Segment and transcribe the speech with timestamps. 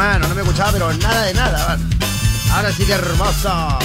[0.00, 1.78] sí, mi mano, no me escuchaba, pero nada de nada.
[2.52, 3.78] Ahora sí que hermoso.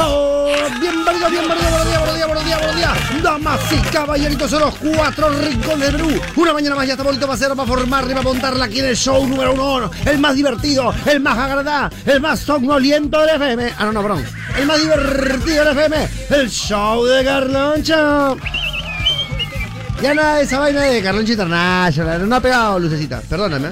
[0.00, 3.22] Oh, bienvenido, bienvenido, buenos días, buenos días, buenos días, buenos días.
[3.22, 6.20] Damas y caballeritos son los cuatro rincones de Perú.
[6.36, 8.86] Una mañana más ya está bonito para hacer, para formarla y para montarla aquí en
[8.86, 9.90] el show número uno.
[10.06, 13.72] El más divertido, el más agradable, el más somnoliento del FM.
[13.76, 14.24] Ah, no, no, perdón.
[14.56, 16.08] El más divertido del FM.
[16.30, 18.36] El show de Carloncho.
[20.02, 22.28] Ya nada esa vaina de Carloncho International.
[22.28, 23.20] No ha pegado, Lucecita.
[23.28, 23.70] Perdóname.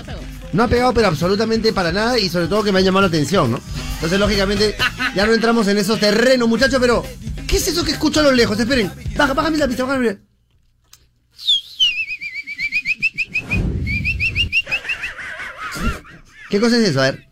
[0.53, 2.19] No ha pegado, pero absolutamente para nada.
[2.19, 3.61] Y sobre todo que me ha llamado la atención, ¿no?
[3.95, 4.77] Entonces, lógicamente,
[5.15, 6.81] ya no entramos en esos terrenos, muchachos.
[6.81, 7.05] Pero,
[7.47, 8.59] ¿qué es eso que escucho a lo lejos?
[8.59, 8.91] Esperen.
[9.17, 10.21] Baja, lápiz, baja mi lápiz.
[16.51, 17.01] ¿Qué cosa es eso?
[17.01, 17.27] A ver.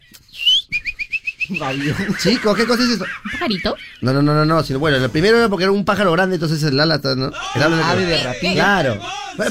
[2.22, 3.04] Chicos, ¿qué cosa es eso?
[3.24, 3.76] ¿Un pajarito?
[4.00, 4.62] No, no, no, no, no.
[4.62, 7.30] sino- bueno, lo primero era porque era un pájaro grande, entonces el ala, ¿no?
[7.54, 8.54] El ala Ave de rapiña.
[8.54, 9.00] Claro.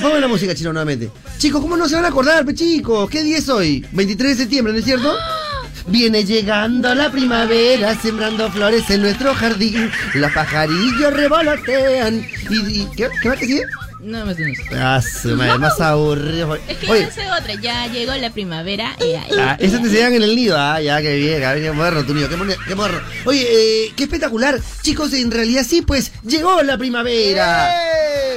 [0.02, 1.12] Ponme la música chino nuevamente.
[1.38, 3.10] Chicos, ¿cómo no se van a acordar, pe chicos?
[3.10, 3.86] ¿Qué día es hoy?
[3.92, 5.14] 23 de septiembre, ¿no es cierto?
[5.88, 9.92] Viene llegando la primavera, sembrando flores en nuestro jardín.
[10.14, 12.26] Los pajarillos revolotean.
[12.50, 13.64] ¿Y, y qué, qué más que sigue?
[14.04, 14.58] No, o menos.
[14.74, 16.56] Ah, su madre, más aburrido.
[16.56, 17.54] Es que Oye, yo sé otra.
[17.56, 18.96] Ya llegó la primavera.
[19.00, 20.58] y ahí- Ah, eso te enseñan en el nido.
[20.60, 23.00] Ah, ya, qué bien, ah, qué moderno tu nido, qué, mone- qué moderno.
[23.26, 23.48] Oye,
[23.88, 24.60] eh, qué espectacular.
[24.82, 27.70] Chicos, en realidad sí, pues llegó la primavera.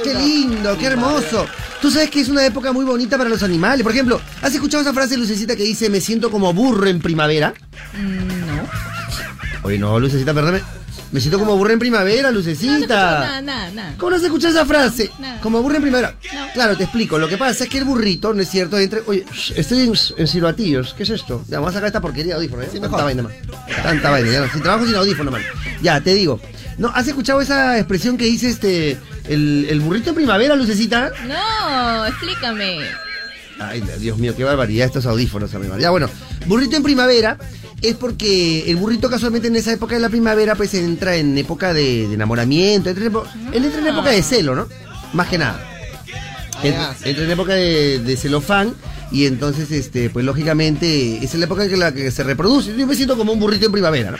[0.03, 1.45] Qué lindo, qué hermoso.
[1.81, 3.83] Tú sabes que es una época muy bonita para los animales.
[3.83, 7.53] Por ejemplo, ¿has escuchado esa frase, Lucecita, que dice, me siento como burro en primavera?
[7.93, 8.69] Mm, no.
[9.63, 10.63] Oye, no, Lucecita, perdóname.
[11.11, 12.73] Me siento como burro en primavera, No, no Lucecita.
[12.75, 13.93] escucho nada, nada, nada.
[13.97, 15.09] ¿Cómo no has escuchado esa frase?
[15.19, 15.39] Nada.
[15.41, 16.15] Como burro en primavera.
[16.33, 16.47] No.
[16.53, 17.17] Claro, te explico.
[17.17, 18.77] Lo que pasa es que el burrito, ¿no es cierto?
[18.77, 19.01] Entre...
[19.07, 19.25] Oye,
[19.55, 20.93] estoy en, en silbatillos.
[20.95, 21.43] ¿Qué es esto?
[21.47, 22.69] Ya, vamos a sacar esta porquería de audífono, ¿eh?
[22.73, 23.33] Tanta vaina, man.
[23.83, 24.31] Tanta vaina.
[24.31, 24.51] Ya, no.
[24.51, 25.41] Sin trabajo, sin audífono, man.
[25.81, 26.41] Ya, te digo.
[26.77, 26.89] ¿No?
[26.93, 28.97] ¿Has escuchado esa expresión que dice este...
[29.27, 31.11] El, el burrito en primavera, Lucecita?
[31.27, 32.79] No, explícame.
[33.59, 35.77] Ay, Dios mío, qué barbaridad estos audífonos, amigo.
[35.77, 36.09] Ya, bueno,
[36.45, 37.37] burrito en primavera
[37.81, 41.73] es porque el burrito casualmente en esa época de la primavera pues entra en época
[41.73, 43.13] de, de enamoramiento, entra en,
[43.53, 44.67] él entra en época de celo, ¿no?
[45.13, 45.59] Más que nada.
[46.63, 48.73] Entra, entra en época de, de celofán
[49.11, 52.75] y entonces, este, pues lógicamente es la época en la que se reproduce.
[52.75, 54.17] Yo me siento como un burrito en primavera, ¿no?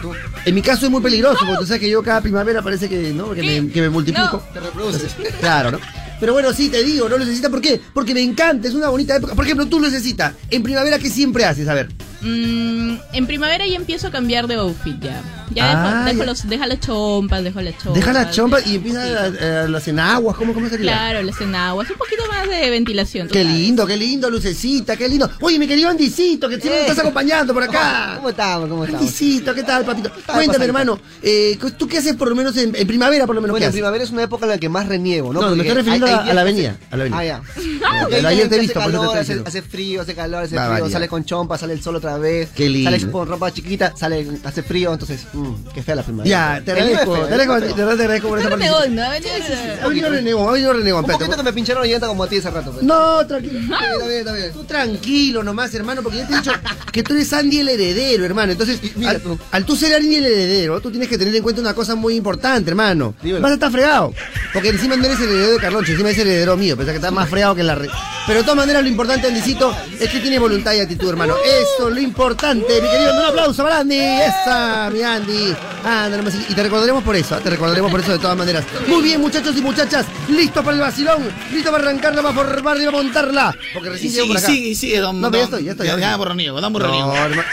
[0.00, 0.12] Tú,
[0.46, 3.12] En mi caso es muy peligroso, porque tú sabes que yo cada primavera parece que,
[3.12, 3.32] ¿no?
[3.32, 4.42] que, me, que me multiplico.
[4.52, 5.14] te reproduces.
[5.40, 5.78] Claro, ¿no?
[6.20, 7.50] Pero bueno, sí, te digo, no lo necesita.
[7.50, 7.80] ¿Por qué?
[7.92, 9.34] Porque me encanta, es una bonita época.
[9.34, 10.34] Por ejemplo, tú lo necesitas.
[10.50, 11.68] En primavera, ¿qué siempre haces?
[11.68, 11.88] A ver.
[12.24, 15.22] Mm, en primavera ya empiezo a cambiar de outfit ya.
[15.54, 16.24] Ya Ah, dejo, dejo ya.
[16.26, 17.94] Los, deja las chompas, dejo las chompas.
[17.94, 19.36] Deja la chompa y empieza sí.
[19.44, 20.36] a, a- las enaguas.
[20.36, 20.90] ¿Cómo, cómo sería?
[20.92, 21.90] Claro, las enaguas.
[21.90, 23.28] Un poquito más de ventilación.
[23.28, 23.56] Qué sabes.
[23.58, 25.30] lindo, qué lindo, lucecita, qué lindo.
[25.40, 28.12] Oye, mi querido Andicito, que siempre me estás acompañando por acá.
[28.16, 28.68] ¿Cómo estamos?
[28.70, 29.02] ¿Cómo estamos?
[29.02, 30.10] Andicito, ¿qué tal, papito?
[30.10, 30.64] Cuéntame, pasando?
[30.64, 33.52] hermano, eh, ¿tú qué haces por lo menos en, en primavera, por lo menos?
[33.52, 35.42] Bueno, ¿qué en primavera es una época en la que más reniego, ¿no?
[35.42, 37.42] No, me estoy refiriendo hay- a- hay días a la avenida, hace- a la avenida.
[37.84, 38.28] Ah, ya.
[38.28, 41.24] Ayer te he visto, por hace calor, hace, frío, hace calor, hace frío, sale con
[41.24, 42.50] chompa, sale el sol otra vez.
[42.54, 42.90] Qué lindo.
[42.90, 46.28] Sale con ropa chiquita, sale, hace frío, entonces, mmm, qué fea la primavera.
[46.58, 48.96] Ya, te es agradezco, te agradezco, es te agradezco por me participación.
[48.96, 49.80] ¿ves?
[49.82, 52.28] Ha venido renegón, ha venido renegón, Un poquito que me pincharon la llanta como a
[52.28, 52.72] ti hace rato.
[52.72, 52.84] pues.
[52.84, 53.60] No, tranquilo.
[53.60, 54.52] Está bien, está bien.
[54.52, 56.52] Tú tranquilo nomás, hermano, porque ya te he dicho
[56.92, 58.52] que tú eres Andy el heredero, hermano.
[58.52, 59.38] Entonces, al, tú.
[59.50, 62.14] al tú ser Andy el heredero, tú tienes que tener en cuenta una cosa muy
[62.16, 63.14] importante, hermano.
[63.40, 64.12] Vas a estar fregado.
[64.52, 66.76] Porque encima no eres el heredero de Carloncho, encima eres el heredero mío.
[66.76, 67.88] Pensá que estás más fregado que la red.
[68.26, 71.34] Pero de todas maneras, lo importante, Andicito, es que tiene voluntad y actitud, hermano.
[71.44, 73.14] Eso es lo importante, mi querido.
[73.14, 73.98] Un aplauso para Andy.
[73.98, 75.54] Esa, mi Andy.
[75.84, 76.34] Anda, nomás.
[76.48, 78.64] Y te recordaremos por eso, te recordaremos por eso de todas maneras.
[78.86, 80.06] Muy bien, muchachos y muchachas.
[80.28, 81.22] Listos para el vacilón.
[81.52, 83.56] Listos para arrancarla, para formarla y para montarla.
[83.72, 84.46] Porque Y recién llegó sigue, por acá.
[84.52, 85.20] sigue, sigue, don.
[85.20, 85.86] No, pero ya don- estoy, ya estoy.
[85.86, 87.14] Ya, ya por Reniego, damos No, Reniego.
[87.14, 87.44] herma-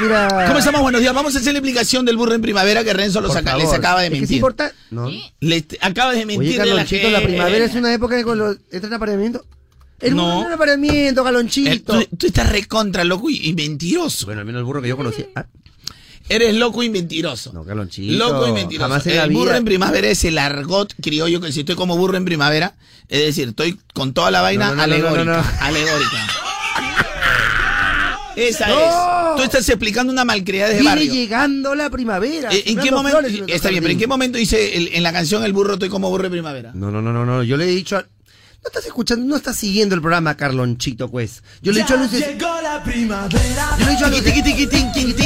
[0.00, 0.44] Mira.
[0.46, 0.80] ¿Cómo estamos?
[0.80, 1.12] Buenos días.
[1.12, 4.00] Vamos a hacer la explicación del burro en primavera que Renzo lo saca- les acaba
[4.00, 4.36] de Es que es mentir.
[4.36, 4.74] importante.
[4.90, 5.08] No.
[5.40, 6.64] Le acaba de Oye, a
[7.10, 8.56] la primavera es una época de con los...
[8.70, 9.44] ¿Entra en apareamiento?
[10.00, 10.36] El No.
[10.36, 11.98] burro en apareamiento, Eh, Galonchito.
[12.00, 14.26] tú, tú estás recontra loco y, y mentiroso.
[14.26, 15.24] Bueno, al menos el burro que yo conocí.
[15.34, 15.46] Ah,
[16.30, 17.52] Eres loco y mentiroso.
[17.54, 18.12] No, Carlonchito.
[18.18, 18.86] Loco y mentiroso.
[18.88, 19.56] Jamás el burro vida.
[19.56, 22.76] en primavera es el argot criollo que si estoy como burro en primavera,
[23.08, 25.24] es decir, estoy con toda la vaina No, no, no, alegórica.
[25.24, 25.48] no, no, no.
[25.60, 26.28] Alegórica.
[28.36, 28.78] Esa No.
[28.78, 29.36] es.
[29.38, 31.12] Tú estás explicando una malcriada de Viene barrio.
[31.12, 32.50] llegando la primavera.
[32.52, 33.20] Eh, ¿En qué momento?
[33.48, 36.08] Está bien, pero ¿en qué momento dice el- en la canción El burro estoy como
[36.10, 36.72] burro en primavera?
[36.74, 37.42] No, no, no, no, no.
[37.42, 38.04] Yo le he dicho a...
[38.68, 41.42] No estás escuchando, no estás siguiendo el programa, Carlonchito, pues.
[41.62, 42.20] Yo le he dicho a Luces...
[42.20, 43.76] Llegó la primavera.
[43.78, 44.24] Yo le he dicho a Luces...
[44.34, 45.22] Tiqui, tiqui,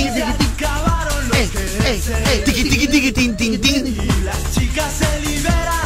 [1.34, 1.50] Ey,
[1.84, 2.42] ey, ey.
[2.44, 3.86] Tiqui, tiqui, tiqui, tin, tin, tin.
[3.88, 5.81] y las chicas se liberan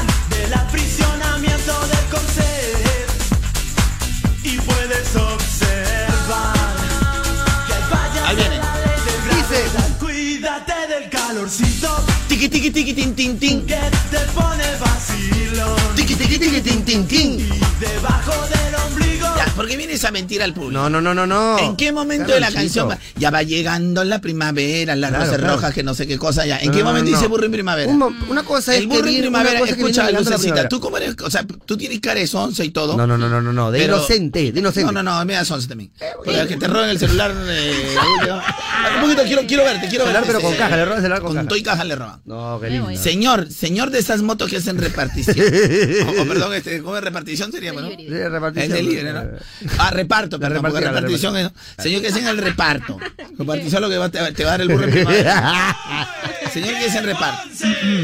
[12.36, 13.64] Tiqui, tiqui, tiqui, tin, tin, tin.
[13.64, 13.80] que
[14.10, 15.96] te pone vacilón.
[15.96, 17.40] Tiqui, tiqui, tiqui, tin, tin, tin.
[17.40, 17.48] Y
[17.80, 19.05] debajo del ombligo
[19.54, 20.72] ¿Por qué vienes a mentir al público?
[20.72, 21.58] No, no, no, no, no.
[21.58, 25.38] ¿En qué momento de la canción va- ya va llegando la primavera, las Claro, rosas
[25.38, 25.54] claro.
[25.54, 26.58] rojas, que no sé qué cosa ya?
[26.58, 27.16] ¿En No, qué momento no.
[27.16, 27.90] dice burro en primavera?
[27.90, 30.80] Un una cosa es el burro que en primavera, cosa es que escucha, Lucecita, tú
[30.80, 32.26] cómo eres, o sea, tú tienes cara de
[32.64, 32.96] y todo.
[32.96, 34.92] No, no, no, no, no, no, de Pero- inocente, de inocente.
[34.92, 35.90] No, no, no, me da sonce también.
[36.16, 37.34] Porque que te roben el celular.
[37.48, 37.96] eh,
[38.96, 40.26] un poquito, quiero, quiero verte, quiero Celular, verte.
[40.38, 41.48] pero con eh, caja, le roban el celular con caja.
[41.48, 42.20] todo y caja le roban.
[42.24, 42.96] No, qué lindo.
[42.96, 45.36] Señor, señor de esas motos que hacen repartición.
[46.20, 47.88] o, perdón, este, ¿cómo es repartición sería, bueno?
[47.96, 48.72] Sí, repartición.
[48.76, 49.24] El delivery, ¿no?
[49.78, 52.98] Ah, reparto, La perdón, porque la repartición es, Señor que es en el reparto.
[53.38, 54.86] Repartición lo que va, te, te va a dar el burro.
[56.52, 57.48] Señor que es en reparto.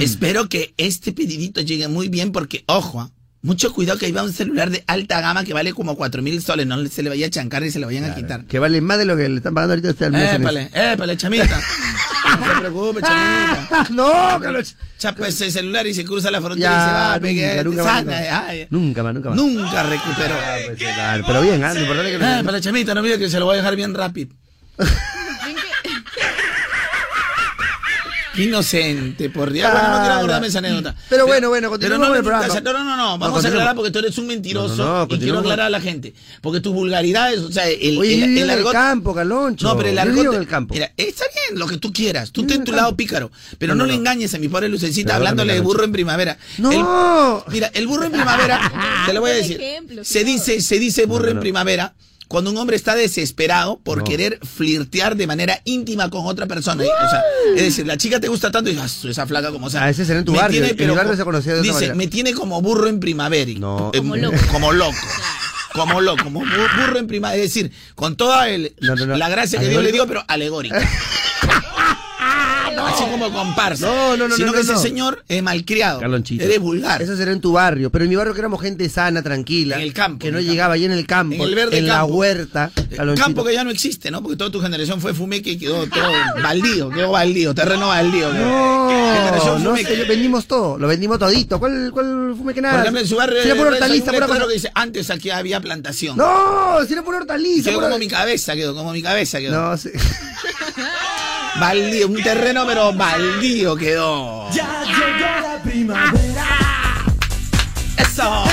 [0.00, 3.10] Espero que este pedidito llegue muy bien porque, ojo, ah,
[3.42, 6.40] mucho cuidado que ahí va un celular de alta gama que vale como cuatro mil
[6.40, 6.66] soles.
[6.66, 8.44] No se le vaya a chancar y se le vayan a quitar.
[8.44, 10.34] Que vale más de lo que le están pagando ahorita a usted al mes.
[10.34, 11.60] Épale, épale, chamita.
[12.40, 13.86] No se preocupe, chamita.
[13.90, 14.76] no, Carlos.
[14.98, 17.64] Chapa ese celular y se cruza la frontera y se va a nunca, pegar.
[17.66, 18.04] nunca más.
[18.70, 19.36] Nunca más, nunca más.
[19.36, 20.34] Nunca recuperó.
[20.66, 23.02] Pues, claro, Pero bien, ah, lo importante es que lo- Eh, para la chamita, no
[23.02, 24.34] mire que se lo voy a dejar bien rápido.
[24.78, 24.88] Qué
[28.36, 29.70] inocente, por Dios.
[29.70, 30.94] Bueno, no quiero acordarme esa anécdota.
[31.08, 32.60] Pero bueno, bueno, continuemos pero no, el programa.
[32.60, 35.66] no, no, no, no, vamos a aclarar porque tú eres un mentiroso y quiero aclarar
[35.66, 36.14] a la gente.
[36.40, 39.66] Porque tus vulgaridades, o sea, el, Oye, el, el el argot- campo, Caloncho.
[39.66, 40.14] No, pero el argot.
[40.20, 40.74] vivo en el campo.
[40.74, 42.32] Mira, está bien lo que tú quieras.
[42.32, 43.30] Tú ten en tu lado pícaro.
[43.58, 46.38] Pero No, le engañes a mi pobre Lucecita hablándole de burro en primavera.
[46.58, 46.70] No.
[47.46, 49.60] El- mira, el burro en primavera, te lo voy a decir.
[50.02, 51.94] se dice, se dice burro en primavera
[52.32, 54.04] cuando un hombre está desesperado por No.
[54.04, 56.82] querer flirtear de manera íntima con otra persona.
[56.82, 57.22] O sea,
[57.54, 59.84] es decir, la chica te gusta tanto y dices, "Ah, esa flaca como sea.
[59.84, 61.94] Ah, ese será en tu barrio, en mi pero barrio se conocía de Dice, manera.
[61.94, 63.52] me tiene como burro en primavera.
[63.58, 63.90] No.
[63.92, 64.36] Eh, Como loco.
[64.50, 64.96] Como loco.
[65.74, 67.42] Como loco, como bu- burro en primavera.
[67.42, 69.16] Es decir, con toda el, No, no, no.
[69.16, 70.80] la gracia que Dios le dio, pero alegórica.
[72.78, 73.86] Así como comparsa.
[73.86, 74.78] No, no, no, Sino no, que no, ese no.
[74.78, 76.00] señor es malcriado.
[76.00, 76.44] Carlonchito.
[76.44, 77.02] Eres vulgar.
[77.02, 77.90] Eso será en tu barrio.
[77.90, 79.76] Pero en mi barrio que éramos gente sana, tranquila.
[79.76, 81.34] En el campo, Que no llegaba allí en el campo.
[81.36, 82.70] En el verde En la huerta.
[82.76, 82.96] Eh.
[83.16, 84.22] Campo que ya no existe, ¿no?
[84.22, 88.32] Porque toda tu generación fue fumeque y quedó todo baldío, quedó baldío, terreno baldío.
[88.32, 89.96] No, Generación no fumeque.
[89.96, 91.58] sé, vendimos todo, lo vendimos todito.
[91.58, 92.74] ¿Cuál, cuál fume que nada?
[92.74, 94.46] Por ejemplo, en su barrio Si era por hortaliza, letrero cosa.
[94.46, 96.16] que dice, antes aquí había plantación.
[96.16, 97.70] No, si era por hortaliza.
[97.70, 99.60] Quedó pura- como mi cabeza, quedó como mi cabeza quedó.
[99.70, 99.90] No, sí.
[101.60, 104.50] Baldío, un terreno pero baldío quedó.
[104.52, 106.46] Ya llegó la primavera.
[107.96, 108.44] Eso.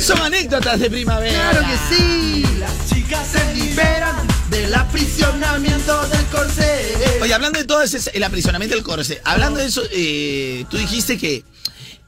[0.00, 1.50] Son anécdotas de primavera.
[1.50, 2.44] Claro que sí.
[2.58, 4.16] Las chicas se liberan
[4.50, 7.18] del aprisionamiento del corsé.
[7.22, 11.18] Oye, hablando de todo ese, el aprisionamiento del corse, hablando de eso, eh, tú dijiste
[11.18, 11.44] que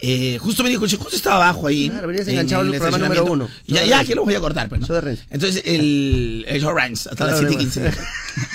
[0.07, 1.89] eh, justo me dijo, justo estaba abajo ahí.
[1.89, 3.49] Claro, venías en enganchado el al programa número uno.
[3.67, 4.87] Ya, ya, que lo voy a cortar, pues, ¿no?
[5.31, 7.93] Entonces, el, el Show hasta las Claro, 7 y 15.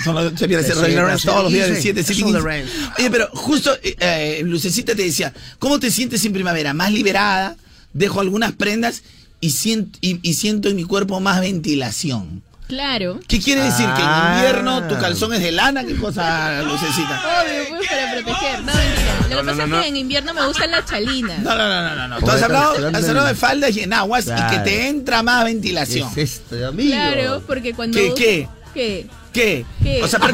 [0.04, 2.40] Son los, se pierde todos los días de 7, el 7 y Show de 15.
[2.40, 2.70] Renz.
[2.98, 6.72] Oye, pero justo, eh, Lucecita te decía, ¿cómo te sientes en primavera?
[6.72, 7.56] ¿Más liberada?
[7.92, 9.02] Dejo algunas prendas
[9.40, 12.42] y siento, y, y siento en mi cuerpo más ventilación.
[12.70, 13.18] Claro.
[13.28, 13.84] ¿Qué quiere decir?
[13.96, 14.34] ¿Que en Ah.
[14.36, 15.84] invierno tu calzón es de lana?
[15.84, 17.20] ¿Qué cosa, Lucecita?
[17.42, 18.58] Obvio, pues para proteger.
[18.60, 19.14] No, mentira.
[19.20, 19.80] Lo que No, no, pasa no, es no.
[19.82, 21.38] que en invierno me gustan las chalinas.
[21.40, 22.18] No, no, no, no, no, no.
[22.20, 24.50] Tú has hablado, has de- hablado de faldas y enaguas y Claro.
[24.50, 26.08] que te entra más ¿Qué ventilación.
[26.16, 26.92] es esto, amigo?
[26.94, 27.98] Claro, porque cuando.
[27.98, 28.48] ¿Qué, qué?
[28.72, 29.06] ¿Qué?
[29.32, 29.64] ¿Qué?
[29.82, 30.02] ¿Qué?
[30.02, 30.26] O sea, Ah,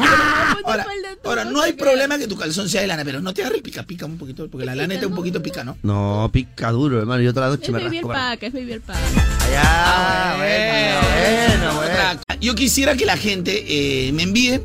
[0.55, 0.85] ponte ahora,
[1.23, 3.61] ahora, no hay problema que tu calzón sea de lana, pero no te agarre el
[3.61, 5.77] pica pica un poquito, porque la lana está un poquito pica, ¿no?
[5.83, 7.21] No, pica duro, hermano.
[7.21, 8.11] Yo toda la noche Es me baby rasco.
[8.11, 8.99] alpaca, es baby alpaca.
[9.45, 11.91] Allá, bueno, bueno, bueno.
[11.91, 13.65] Otra- Yo quisiera que la gente
[14.07, 14.59] eh, me envíe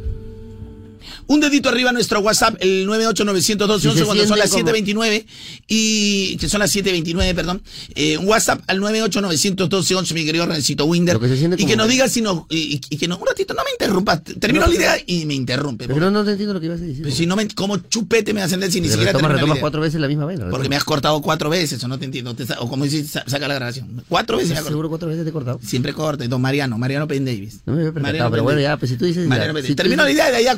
[1.33, 5.05] un dedito arriba a nuestro WhatsApp, el 98912 Si se cuando son las sienten como-
[5.05, 5.27] 7.29
[5.69, 7.63] y que son las 7.29, perdón.
[7.95, 11.19] Eh, un WhatsApp al 98912 mi querido Rencito Winder.
[11.19, 12.43] Que y que como- nos diga si nos.
[12.51, 13.21] Y, y que nos.
[13.21, 14.23] Un ratito, no me interrumpas.
[14.25, 15.87] Termino No, la idea y me interrumpe.
[15.87, 17.03] Pero no, no te entiendo lo que ibas a decir.
[17.03, 17.47] Pues si no me.
[17.49, 19.61] ¿Cómo chupete me vas a entender si ni Porque siquiera la retomas idea?
[19.61, 20.41] cuatro veces la misma vez.
[20.51, 22.35] Porque me has cortado cuatro veces, o no te entiendo.
[22.35, 24.03] Te o como dices, sa- saca la grabación.
[24.09, 24.59] Cuatro veces.
[24.65, 25.61] Seguro cuatro veces te he cortado.
[25.65, 26.27] Siempre corta.
[26.29, 27.61] Don Mariano, Mariano Penn Davis.
[27.67, 29.25] No me había pero bueno, ya, pues si tú dices.
[29.25, 30.57] ya, Mariano Penn si Termino la dices- idea y de ahí ya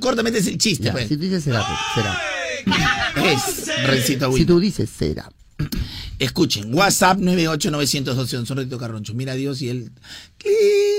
[0.72, 1.08] Ya, pues.
[1.08, 2.20] si tú dices será, será.
[3.16, 5.30] Es Rencito Si tú dices será.
[6.18, 9.14] Escuchen, WhatsApp 98912 un ratito carroncho.
[9.14, 9.90] Mira a Dios y él.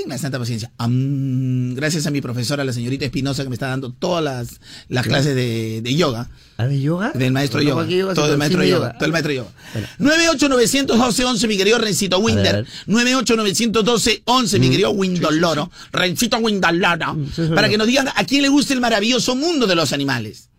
[0.07, 0.72] La santa paciencia.
[0.77, 5.36] Gracias a mi profesora, la señorita Espinosa, que me está dando todas las, las clases
[5.36, 6.29] de, de yoga.
[6.57, 7.12] ¿Ah, de yoga?
[7.12, 8.13] Del maestro No, yoga.
[8.13, 8.93] Todo el maestro yoga.
[8.93, 9.51] Todo el maestro yoga.
[10.00, 12.55] 98912 mi querido Rencito Winder.
[12.55, 12.67] ver.
[12.88, 15.72] 98912 mi querido Windoloro.
[15.91, 17.13] Rencito Windoloro.
[17.13, 20.50] Mm, Para que nos digan a quién le gusta el maravilloso mundo de los animales.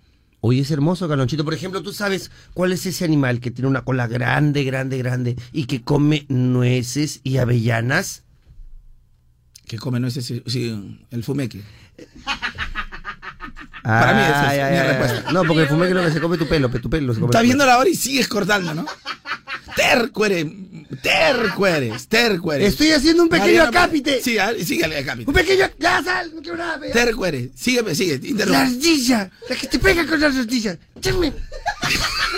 [0.49, 1.45] Oye, es hermoso, Calonchito.
[1.45, 5.37] Por ejemplo, ¿tú sabes cuál es ese animal que tiene una cola grande, grande, grande
[5.51, 8.23] y que come nueces y avellanas?
[9.67, 11.63] Que come no es ese, sí, el fumeque.
[13.87, 15.33] Para mí esa es mi respuesta.
[15.33, 17.21] No, porque el fume que lo que se come tu pelo, pe- tu pelo se
[17.21, 18.85] come Está tu viendo la hora y sigues cortando, ¿no?
[19.77, 20.47] Terco eres.
[21.03, 22.69] Terco eres, terco eres.
[22.69, 24.23] Estoy haciendo un pequeño Mariano, acápite.
[24.23, 25.29] Sí, sígale acápite.
[25.29, 25.67] Un pequeño.
[25.79, 26.81] Ya sal, no quiero nada.
[26.87, 26.93] ya.
[26.93, 27.51] Terco eres.
[27.57, 28.61] Sígueme, sigue, La interrumpe.
[28.63, 29.31] ardilla.
[29.51, 30.79] La que te pega con las ardillas.
[30.97, 31.33] Échame.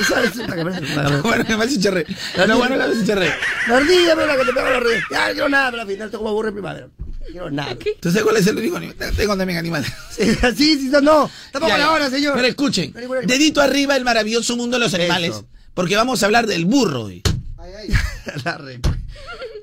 [0.08, 0.36] ¿Sabes?
[0.36, 2.06] La parece- la que- Bueno, me hace charre.
[2.46, 3.32] No, bueno, me hace charre.
[3.68, 5.04] La ardilla, pero la que te pega con las ardillas.
[5.10, 6.88] Ya, no quiero nada, pero al final estoy como aburre en primavera.
[7.30, 7.76] Quiero nada.
[7.84, 8.96] Entonces, ¿cuál es el único animal?
[9.16, 9.90] Tengo también animales.
[10.16, 10.24] Sí,
[10.56, 11.30] sí, sí, no, no.
[11.52, 12.34] Tampoco la hora, señor.
[12.34, 12.92] Pero escuchen,
[13.24, 15.46] dedito arriba el maravilloso mundo de los animales, Eso.
[15.74, 17.22] porque vamos a hablar del burro hoy.
[17.58, 17.88] Ay, ay.
[18.44, 18.80] La re-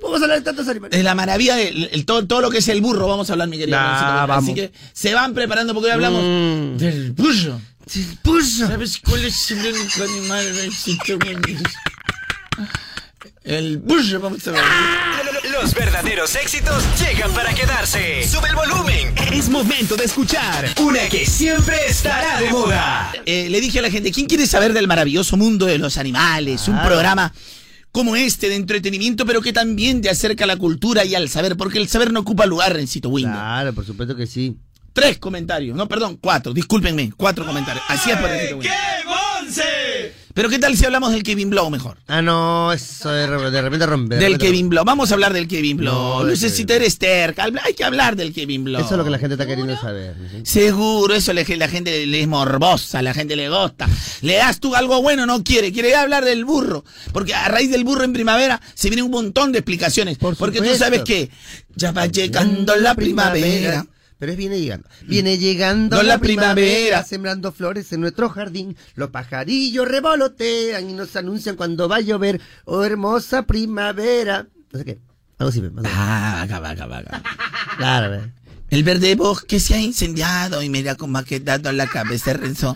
[0.01, 0.97] Vamos a hablar de tantos animales.
[0.97, 3.33] Es la maravilla de el- el- todo, todo lo que es el burro, vamos a
[3.33, 3.77] hablar, mi querido.
[3.77, 4.33] Nah, Juancito.
[4.33, 4.55] Así vamos.
[4.55, 6.77] que se van preparando porque hoy hablamos Mm.
[6.77, 7.59] del burro.
[7.87, 8.67] Sí, puso.
[8.67, 10.45] ¿Sabes cuál es el único animal?
[13.45, 14.61] El burro, vamos a ver.
[15.51, 18.27] Los verdaderos éxitos llegan para quedarse.
[18.27, 19.13] Sube el volumen.
[19.31, 23.13] Es momento de escuchar una que siempre estará de moda.
[23.27, 26.67] Eh, le dije a la gente, ¿quién quiere saber del maravilloso mundo de los animales?
[26.67, 27.31] Un programa
[27.91, 31.55] como este de entretenimiento, pero que también te acerca a la cultura y al saber,
[31.55, 33.35] porque el saber no ocupa lugar, Rencito Winder.
[33.35, 34.57] Claro, por supuesto que sí.
[34.91, 37.83] Tres comentarios, no, perdón, cuatro, discúlpenme, cuatro comentarios.
[37.89, 38.94] Así es por Rencito Winder.
[40.35, 41.97] Pero ¿qué tal si hablamos del Kevin Blow mejor?
[42.07, 44.15] Ah, no, eso de, de repente rompe.
[44.15, 44.83] de Del repente Kevin Blow.
[44.83, 46.25] Vamos a hablar del Kevin Blow.
[46.25, 47.47] No, si Kevin te eres terca.
[47.63, 48.81] Hay que hablar del Kevin Blow.
[48.81, 50.13] Eso es lo que la gente está queriendo saber.
[50.29, 50.41] ¿sí?
[50.43, 53.87] Seguro, eso le- la gente le es morbosa, la gente le gusta.
[54.21, 55.71] Le das tú algo bueno, no quiere.
[55.71, 56.83] Quiere hablar del burro.
[57.13, 60.17] Porque a raíz del burro en primavera se viene un montón de explicaciones.
[60.17, 61.29] Por porque tú sabes que
[61.77, 63.85] ya va llegando la primavera.
[64.17, 64.87] Pero es viene llegando.
[65.05, 66.53] Viene llegando No la la primavera.
[66.55, 68.77] primavera, sembrando flores en nuestro jardín.
[68.95, 72.39] Los pajarillos revolotean y nos anuncian cuando va a llover.
[72.65, 74.47] Oh, hermosa primavera.
[74.71, 74.99] No sé qué.
[75.37, 75.85] Algo menos.
[75.93, 77.77] Ah, acá va, acá va, acá va.
[77.77, 78.29] Claro, ¿verdad?
[78.71, 82.75] El verde bosque se ha incendiado y mira cómo ha quedado la cabeza Renzo.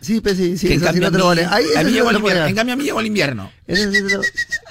[0.00, 0.66] Sí, pues sí, sí.
[0.68, 1.46] que en eso sí cambio, no te lo a, pones.
[1.46, 2.40] mí, Ahí, a eso mí sí llegó no el te lo invierno.
[2.42, 2.50] pones.
[2.50, 3.52] En cambio a mí llegó el invierno.
[3.66, 4.22] Eso sí te lo-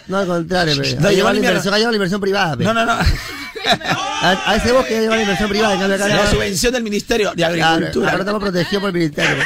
[0.08, 1.00] No, al contrario, pero.
[1.02, 2.58] No, ha llegó llegado el la inversión, ha la inversión privada.
[2.58, 2.64] pe.
[2.64, 2.92] No, no, no.
[2.94, 5.74] A, a ese bosque ha llegado la inversión privada.
[5.74, 8.12] En cambio, acá La subvención del Ministerio de Agricultura.
[8.12, 9.36] ahora estamos protegidos por el ministerio.
[9.38, 9.44] pe.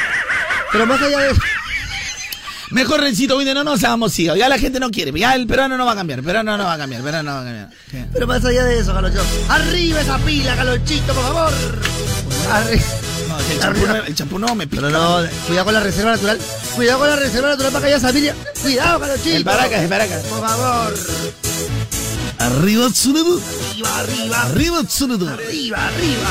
[0.72, 1.40] Pero más allá de eso.
[2.70, 4.38] Mejor Rencito Winder, no nos hagamos ciegos.
[4.38, 5.18] Ya la gente no quiere.
[5.18, 6.18] Ya el peruano no va a cambiar.
[6.18, 7.00] El peruano no va a cambiar.
[7.00, 8.08] El peruano no va a cambiar.
[8.12, 9.22] Pero más allá de eso, Galocho.
[9.48, 11.52] ¡Arriba esa pila, Galochito, por favor!
[12.52, 12.82] Arri-
[13.28, 14.82] No, es que el champú, no, el champú no me pica.
[14.82, 16.38] Pero no, cuidado con la reserva natural.
[16.74, 18.34] Cuidado con la reserva natural para que haya familia.
[18.62, 19.36] Cuidado, Galochito.
[19.36, 20.22] El Paracas, el Paracas.
[20.24, 20.94] Por favor.
[22.38, 23.40] Arriba Tsurudu.
[23.40, 25.28] Arriba, arriba, Arriba Tsurudu.
[25.28, 26.28] arriba, arriba.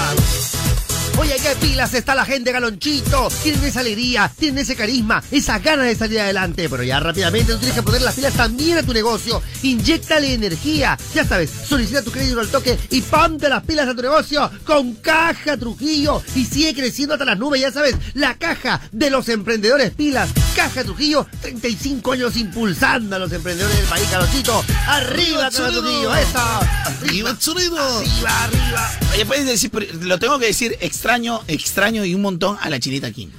[1.18, 3.30] Oye, qué pilas está la gente, Galonchito.
[3.42, 6.68] Tienen esa alegría, tienen ese carisma, esas ganas de salir adelante.
[6.68, 9.42] Pero ya rápidamente tú tienes que poner las pilas también a tu negocio.
[9.62, 10.98] Inyéctale energía.
[11.14, 14.96] Ya sabes, solicita tu crédito al toque y ponte las pilas a tu negocio con
[14.96, 16.22] Caja Trujillo.
[16.36, 20.30] Y sigue creciendo hasta las nubes, ya sabes, la caja de los emprendedores pilas.
[20.54, 24.66] Caja Trujillo, 35 años impulsando a los emprendedores del país, Galonchito.
[24.88, 26.60] Arriba, Caja Trujillo, esa.
[26.60, 27.38] Arriba.
[27.40, 28.92] Arriba, arriba.
[29.14, 33.12] Oye, puedes decir, lo tengo que decir extraño, extraño y un montón a la chinita
[33.12, 33.30] Kim.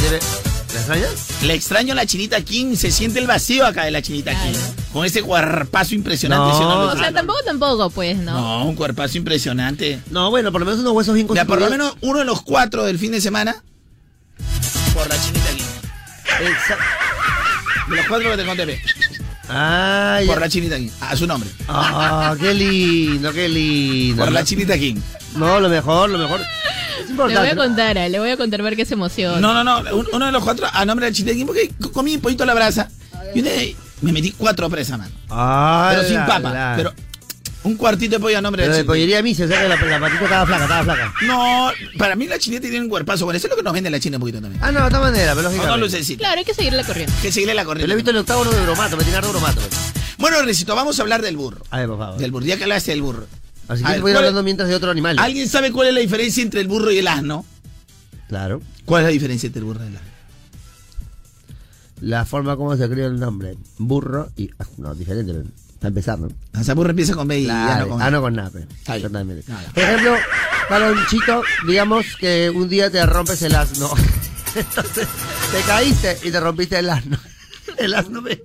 [0.00, 0.20] Debe-
[0.72, 1.42] ¿La extrañas?
[1.42, 4.54] Le extraño a la chinita Kim, se siente el vacío acá de la chinita Kim.
[4.90, 6.48] Con ese cuerpazo impresionante.
[6.52, 6.98] No, ¿sí o no, O Luis?
[6.98, 8.32] sea, tampoco, tampoco, pues, ¿no?
[8.32, 10.00] No, un cuerpazo impresionante.
[10.10, 12.40] No, bueno, por lo menos unos huesos bien Ya, por lo menos uno de los
[12.40, 13.62] cuatro del fin de semana.
[14.94, 15.66] Por la chinita Kim.
[16.46, 16.78] Exa-
[17.90, 18.82] De los cuatro que te conté,
[19.50, 20.26] Ah, ya.
[20.26, 20.90] por la chinita Kim.
[21.02, 21.50] A su nombre.
[21.68, 24.24] Ah, qué lindo, qué lindo.
[24.24, 24.98] Por la chinita Kim.
[25.36, 26.40] No, lo mejor, lo mejor.
[27.00, 29.40] Es Le voy a contar, eh, le voy a contar ver qué se emociona.
[29.40, 29.96] No, no, no.
[29.96, 32.42] un- Uno de los cuatro a nombre de la chinita Kim porque co- comí pollito
[32.42, 32.88] a la brasa.
[33.34, 35.12] Y una vez me metí cuatro presas, mano.
[35.28, 36.50] Ah, Pero sin papa.
[36.52, 36.74] la.
[36.76, 36.94] Pero
[37.62, 39.76] un cuartito de pollo a nombre Pero de de pollería misa, o sea que la,
[39.76, 41.14] la patita estaba flaca, estaba flaca.
[41.26, 43.26] No, para mí la chinita tiene un cuerpazo.
[43.26, 44.62] Bueno, eso es lo que nos vende la china un poquito también.
[44.64, 46.20] Ah, no, de todas maneras, pero No, no lucecita.
[46.20, 47.12] Claro, hay que seguir la corriente.
[47.20, 47.88] Que seguirle la Yo corriente.
[47.88, 49.60] le he visto el octágono de bromato, me tiene harto bromato.
[50.16, 51.62] Bueno, Recito, vamos a hablar del burro.
[51.70, 52.18] A ver, por favor.
[52.18, 53.26] Del burro, ya que hablaste del burro.
[53.72, 55.16] Así que voy a ir ¿cuál- hablando mientras de otro animal.
[55.18, 57.44] ¿Alguien sabe cuál es la diferencia entre el burro y el asno?
[58.28, 58.60] Claro.
[58.84, 60.08] ¿Cuál es la diferencia entre el burro y el asno?
[62.00, 63.56] La forma como se creó el nombre.
[63.78, 64.50] Burro y.
[64.58, 65.44] ah, No, diferente, pero
[65.78, 66.28] para empezar, ¿no?
[66.58, 68.58] O sea, burro empieza con B y Claro, asno con ah, no con nape.
[68.60, 69.06] Está bien.
[69.06, 69.52] Exactamente.
[69.74, 70.16] Por ejemplo,
[70.68, 73.90] Calonchito, digamos que un día te rompes el asno.
[74.54, 75.06] Entonces,
[75.52, 77.18] te caíste y te rompiste el asno.
[77.78, 78.42] El asno me.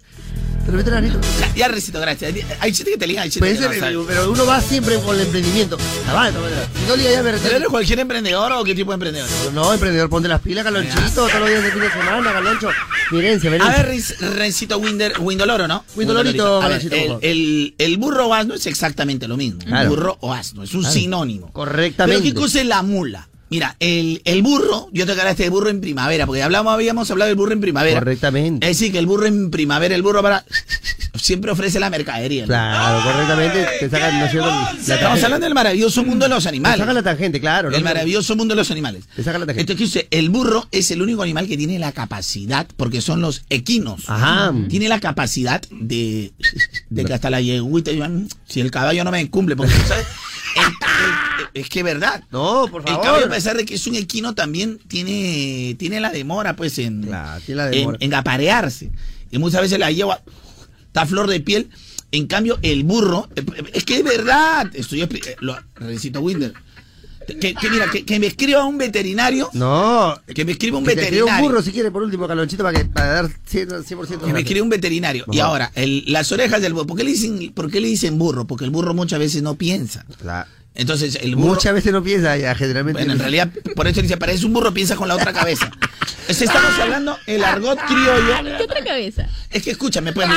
[0.65, 1.19] Te rompiste el asnito.
[1.39, 2.33] Ya, ya, Recito, gracias.
[2.59, 3.97] Hay chiste que te liga, hay chiste Pues que no sabe.
[4.07, 5.77] pero uno va siempre con el emprendimiento.
[6.07, 6.41] Maneras.
[6.79, 9.29] Si no liga ya me ¿Pero eres cualquier emprendedor o qué tipo de emprendedor?
[9.53, 12.69] No, emprendedor, ponte las pilas, Calonchito, todos los días de fin de semana, Caloncho.
[13.11, 13.63] Mi herencia, vení.
[13.63, 13.95] A ver,
[14.35, 15.85] Rencito Winder, Windoloro, ¿no?
[15.95, 19.59] Windolorito, ver, el, el, el burro o asno es exactamente lo mismo.
[19.63, 19.89] Claro.
[19.89, 20.93] Burro o asno, es un Claro.
[20.95, 21.53] sinónimo.
[21.53, 22.23] Correctamente.
[22.23, 23.29] Pero ¿qué cosa es la mula?
[23.49, 27.29] Mira, el, el burro, yo te hablaste de burro en primavera, porque hablamos, habíamos hablado
[27.29, 27.99] del burro en primavera.
[27.99, 28.65] Correctamente.
[28.69, 30.43] Es decir, que el burro en primavera, el burro para
[31.13, 32.41] siempre ofrece la mercadería.
[32.41, 32.47] ¿no?
[32.47, 33.67] Claro, correctamente.
[33.79, 34.45] Te sacan, ¿no?
[34.45, 36.79] La Estamos hablando del maravilloso mundo de los Te animales.
[36.79, 37.69] sacan la tangente, claro.
[37.69, 37.77] ¿no?
[37.77, 39.03] El maravilloso mundo de los animales.
[39.15, 39.71] Te saca la tarjeta.
[39.73, 44.03] Entonces, el burro es el único animal que tiene la capacidad, porque son los equinos.
[44.07, 44.53] Ajá.
[44.69, 46.33] Tiene la capacidad de,
[46.89, 50.05] de que hasta la yegüita digan, si el caballo no me cumple, porque ¿sabes?
[51.55, 52.23] El- el- es que es verdad.
[52.31, 53.03] No, por El favor.
[53.03, 57.03] caballo, a pesar de que es un equino, también tiene, tiene la demora, pues, en,
[57.03, 57.97] Claro, tiene la demora.
[57.99, 58.91] en aparearse.
[59.31, 60.21] Y muchas veces la yegua
[60.87, 61.69] está flor de piel.
[62.11, 63.43] En cambio, el burro, eh,
[63.73, 64.69] es que es verdad.
[64.73, 66.53] Estoy expli- eh, lo recito Winder.
[67.41, 69.49] Que, que mira, que, que me escriba un veterinario.
[69.53, 70.15] No.
[70.33, 71.49] Que me escriba un Que te escriba un veterinario.
[71.49, 74.61] burro si quiere, por último, Calonchito, para, que, para dar 100%, 100% Que me escribe
[74.61, 75.25] un veterinario.
[75.31, 76.85] Y ahora, el- las orejas del burro.
[76.85, 78.45] ¿Por qué, le dicen, ¿Por qué le dicen burro?
[78.45, 80.05] Porque el burro muchas veces no piensa.
[80.23, 81.53] La- Entonces, el burro.
[81.55, 82.99] Muchas veces no piensa, ya, generalmente.
[83.01, 85.71] Bueno, en realidad, por eso dice, parece un burro, piensa con la otra cabeza.
[86.27, 88.57] Es- Estamos hablando el argot criollo.
[88.57, 89.27] ¿Qué otra cabeza?
[89.49, 90.27] Es que escúchame, pues.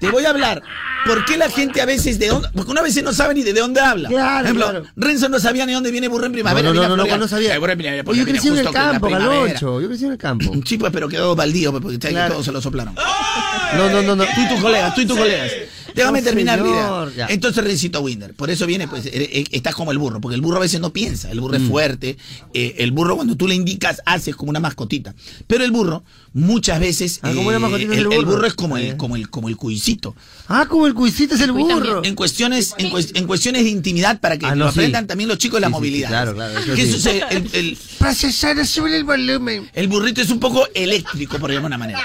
[0.00, 0.62] Te voy a hablar.
[1.06, 2.48] ¿Por qué la gente a veces de dónde.?
[2.54, 4.08] Porque una vez no sabe ni de dónde habla.
[4.08, 4.86] Claro, Por ejemplo, claro.
[4.96, 6.68] Renzo no sabía ni dónde viene burro en primavera.
[6.68, 7.18] No, no, no, no, Florida.
[7.18, 7.54] no sabía.
[7.60, 9.08] Primavera, yo crecí en el campo.
[9.08, 9.80] Galoncho.
[9.80, 10.52] Yo crecí en el campo.
[10.64, 12.34] Sí, pues, pero quedó baldío, pues, porque Claro.
[12.34, 12.94] todos se lo soplaron.
[12.94, 14.24] No, no, no, no.
[14.24, 15.50] Tú y tus colegas, tú y tus colegas.
[15.94, 17.26] Déjame No, terminar, señor, vida.
[17.28, 17.34] ya.
[17.34, 18.34] Entonces, Rencito Winder.
[18.34, 20.80] Por eso viene, pues, eh, eh, estás como el burro, porque el burro a veces
[20.80, 21.30] no piensa.
[21.30, 21.62] El burro Mm.
[21.62, 22.16] es fuerte.
[22.54, 25.14] eh, el burro, cuando tú le indicas, hace como una mascotita.
[25.46, 26.02] Pero el burro,
[26.32, 27.20] muchas veces.
[27.22, 28.30] Ah, como una mascotita es el, el el burro.
[28.36, 30.14] burro es como el, como el, como el cuisito.
[30.48, 32.02] Ah, como el cuisito es el burro.
[32.04, 34.78] En cuestiones, en, cues- en cuestiones de intimidad para que Ah, lo no, sí.
[34.78, 36.08] aprendan también los chicos de la Sí, sí, sí, movilidad.
[36.08, 36.92] claro, claro, ¿Qué sí.
[36.92, 37.22] sucede?
[37.30, 39.68] El, el- Procesar, sube el volumen.
[39.74, 42.00] el burrito es un poco eléctrico, por llamar de una manera.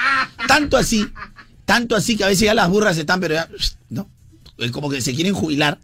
[0.47, 1.05] Tanto así,
[1.65, 3.49] tanto así que a veces ya las burras están, pero ya,
[3.89, 4.09] ¿no?
[4.71, 5.79] Como que se quieren jubilar.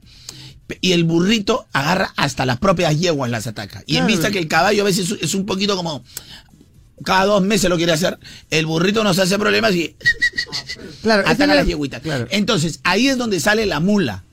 [0.82, 3.82] Y el burrito agarra hasta las propias yeguas las ataca.
[3.88, 4.08] Y en Claro.
[4.08, 6.04] vista que el caballo a veces es un poquito como
[7.04, 8.20] cada dos meses lo quiere hacer,
[8.52, 9.96] el burrito nos hace problemas y
[11.02, 12.02] Claro, ataca las yeguitas.
[12.02, 12.28] Claro.
[12.30, 14.24] Entonces, ahí es donde sale la mula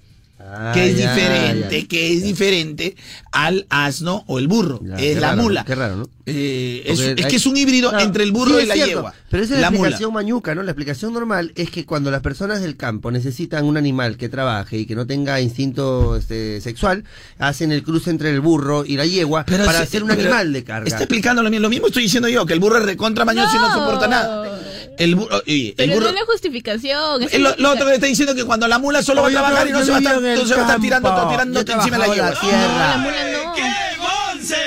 [0.48, 1.88] Ah, que es ya, diferente, ya.
[1.88, 2.96] que es diferente
[3.32, 4.80] al asno o el burro.
[4.82, 5.64] Ya, es la raro, mula.
[5.64, 6.08] qué raro, ¿no?
[6.28, 8.74] Eh, es, Porque es hay- que es un híbrido entre el burro sí, y la
[8.74, 9.14] cierto, yegua.
[9.30, 9.80] Pero esa es la la mula.
[9.88, 10.62] explicación mañuca, ¿no?
[10.62, 14.78] La explicación normal es que cuando las personas del campo necesitan un animal que trabaje
[14.78, 17.04] y que no tenga instinto este, sexual,
[17.38, 20.64] hacen el cruce entre el burro y la yegua para si- hacer un animal de
[20.64, 20.86] carga.
[20.88, 21.62] Está explicando lo mismo.
[21.62, 23.74] Lo mismo estoy diciendo yo, que el burro es recontra mañoso y no No.
[23.74, 24.60] soporta nada.
[24.98, 25.42] El burro.
[25.46, 27.22] oye, el Pero burro no es la justificación.
[27.22, 29.40] es Eh, lo, lo otro que está diciendo que cuando la mula solo Oye, va
[29.40, 31.28] a trabajar y no se va a estar, el no se va a estar tirando,
[31.28, 32.30] tirando encima de la trabajaba yegua.
[32.30, 32.68] la tierra.
[32.68, 33.56] No, la mula no.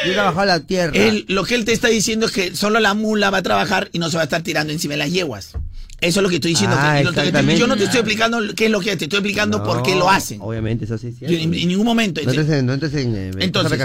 [0.05, 0.91] Yo he trabajado la tierra.
[0.95, 3.89] Él- lo que él te está diciendo es que solo la mula va a trabajar
[3.93, 5.53] y no se va a estar tirando encima de las yeguas.
[6.01, 6.75] Eso es lo que estoy diciendo.
[6.79, 7.59] Ah, que- lo que- exactamente.
[7.59, 9.95] yo no te estoy explicando qué es lo que es, te estoy explicando por qué
[9.95, 10.39] lo hacen.
[10.41, 11.07] Obviamente, eso sí.
[11.07, 11.43] es Yo cierto.
[11.45, 12.21] en, en ningún momento.
[12.23, 13.79] No entres en, no entres en, eh, Entonces,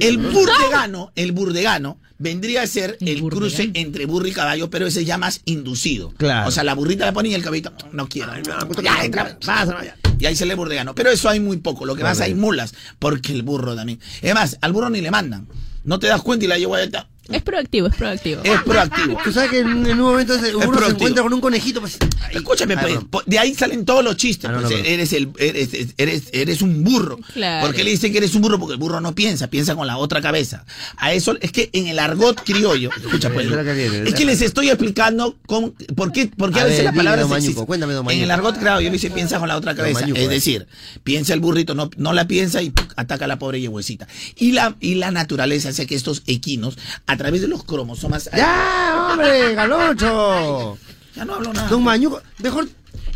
[0.00, 0.30] el ¿no?
[0.30, 5.18] burdegano, el burdegano vendría a ser El cruce entre burro y caballo, pero ese ya
[5.18, 6.12] más inducido.
[6.16, 6.48] Claro.
[6.48, 8.32] O sea, la burrita la pone y el caballito no quiero.
[8.68, 9.96] puta ya, entra, ya.
[10.18, 10.94] Y ahí se le burdegano.
[10.94, 11.84] Pero eso hay muy poco.
[11.84, 13.98] Lo que más hay mulas, porque el burro también.
[14.22, 15.48] Es más, al burro ni le mandan.
[15.84, 17.08] No te das cuenta y la ya está.
[17.30, 18.42] Es proactivo, es proactivo.
[18.44, 19.18] Es proactivo.
[19.24, 21.96] Tú sabes que en, en un momento se, uno se encuentra con un conejito, pues.
[22.30, 24.50] Escúchame, ay, pues, de ahí salen todos los chistes.
[24.50, 27.18] Ah, no, pues, no, eres, el, eres, eres, eres un burro.
[27.32, 27.66] Claro.
[27.66, 28.58] ¿Por qué le dicen que eres un burro?
[28.58, 30.64] Porque el burro no piensa, piensa con la otra cabeza.
[30.96, 35.36] A eso es que en el argot criollo, escucha pues, es que les estoy explicando
[35.46, 37.94] cómo, por qué, por qué a, A veces ver, la dime, palabra don se cuéntame,
[37.94, 40.00] don En el argot criollo dice piensa con la otra cabeza.
[40.00, 40.28] Mañuco, es eh.
[40.28, 40.66] decir,
[41.02, 42.92] piensa el burrito, no, no la piensa y ¡puc!
[42.96, 44.06] ataca a la pobre yeguecita.
[44.36, 46.76] Y la, y la naturaleza hace que estos equinos,
[47.14, 48.28] a través de los cromosomas.
[48.36, 50.76] ¡Ya, hombre, galocho!
[51.16, 51.68] Ya no hablo nada.
[51.68, 52.68] Don Mañuco, mejor.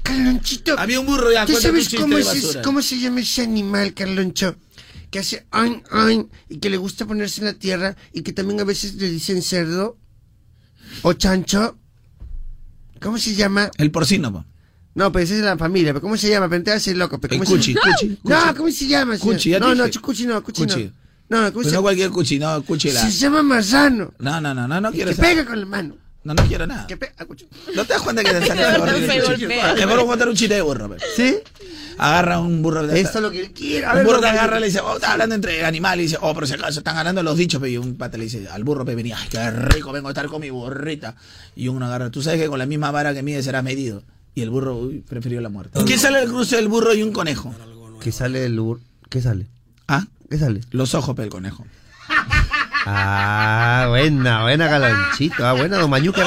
[0.02, 1.44] Carlonchito, Había un burro ya.
[1.44, 4.56] ¿tú sabes cómo, es, cómo se llama ese animal, Carloncho?
[5.10, 8.60] Que hace ay, ay, y que le gusta ponerse en la tierra y que también
[8.60, 9.98] a veces le dicen cerdo
[11.02, 11.76] o chancho.
[13.00, 13.70] ¿Cómo se llama?
[13.76, 14.44] El porcino, po.
[14.94, 16.48] No, pues esa es la familia, pero ¿cómo se llama?
[16.48, 17.20] Pero te hace loco.
[17.20, 17.92] pero ¿cómo se cuchi, llama?
[18.00, 18.54] cuchi, No, cuchi.
[18.56, 19.18] ¿cómo se llama?
[19.18, 20.84] Cuchi, ya no, no, cuchi no, cuchi, Cuchi.
[20.84, 20.92] no.
[21.28, 23.00] No, ¿cómo Pero se no cualquier cuchi, no, cuchi la.
[23.02, 24.12] Se llama marrano.
[24.18, 25.30] No, no, no, no, no quiero Que saber.
[25.36, 25.96] pega con la mano.
[26.24, 26.86] No, no quiero nada.
[26.86, 27.12] Que pega.
[27.18, 27.26] ah.
[27.74, 28.40] ¿No te das cuenta que te
[29.20, 29.20] cuchi?
[29.44, 29.74] golpea.
[29.74, 30.88] Te vuelvo a contar un chiste de burro.
[30.90, 30.96] pe.
[31.16, 31.36] ¿Sí?
[31.98, 32.86] Agarra un burro.
[32.86, 33.84] de- Eso es lo que él quiere.
[33.86, 36.04] A Un ver, burro te agarra y le dice, oh, está hablando entre animales.
[36.04, 37.60] Y dice, oh, pero si acaso están ganando los dichos.
[37.60, 37.70] pe.
[37.70, 40.26] Y un pata le dice al burro, pe, venía, ay, qué rico, vengo a estar
[40.26, 41.14] con mi burrita.
[41.56, 44.02] Y uno agarra, tú sabes que con la misma vara que mide será medido.
[44.34, 45.78] Y el burro, uy, prefirió la muerte.
[45.86, 47.54] ¿Qué sale del cruce del burro y un conejo?
[48.00, 48.80] ¿Qué sale del burro?
[49.08, 49.46] ¿Qué sale?
[49.88, 50.04] ¿Ah?
[50.30, 50.60] ¿Qué sale?
[50.70, 51.66] Los ojos, pe, el conejo.
[52.86, 55.46] Ah, buena, buena Galonchito.
[55.46, 56.26] Ah, buena, don Mañúcar.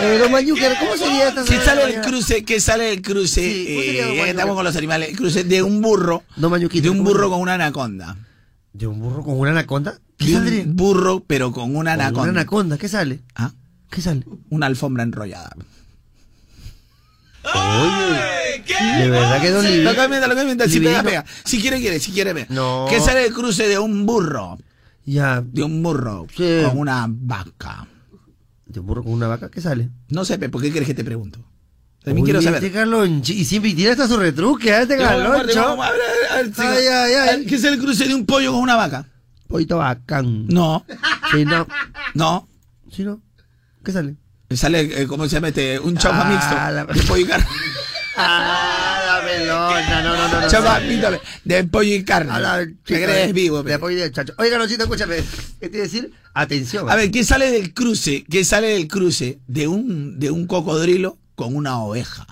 [0.00, 2.44] Eh, don Mañúcar, ¿cómo sería esta ¿Qué sale del cruce?
[2.44, 3.40] ¿Qué sale del cruce?
[3.40, 5.08] Sí, ¿cómo sería, eh, ya que estamos con los animales.
[5.10, 6.22] El cruce de un burro.
[6.36, 8.16] Don Mañuquito, De un ¿cómo burro con una anaconda.
[8.72, 9.98] ¿De un burro con una anaconda?
[10.18, 10.62] ¿Qué De saldría?
[10.64, 12.30] un burro, pero con una Con anaconda.
[12.30, 13.20] Una anaconda, ¿qué sale?
[13.34, 13.52] ¿Ah?
[13.90, 14.22] ¿Qué sale?
[14.50, 15.50] Una alfombra enrollada.
[17.54, 20.68] Oye, de verdad que Don Lo lo.
[20.68, 21.24] Si pega, pega.
[21.44, 22.00] Si quiere, quiere.
[22.00, 22.46] Si quiere, ve.
[22.50, 22.86] No.
[22.88, 24.58] ¿Qué sale del cruce de un burro?
[25.04, 26.62] Ya, De un burro Sí.
[26.64, 27.86] con una vaca.
[28.72, 29.88] te burro con una vaca, ¿qué sale?
[30.10, 31.38] No sé, ¿por qué quieres que te pregunto?
[32.04, 32.62] También Oye, quiero saber.
[32.62, 34.82] Este Galonchi, y siempre tiene hasta su retruque, ¿eh?
[34.82, 34.96] este.
[36.62, 37.46] Ay, ay, ay.
[37.46, 39.06] ¿Qué es el cruce de un pollo con una vaca?
[39.48, 40.46] Pollito bacán.
[40.48, 40.84] No,
[41.32, 41.66] Sí, no.
[42.14, 42.48] no.
[42.90, 43.20] Sí, no.
[43.84, 44.16] ¿Qué sale?
[44.50, 45.78] Sale, eh, ¿cómo se llama este?
[45.80, 46.94] Un chaufa Ah, mixto.
[46.94, 47.46] De pollo y carne.
[48.18, 50.48] Ah, la pelota, no, no, no.
[50.48, 52.32] Chaufa mixto de pollo y carne.
[52.32, 53.62] A la crees vivo.
[53.62, 54.32] De apoyo del chacho.
[54.38, 55.16] Oiga, escúchame.
[55.60, 56.12] ¿Qué te iba a decir?
[56.32, 56.88] Atención.
[56.88, 58.24] A ver, ¿qué sale del cruce?
[58.30, 62.26] ¿Qué sale del cruce de un, de un cocodrilo con una oveja?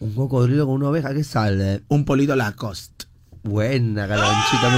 [0.00, 1.82] Un cocodrilo con una oveja, ¿qué sale?
[1.88, 3.06] Un polito Lacoste.
[3.42, 4.68] Buena, Galonchito.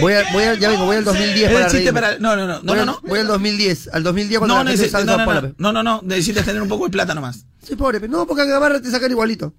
[0.00, 2.00] Voy a, voy a, ya vengo, voy al 2010 Es para el chiste reírme.
[2.00, 2.18] para.
[2.18, 2.60] No, no, no.
[2.62, 3.88] No, voy, no, voy al 2010.
[3.92, 6.84] Al 2010 cuando No, la gente no, no, no, no, no, necesitas tener un poco
[6.84, 7.44] de plata nomás.
[7.66, 9.52] Soy pobre, no, porque a Gamarra te sacan igualito.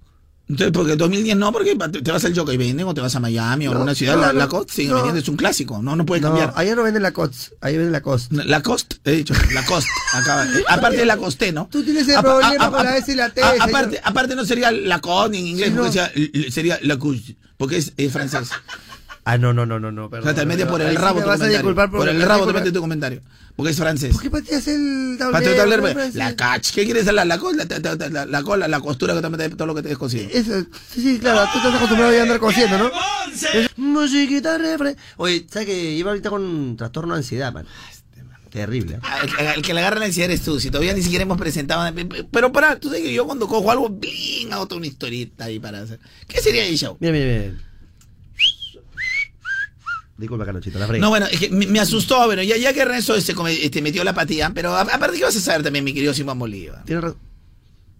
[0.48, 3.68] Entonces, porque 2010 no, porque te vas al Jockey Venden o te vas a Miami
[3.68, 5.14] o No, alguna ciudad, no, la, no, Lacoste sigue no.
[5.14, 6.52] es un clásico, no, no puede cambiar.
[6.56, 8.28] allá no venden la COTS, ahí venden la COS.
[8.32, 10.44] Lacoste, he dicho, Lacoste, acaba.
[10.44, 11.68] eh, aparte de Lacoste, ¿no?
[11.70, 14.72] Tú tienes el problema a- con la S y la T, aparte, aparte no sería
[14.72, 18.48] Lacoste ni en inglés, Sí, porque sería, sería Lacoste, porque es, es francés.
[19.24, 20.34] Ah, no, no, no, no, no, O perdón.
[20.34, 22.28] sea, te metes por el rabo me tu vas a disculpar Por el vas a
[22.28, 23.20] rabo te metes tu comentario,
[23.54, 24.12] porque es francés.
[24.14, 25.32] ¿Por qué pateas el tablero?
[25.44, 25.92] Patio tablero, pe?
[25.92, 29.14] pues, la cach, ¿qué quieres la la la, la, la, la, la cola, la costura
[29.14, 30.28] que te metes todo lo que te descosido?
[30.32, 32.90] Eso, sí, sí, claro, tú estás acostumbrado a andar cosiendo, ¿no?
[33.54, 34.96] Es musiquita refre.
[35.18, 37.66] Oye, ¿sabes que iba ahorita con trastorno de ansiedad, man?
[38.50, 38.96] Terrible.
[38.96, 39.00] ¿eh?
[39.38, 41.90] El, el que le agarra la ansiedad eres tú, si todavía ni siquiera hemos presentado.
[42.30, 45.58] Pero para, tú sabes que yo cuando cojo algo, bling, hago toda una historieta ahí
[45.58, 46.00] para hacer.
[46.26, 46.96] ¿Qué sería el show?
[47.00, 47.54] Mira, mira, mira.
[50.22, 51.00] Disculpa, Canochito, la fregué.
[51.00, 54.04] No, bueno, es que me, me asustó, bueno, ya, ya que Renzo se este, metió
[54.04, 56.84] la patilla, pero aparte que vas a saber también, mi querido Simón Bolívar.
[56.84, 57.18] Tiene razón.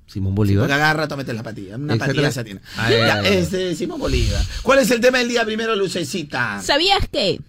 [0.07, 0.71] Simón Porque Bolívar.
[0.73, 2.61] agarra rato metes la patilla, una patilla esa tiene.
[2.77, 4.41] Ah, ya, este, Simón Bolívar.
[4.63, 6.63] ¿Cuál es el tema del día primero, Lucecita?
[6.63, 7.41] ¿Sabías que?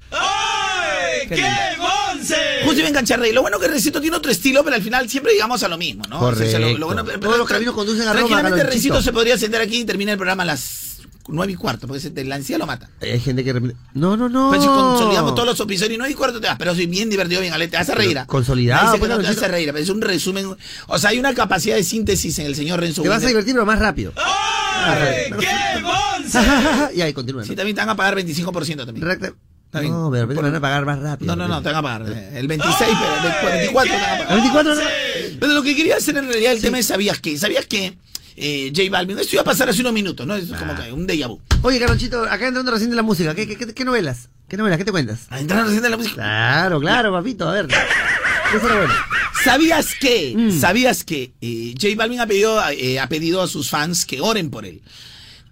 [2.64, 3.20] Justo iba a enganchar.
[3.32, 6.04] Lo bueno que Recito tiene otro estilo, pero al final siempre llegamos a lo mismo,
[6.10, 6.20] ¿no?
[6.20, 6.58] Correcto.
[6.60, 8.64] lo- lo bueno- Todos los caminos conducen a Roma, Tranquilamente.
[8.64, 12.02] Recito se podría sentar aquí y termina el programa a las nueve y cuarto, porque
[12.02, 12.90] se- la ansiedad lo mata.
[13.02, 13.54] Hay gente que...
[13.54, 14.50] repite- No, no, no.
[14.50, 17.10] Pues si consolidamos todos los episodios y nueve y cuarto te vas, pero soy bien
[17.10, 18.18] divertido, bien alegre, te vas a reír.
[18.20, 18.26] ¿ah?
[18.28, 20.56] consolidado, Me dice que pues, no te hace reír, pero es un resumen.
[20.88, 23.02] O sea, hay una capacidad de síntesis en el señor Renzo.
[23.02, 24.14] Te vas a divertir, pero más rápido.
[26.96, 27.44] y ahí, continúa.
[27.46, 29.06] Sí, también te van a pagar 25% también.
[29.06, 29.34] Recta-.
[29.74, 31.36] No, pero me van a pagar más rápido.
[31.36, 32.06] No, no, no, te van a pagar.
[32.08, 32.90] eh, El 26,
[33.42, 34.32] pero el 24 te van a pagar.
[34.32, 34.82] ¿El 24 no?
[35.40, 37.38] Pero lo que quería hacer en realidad el tema es, ¿sabías qué?
[37.40, 37.98] ¿Sabías qué?
[38.36, 40.36] Eh, J Balvin, esto iba a pasar hace unos minutos, ¿no?
[40.36, 41.40] Es como que un déjà vu.
[41.62, 43.36] Oye, Carlonchito, acá entrando recién de la música.
[43.36, 44.30] ¿Qué, qué, qué, qué novelas?
[44.48, 44.78] ¿Qué novelas?
[44.78, 45.28] ¿Qué te cuentas?
[45.30, 46.16] A entrar recién de la música.
[46.16, 47.68] Claro, claro, papito, a ver.
[49.44, 50.34] ¿Sabías que?
[50.36, 50.60] Mm.
[50.60, 54.50] ¿Sabías que eh, J Balvin ha pedido, eh, ha pedido a sus fans que oren
[54.50, 54.82] por él?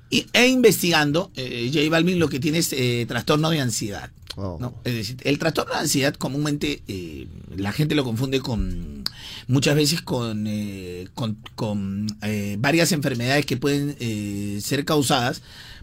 [0.10, 4.12] Y, e investigando, eh, J Balvin lo que tiene es eh, trastorno de ansiedad.
[4.38, 4.58] Oh.
[4.62, 4.74] ¿no?
[4.86, 9.04] Es decir, el trastorno de ansiedad comúnmente eh, la gente lo confunde con
[9.48, 15.41] muchas veces con, eh, con, con, eh, varias enfermedades que pueden eh, ser causadas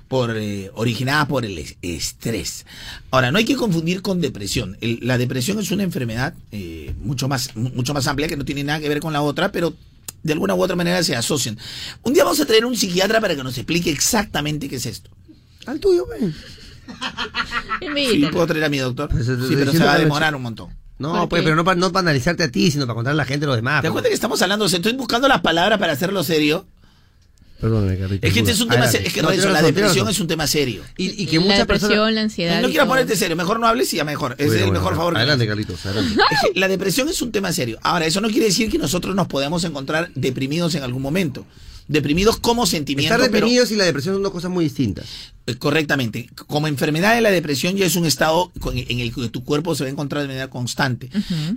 [0.09, 0.35] por
[0.75, 2.65] originadas por el es- estrés.
[3.11, 4.79] Ahora, no hay que confundir con depresión.
[4.81, 6.33] El- la depresión es una enfermedad
[7.03, 9.53] mucho más mu- mucho más amplia que no tiene nada que ver con la otra,
[9.53, 9.75] pero
[10.23, 11.59] de alguna u otra manera se asocian.
[12.03, 15.11] Un día vamos a traer un psiquiatra para que nos explique exactamente qué es esto.
[15.67, 16.07] Al tuyo.
[17.81, 19.09] Sí, puedo traer a mi doctor.
[19.09, 20.69] Pues, Sí, eh, pero se va a demorar un montón.
[20.99, 23.17] No, ¿Por pues, pero no para no pa analizarte a ti, sino para contar a
[23.17, 23.83] la gente a los demás.
[23.83, 23.93] ¿Te das pues.
[23.93, 24.65] cuenta que estamos hablando?
[24.65, 26.67] O sea, estoy buscando las palabras para hacerlo serio.
[27.61, 28.27] Perdóname, Carlito.
[28.27, 29.07] Es que este es un tema serio.
[29.07, 30.83] Es que No, tienes la depresión es un tema serio.
[30.97, 32.15] Y, y que la muchas depresión, personas...
[32.15, 32.63] la ansiedad.
[32.63, 32.87] No todo.
[32.87, 34.33] ponerte serio, mejor no hables y ya mejor.
[34.39, 36.21] Ese es Bueno, el bueno, mejor favor Adelante, Carlitos, adelante.
[36.31, 37.79] Es que la depresión es un tema serio.
[37.83, 41.47] Ahora, eso no quiere decir que nosotros nos podamos encontrar deprimidos en algún momento.
[41.89, 43.15] Deprimidos como sentimiento.
[43.15, 45.07] Estar pero- deprimidos y la depresión son dos cosas muy distintas.
[45.47, 46.29] Eh, Correctamente.
[46.47, 49.85] Como enfermedad de la depresión ya es un estado en el que tu cuerpo se
[49.85, 51.09] va a encontrar de manera constante.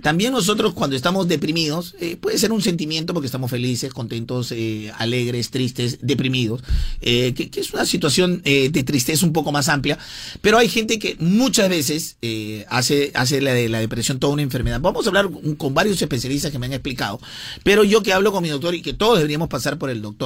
[0.02, 4.90] También nosotros cuando estamos deprimidos, eh, puede ser un sentimiento porque estamos felices, contentos, eh,
[4.98, 6.62] alegres, tristes, deprimidos,
[7.02, 9.98] eh, que, que es una situación eh, de tristeza un poco más amplia,
[10.40, 14.42] pero hay gente que muchas veces eh, hace, hace la, de la depresión toda una
[14.42, 14.80] enfermedad.
[14.80, 17.20] Vamos a hablar con, con varios especialistas que me han explicado,
[17.62, 20.21] pero yo que hablo con mi doctor y que todos deberíamos pasar por el doctor,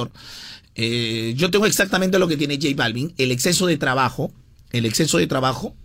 [0.75, 4.31] eh, yo tengo exactamente lo que tiene J Balvin, el exceso de trabajo,
[4.71, 5.75] el exceso de trabajo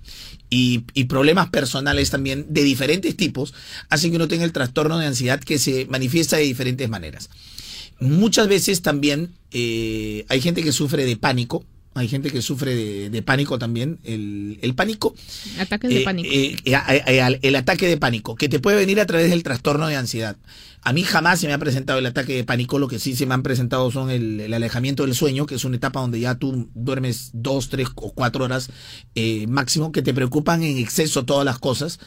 [0.50, 3.54] y, problemas personales también de diferentes tipos
[3.88, 7.30] hacen que uno tenga el trastorno de ansiedad que se manifiesta de diferentes maneras.
[8.00, 11.64] Muchas veces también eh, hay gente que sufre de pánico,
[11.94, 13.98] hay gente que sufre de, pánico también.
[14.04, 15.14] El, el pánico.
[15.58, 16.28] Ataques de eh, pánico.
[16.32, 19.96] eh, eh, el ataque de pánico, que te puede venir a través del trastorno de
[19.96, 20.36] ansiedad.
[20.82, 23.26] A mí jamás se me ha presentado el ataque de pánico, lo que sí se
[23.26, 26.34] me han presentado son el, el alejamiento del sueño, que es una etapa donde ya
[26.34, 28.70] tú duermes dos, tres o cuatro horas
[29.46, 32.00] máximo, que te preocupan en exceso todas las cosas.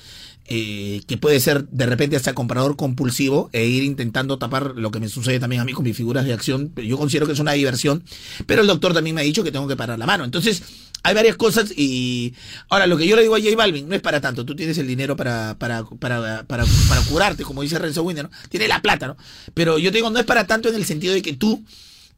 [0.47, 4.99] Eh, que puede ser de repente hasta comprador compulsivo e ir intentando tapar lo que
[4.99, 6.71] me sucede también a mí con mis figuras de acción.
[6.75, 8.03] Yo considero que es una diversión,
[8.45, 10.23] pero el doctor también me ha dicho que tengo que parar la mano.
[10.23, 10.62] Entonces,
[11.01, 12.36] hay varias cosas y
[12.69, 14.45] ahora lo que yo le digo a J Balvin no es para tanto.
[14.45, 18.31] Tú tienes el dinero para, para, para, para, para curarte, como dice Renzo Winder, ¿no?
[18.49, 19.17] Tienes la plata, ¿no?
[19.55, 21.63] Pero yo te digo, no es para tanto en el sentido de que tú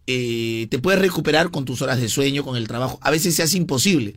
[0.05, 2.97] eh, te puedes recuperar con tus horas de sueño, con el trabajo.
[3.01, 4.15] A veces se hace imposible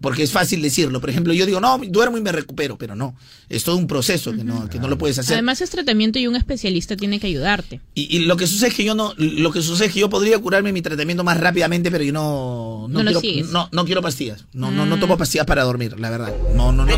[0.00, 1.00] porque es fácil decirlo.
[1.00, 3.16] Por ejemplo, yo digo, no, duermo y me recupero, pero no,
[3.48, 5.34] es todo un proceso que no, que no lo puedes hacer.
[5.34, 7.80] Además es tratamiento y un especialista tiene que ayudarte.
[7.94, 10.38] Y, lo que sucede es que yo no, lo que sucede es que yo podría
[10.38, 14.70] curarme mi tratamiento más rápidamente, pero yo no, no, quiero, no, no, quiero pastillas, no,
[14.70, 15.18] no, no tomo mm.
[15.18, 16.34] pastillas para dormir, la verdad.
[16.54, 16.92] No, no, no.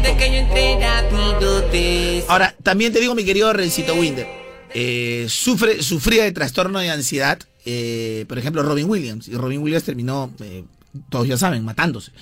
[2.28, 4.26] Ahora, también te digo, mi querido Rencito Winder,
[4.74, 9.84] eh, sufre, sufría de trastorno de ansiedad, eh, por ejemplo, Robin Williams, y Robin Williams
[9.84, 10.64] terminó eh,
[11.10, 12.12] todos ya saben, matándose.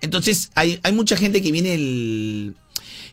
[0.00, 2.54] Entonces, hay, hay mucha gente que viene el,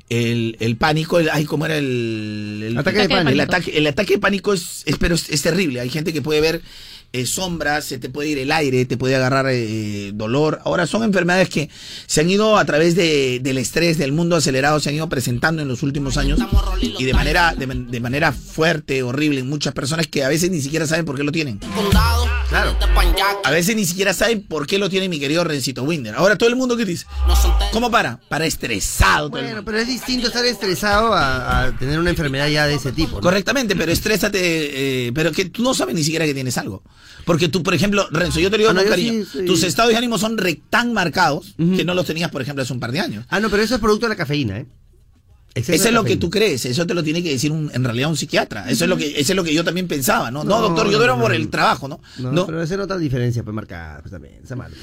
[0.10, 3.30] el, el pánico, el, ay, ¿cómo era el, el ataque de pánico?
[3.30, 5.80] El ataque, el ataque de pánico es, es pero es, terrible.
[5.80, 6.62] Hay gente que puede ver
[7.14, 10.62] eh, sombras, se te puede ir el aire, te puede agarrar eh, dolor.
[10.66, 11.70] Ahora son enfermedades que
[12.06, 15.62] se han ido a través de, del estrés, del mundo acelerado, se han ido presentando
[15.62, 16.40] en los últimos años
[16.82, 20.62] y de manera, de, de manera fuerte, horrible en muchas personas que a veces ni
[20.62, 21.60] siquiera saben por qué lo tienen.
[22.54, 22.78] Claro.
[23.44, 26.14] A veces ni siquiera saben por qué lo tiene mi querido Rencito Winder.
[26.14, 27.08] Ahora todo el mundo que dice,
[27.72, 28.20] ¿cómo para?
[28.30, 29.32] Para estresado.
[29.32, 33.20] Bueno, pero es distinto estar estresado a, tener una enfermedad ya de ese tipo.
[33.22, 36.84] Correctamente, pero estrésate, eh, pero que tú no sabes ni siquiera que tienes algo.
[37.26, 40.38] Porque tú, por ejemplo, Renzo, yo te digo ah, cariño, tus estados de ánimo son
[40.70, 43.26] tan marcados que no los tenías, por ejemplo, hace un par de años.
[43.30, 44.68] Ah, no, pero eso es producto de la cafeína, ¿eh?
[45.56, 48.18] Eso es lo que tú crees, eso te lo tiene que decir en realidad un
[48.18, 48.70] psiquiatra.
[48.70, 50.44] Eso es lo que eso es lo que yo también pensaba, ¿no?
[50.44, 52.02] No, doctor, yo duermo por el trabajo, ¿no?
[52.18, 54.76] No, pero esa es otra diferencia, pues marcar, pues también, está malo.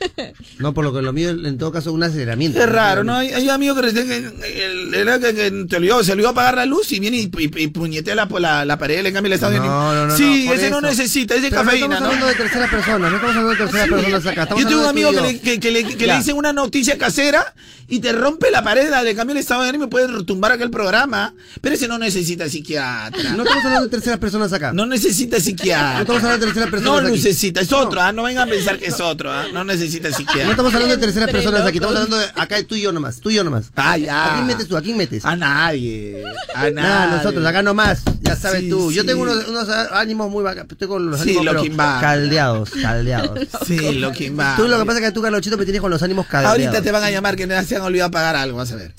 [0.58, 2.60] no, por lo que lo mío en todo caso un aceleramiento.
[2.60, 3.14] Es raro, ¿no?
[3.14, 7.30] Hay, amigos que, que, que, te olvidó, se olvidó apagar la luz y viene y,
[7.38, 10.70] y, puñetea la, la, la, pared, le cambia el estado no, no, no, Sí, ese
[10.70, 13.86] no necesita, ese cafeína, no estamos hablando de tercera persona, no estamos hablando de tercera
[13.86, 14.48] persona acá.
[14.56, 17.54] Yo tengo un amigo que le, que, le, que le dicen una noticia casera
[17.88, 20.70] y te rompe la pared, le cambia el estado de ánimo y puede retumbar aquel
[20.70, 23.32] programa pero ese no necesita psiquiatra.
[23.32, 24.72] No estamos hablando de terceras personas acá.
[24.72, 25.94] No necesita psiquiatra.
[25.94, 27.02] No estamos hablando de terceras personas.
[27.02, 28.12] No necesita, es otro, ¿ah?
[28.12, 29.46] no vengan a pensar que es otro, ¿ah?
[29.52, 30.44] no necesita psiquiatra.
[30.44, 33.20] No estamos hablando de terceras personas aquí, estamos hablando de acá tú y yo nomás,
[33.20, 33.70] tú y yo nomás.
[33.76, 34.32] Ah, ya.
[34.32, 34.76] ¿A quién metes tú?
[34.76, 35.24] ¿A quién metes?
[35.24, 36.22] A nadie.
[36.54, 37.16] A nadie.
[37.16, 38.92] nosotros, acá nomás, ya sabes tú.
[38.92, 43.38] Yo tengo unos, unos, ánimos muy bacanos, tengo los ánimos sí, caldeados, caldeados.
[43.66, 44.56] Sí, lo que va.
[44.56, 46.58] Tú lo que pasa es que tú, Carlochito, me tienes con los ánimos caldeados.
[46.58, 48.94] Ahorita te van a llamar que se han olvidado pagar algo, vas a ver.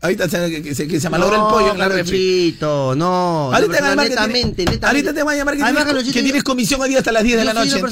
[0.00, 2.56] Ahorita se, que, se, que se malogra el pollo en la refri.
[2.60, 3.50] no.
[3.52, 4.86] Ahorita, no, netamente, netamente.
[4.86, 7.38] Ahorita te van a llamar que, tienes, que tienes comisión hoy día hasta las 10
[7.38, 7.82] de la noche.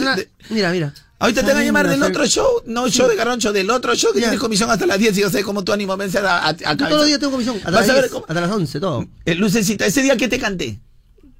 [0.50, 0.92] mira, mira.
[1.18, 4.12] Ahorita te van a llamar del otro show, no show de Garroncho, del otro show
[4.12, 6.48] que tienes comisión hasta las 10 y yo sé cómo tu ánimo vence a, a,
[6.48, 7.56] a Todos los días tengo comisión.
[7.56, 9.06] Hasta, las, 10, hasta las 11, todo.
[9.24, 10.78] Eh, Lucecita, ese día que te canté.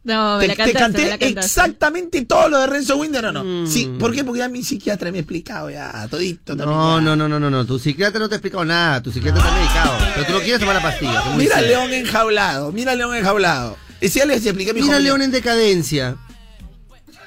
[0.04, 3.42] No, me te, la canté exactamente todo lo de Renzo Winder o no.
[3.42, 3.66] Mm.
[3.66, 4.22] Sí, ¿por qué?
[4.22, 6.78] Porque ya mi psiquiatra me ha explicado ya todito también.
[6.78, 9.42] No, no, no, no, no, no, tu psiquiatra no te ha explicado nada, tu psiquiatra
[9.42, 11.22] te ha medicado, pero tú no quieres tomar la pastilla.
[11.36, 13.78] Mira León enjaulado, mira León enjaulado.
[14.00, 16.16] Ese ya les expliqué mi Mira León en decadencia.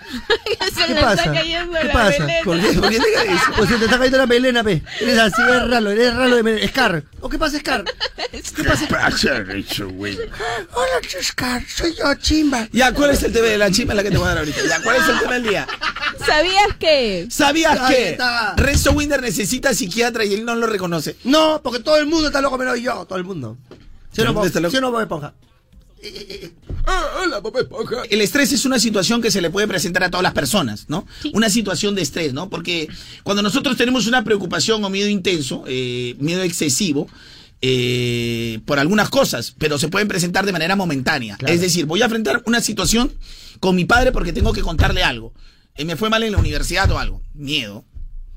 [0.07, 1.13] Se ¿Qué le pasa?
[1.23, 2.27] está cayendo ¿Qué la pasa?
[2.43, 3.41] ¿Por qué, ¿Por qué te caes?
[3.57, 4.83] Pues se te está cayendo la melena, pe.
[4.99, 6.67] Eres así, eres ralo, eres ralo de melena.
[6.67, 7.03] Scar.
[7.21, 7.83] ¿O qué pasa, Scar?
[8.31, 8.87] ¿Qué pasa?
[10.73, 11.63] Hola, Scar.
[11.67, 12.67] Soy yo, Chimba.
[12.71, 14.59] Ya, ¿cuál es el tema de la chimba la que te voy a dar ahorita?
[14.67, 15.67] Ya, ¿cuál es el tema del día?
[16.25, 17.27] ¿Sabías que?
[17.29, 18.17] ¿Sabías que
[18.55, 21.15] Renzo Winder necesita psiquiatra y él no lo reconoce?
[21.23, 23.57] No, porque todo el mundo está loco menos yo, todo el mundo.
[24.11, 24.49] ¿Sí o no, Bob?
[24.49, 25.31] ¿Sí o
[27.29, 28.01] no, Bob Esponja?
[28.01, 30.85] Ah, el estrés es una situación que se le puede presentar a todas las personas,
[30.87, 31.05] ¿no?
[31.33, 32.49] Una situación de estrés, ¿no?
[32.49, 32.87] Porque
[33.23, 37.07] cuando nosotros tenemos una preocupación o miedo intenso, eh, miedo excesivo,
[37.61, 41.37] eh, por algunas cosas, pero se pueden presentar de manera momentánea.
[41.45, 43.11] Es decir, voy a enfrentar una situación
[43.59, 45.33] con mi padre porque tengo que contarle algo.
[45.75, 47.21] Eh, me fue mal en la universidad o algo.
[47.33, 47.83] Miedo.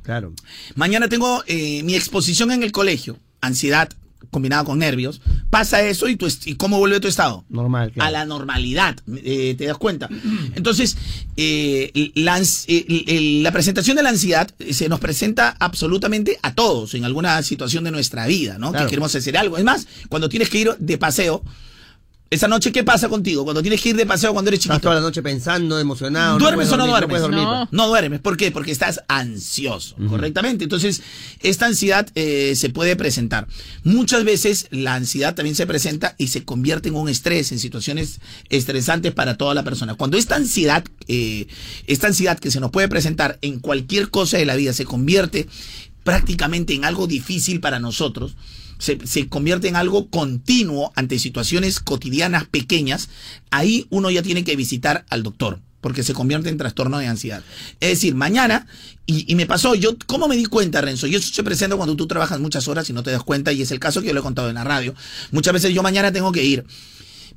[0.02, 0.32] Claro.
[0.74, 3.18] Mañana tengo mi exposición en el colegio.
[3.42, 3.90] Ansiedad,
[4.30, 7.44] combinado con nervios, pasa eso y, tu y cómo vuelve tu estado.
[7.48, 7.92] Normal.
[7.98, 10.08] A la normalidad, eh, ¿te das cuenta?
[10.54, 10.96] Entonces,
[11.36, 12.40] eh, la,
[13.42, 17.90] la, presentación de la ansiedad se nos presenta absolutamente a todos en alguna situación de
[17.90, 18.72] nuestra vida, ¿no?
[18.72, 19.56] Que queremos hacer algo.
[19.56, 21.42] Es más, cuando tienes que ir de paseo,
[22.32, 23.42] Esa noche, ¿qué pasa contigo?
[23.42, 24.74] Cuando tienes que ir de paseo cuando eres chiquito.
[24.74, 26.38] Estás toda la noche pensando, emocionado.
[26.38, 27.08] ¿Duermes o no dormir, duermes?
[27.08, 27.66] puedes dormir, No.
[27.66, 27.72] pues.
[27.72, 28.20] No duermes.
[28.20, 28.52] ¿Por qué?
[28.52, 30.62] Porque estás ansioso, correctamente.
[30.62, 31.02] Entonces,
[31.40, 33.48] esta ansiedad eh, se puede presentar.
[33.82, 38.20] Muchas veces la ansiedad también se presenta y se convierte en un estrés, en situaciones
[38.48, 39.96] estresantes para toda la persona.
[39.96, 41.48] Cuando esta ansiedad, eh,
[41.88, 45.48] esta ansiedad que se nos puede presentar en cualquier cosa de la vida se convierte
[46.04, 48.36] prácticamente en algo difícil para nosotros,
[48.78, 53.08] se, se convierte en algo continuo ante situaciones cotidianas pequeñas,
[53.50, 57.42] ahí uno ya tiene que visitar al doctor, porque se convierte en trastorno de ansiedad.
[57.80, 58.66] Es decir, mañana,
[59.04, 61.06] y, y me pasó, yo, ¿cómo me di cuenta, Renzo?
[61.06, 63.60] Y eso se presenta cuando tú trabajas muchas horas y no te das cuenta, y
[63.60, 64.94] es el caso que yo lo he contado en la radio.
[65.30, 66.64] Muchas veces yo mañana tengo que ir.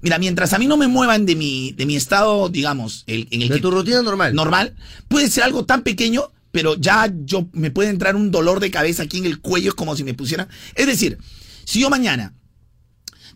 [0.02, 3.42] Mira, mientras a mí no me muevan de mi, de mi estado, digamos, el, en
[3.42, 4.36] el De que tu rutina normal.
[4.36, 4.76] normal,
[5.08, 9.02] puede ser algo tan pequeño, pero ya yo me puede entrar un dolor de cabeza
[9.02, 10.48] aquí en el cuello, como si me pusieran.
[10.76, 11.18] Es decir,
[11.66, 12.36] si yo mañana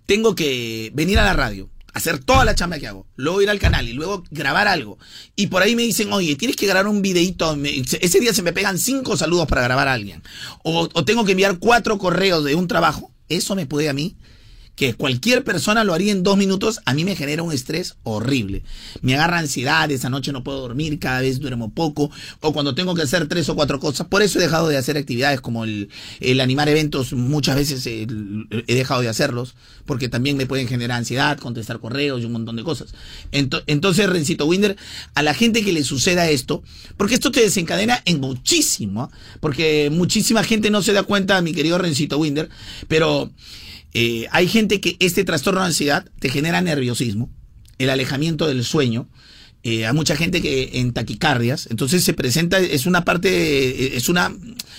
[0.05, 3.57] tengo que venir a la radio, hacer toda la chamba que hago, luego ir al
[3.57, 4.99] canal y luego grabar algo,
[5.35, 8.53] y por ahí me dicen, oye, tienes que grabar un videito, ese día se me
[8.53, 10.21] pegan cinco saludos para grabar a alguien,
[10.63, 14.15] o tengo que enviar cuatro correos de un trabajo, eso me puede a mí
[14.77, 18.61] que cualquier persona lo haría en dos minutos, a mí me genera un estrés horrible.
[19.01, 22.11] Me agarra ansiedad, esa noche no puedo dormir, cada vez duermo poco,
[22.41, 24.05] o cuando tengo que hacer tres o cuatro cosas.
[24.05, 28.05] Por eso he dejado de hacer actividades como el, el animar eventos, muchas veces he
[28.75, 29.55] dejado de hacerlos,
[29.87, 32.93] porque también me pueden generar ansiedad, contestar correos y un montón de cosas.
[33.31, 34.77] Ento- entonces, Rencito Winder,
[35.15, 36.61] a la gente que le suceda esto,
[36.97, 39.09] porque esto te desencadena en muchísimo, ¿ah?
[39.39, 42.47] porque muchísima gente no se da cuenta, mi querido Rencito Winder,
[42.87, 43.31] pero...
[43.93, 47.29] Eh, hay gente que este trastorno de ansiedad te genera nerviosismo,
[47.77, 49.09] el alejamiento del sueño.
[49.69, 54.07] Eh, hay mucha gente que en taquicardias, entonces se presenta, es una parte, eh, es
[54.07, 54.33] una,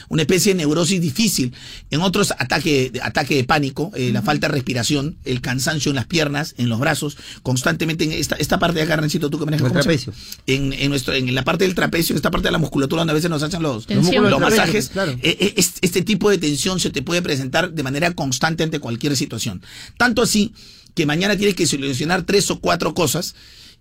[0.09, 1.53] una especie de neurosis difícil.
[1.91, 6.07] En otros, ataque, ataque de pánico, eh, la falta de respiración, el cansancio en las
[6.07, 9.69] piernas, en los brazos, constantemente en esta, esta parte de acá, Rencito, tú que manejas
[9.73, 10.13] El.
[10.47, 13.11] En, en, nuestro, en la parte del trapecio, en esta parte de la musculatura donde
[13.13, 14.23] a veces nos hacen los, Tensión.
[14.31, 15.13] los masajes, claro.
[15.23, 19.17] eh, es- este tipo de tensión se te puede presentar de manera constante ante cualquier
[19.17, 19.61] situación.
[19.99, 20.53] Tanto así
[20.95, 23.35] que mañana tienes que solucionar tres o cuatro cosas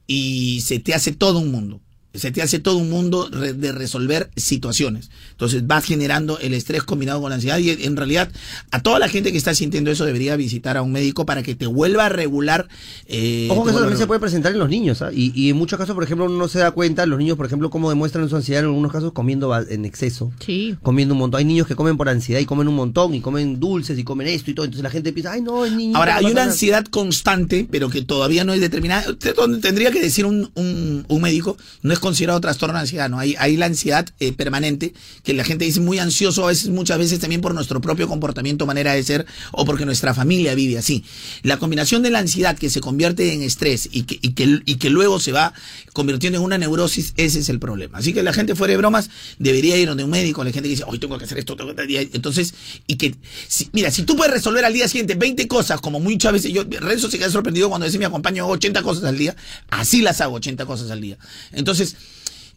[0.07, 1.81] y se te hace todo un mundo.
[2.17, 5.09] Se te hace todo un mundo re- de resolver situaciones.
[5.31, 8.29] Entonces vas generando el estrés combinado con la ansiedad y en realidad
[8.71, 11.55] a toda la gente que está sintiendo eso debería visitar a un médico para que
[11.55, 12.67] te vuelva a regular.
[13.07, 15.11] eh, Ojo que eso también se puede presentar en los niños, ¿ah?
[15.13, 17.45] y, y en muchos casos, por ejemplo, uno no se da cuenta, los niños, por
[17.45, 20.75] ejemplo, cómo demuestran su ansiedad en algunos casos comiendo en exceso, Sí.
[20.81, 21.39] comiendo un montón.
[21.39, 24.27] Hay niños que comen por ansiedad y comen un montón, y comen dulces y comen
[24.27, 25.97] esto y todo, entonces la gente piensa, ay no, el niño.
[25.97, 26.51] Ahora, hay una nada".
[26.51, 29.09] ansiedad constante, pero que todavía no es determinada.
[29.09, 33.19] Usted Tendría que decir un, un- un médico, no es considerado trastorno de ansiedad, ¿no?
[33.19, 34.93] Hay, hay la ansiedad eh, permanente,
[35.23, 38.65] que la gente dice muy ansioso, a veces, muchas veces también por nuestro propio comportamiento,
[38.65, 41.03] manera de ser, o porque nuestra familia vive así.
[41.43, 44.75] La combinación de la ansiedad que se convierte en estrés y que, y que, y
[44.75, 45.53] que luego se va
[45.97, 47.97] convirtiendo en una neurosis, ese es el problema.
[47.97, 50.75] Así que la gente fuera de bromas debería ir donde un médico, la gente que
[50.75, 52.15] dice, hoy tengo que hacer esto, tengo que hacer esto".
[52.15, 52.53] entonces,
[52.85, 53.15] y que,
[53.47, 56.65] si- mira, si tú puedes resolver al día siguiente 20 cosas, como muchas veces, yo,
[56.69, 59.35] Renzo se queda sorprendido cuando dice mi acompaño hago 80 cosas al día,
[59.71, 61.17] así las hago 80 cosas al día.
[61.51, 61.95] Entonces,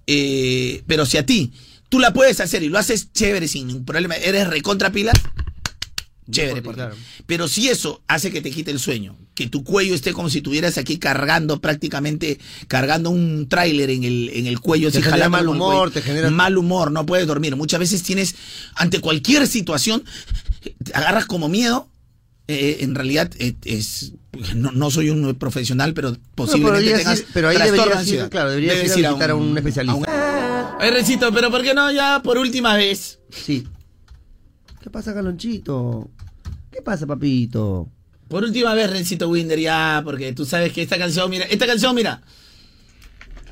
[0.06, 1.50] eh, pero si a ti,
[1.88, 5.12] tú la puedes hacer y lo haces chévere sin ningún problema, eres recontra pila,
[6.30, 6.60] chévere.
[6.60, 6.94] por claro.
[7.26, 10.38] Pero si eso hace que te quite el sueño, que tu cuello esté como si
[10.38, 15.30] estuvieras aquí cargando prácticamente, cargando un tráiler en el, en el cuello, Te así genera
[15.30, 17.56] mal humor, te genera- mal humor, no puedes dormir.
[17.56, 18.34] Muchas veces tienes,
[18.74, 20.04] ante cualquier situación,
[20.84, 21.88] te agarras como miedo.
[22.48, 24.12] Eh, en realidad eh, es
[24.54, 28.50] no, no soy un profesional, pero posiblemente deberías tengas ir- pero ahí deberías ir, claro,
[28.50, 30.76] deberías Debes ir a visitar a un especialista.
[30.80, 33.20] Oye, Rencito, pero ¿por qué no ya por última vez?
[33.30, 33.66] Sí.
[34.82, 36.10] ¿Qué pasa, Galonchito?
[36.70, 37.88] ¿Qué pasa, papito?
[38.30, 41.96] Por última vez, Rencito Winder, ya, porque tú sabes que esta canción, mira, esta canción,
[41.96, 42.22] mira,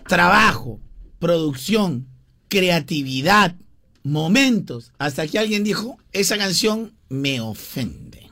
[0.06, 0.78] trabajo,
[1.18, 2.06] producción,
[2.46, 3.56] creatividad,
[4.04, 8.30] momentos, hasta que alguien dijo, esa canción me ofende.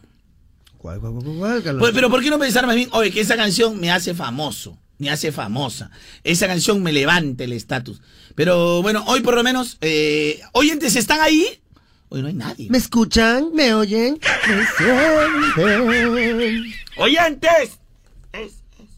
[0.78, 1.78] ¿Cuál, cuál, cuál, cuál, Galonchito?
[1.80, 4.78] Pues, pero ¿por qué no pensar más bien, oye, que esa canción me hace famoso,
[4.98, 5.90] me hace famosa,
[6.22, 8.00] esa canción me levanta el estatus?
[8.36, 11.60] Pero bueno, hoy por lo menos, eh, oyentes están ahí,
[12.08, 12.68] hoy no hay nadie.
[12.70, 13.50] ¿Me escuchan?
[13.54, 14.18] ¿Me oyen?
[14.48, 16.64] ¿Me sienten?
[16.98, 17.78] ¡Oyentes!
[18.32, 18.88] Es- es-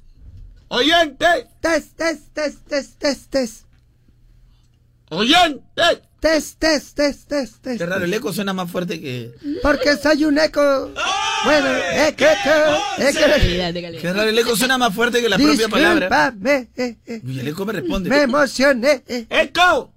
[0.69, 1.47] ¡Oyentes!
[1.61, 3.65] Test, test, test, test, test, test.
[5.11, 6.03] ¡Oyentes!
[6.21, 7.79] Test, test, test, test, test.
[7.79, 9.33] Qué raro, el eco suena más fuerte que...
[9.63, 10.93] Porque soy un eco.
[11.45, 13.73] Bueno, eco, eco, de calidad.
[14.01, 16.09] Qué raro, el eco suena más fuerte que la propia palabra.
[16.33, 17.21] Discúlpame, eh, eh.
[17.25, 18.11] Y el eco me responde.
[18.11, 19.05] Me emocioné.
[19.07, 19.27] eh.
[19.31, 19.93] ¡Eco!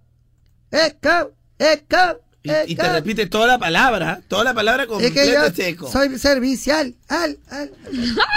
[0.70, 5.26] Eco, eco, Y, y te repite toda la palabra, toda la palabra Es que completa
[5.26, 5.92] yo este eco.
[5.92, 6.96] soy servicial.
[7.08, 7.72] Al, al.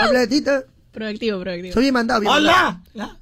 [0.03, 0.65] Completito.
[0.93, 1.73] Proactivo, proactivo.
[1.73, 2.81] Soy bien mandado, bien ¡Hola!
[2.93, 3.19] mandado.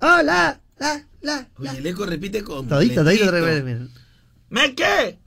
[0.00, 0.60] Hola.
[0.78, 1.48] La, la, la.
[1.58, 2.68] Oye, el eco repite con.
[2.68, 3.30] Todito, todito.
[3.30, 3.88] todito.
[4.50, 5.18] ¿Me qué?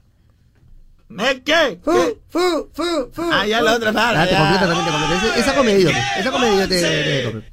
[1.08, 1.78] ¿Me qué?
[1.82, 2.18] Fu, ¿Qué?
[2.28, 3.30] fu, fu, fu.
[3.32, 4.22] Ah, ya la otra palabra.
[4.22, 4.38] Ah, te ya.
[4.38, 5.14] completa también, te completa.
[5.26, 5.40] Esa- te-
[6.20, 7.52] esa comedida te, te, te-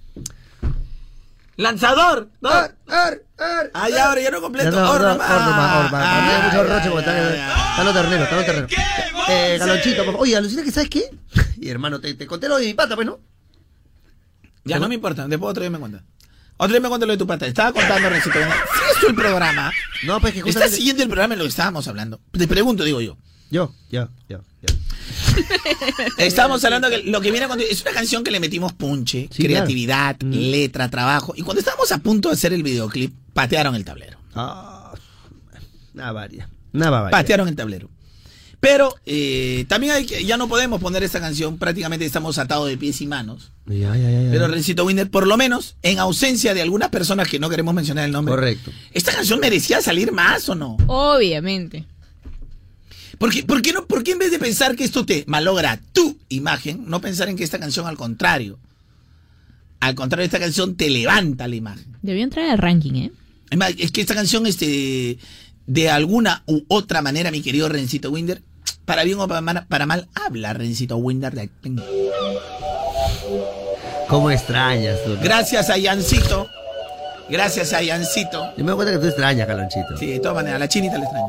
[1.57, 2.29] ¡Lanzador!
[2.41, 4.71] or, or, Ah, ya, ahora ya no Ya completo.
[4.71, 5.91] no, no, más.
[6.45, 7.69] Mucho ya, roche porque ya, están ya.
[7.71, 8.71] están los terneros, están los terneros.
[9.27, 10.15] Eh, Galonchito, por.
[10.17, 11.03] Oye, alucina que sabes qué?
[11.57, 13.19] Y hermano, te, te conté lo de mi pata, pues, ¿no?
[14.63, 16.03] Ya no me importa, después otro día me cuenta.
[16.57, 17.45] Otro día me cuenta lo de tu pata.
[17.45, 18.37] Estaba contando, Rencito.
[18.39, 19.71] ¿Sigues el programa?
[20.03, 20.77] No, pues que ¿Estás justamente...
[20.77, 22.21] siguiendo el programa en lo que estábamos hablando?
[22.31, 23.17] Te pregunto, digo yo.
[23.51, 24.75] Yo, yo, yo, yo.
[26.17, 29.43] Estábamos hablando que lo que viene cuando es una canción que le metimos punche, Sí,
[29.43, 30.35] creatividad, claro.
[30.35, 30.51] Mm.
[30.51, 31.33] letra, trabajo.
[31.35, 34.17] Y cuando estábamos a punto de hacer el videoclip, patearon el tablero.
[34.33, 34.93] Ah,
[35.93, 36.49] una varia.
[36.73, 37.11] Una bavaria.
[37.11, 37.89] Patearon el tablero.
[38.59, 42.77] Pero eh, también hay que, ya no podemos poner esta canción, prácticamente estamos atados de
[42.77, 43.51] pies y manos.
[43.67, 44.31] Ya, ya, ya, ya.
[44.31, 48.05] Pero Rencito Winder, por lo menos, en ausencia de algunas personas que no queremos mencionar
[48.05, 48.33] el nombre.
[48.33, 48.71] Correcto.
[48.91, 50.77] ¿Esta canción merecía salir más o no?
[50.87, 51.85] Obviamente.
[53.17, 55.79] ¿Por qué, por, qué no, ¿Por qué en vez de pensar que esto te malogra
[55.93, 58.59] tu imagen, no pensar en que esta canción al contrario?
[59.79, 61.97] Al contrario, esta canción te levanta la imagen.
[62.01, 63.11] Debió entrar al ranking, ¿eh?
[63.49, 65.17] Es más, es que esta canción, este,
[65.67, 68.41] de alguna u otra manera, mi querido Rencito Winder,
[68.85, 71.49] para bien o para mal, para mal habla Rencito Winder de.
[74.07, 75.17] ¿Cómo extrañas tú?
[75.21, 76.47] Gracias a Yancito.
[77.29, 78.53] Gracias a Yancito.
[78.57, 79.97] Yo me doy cuenta que tú extrañas, Calonchito.
[79.99, 81.27] Sí, de todas maneras, la chinita le extraño.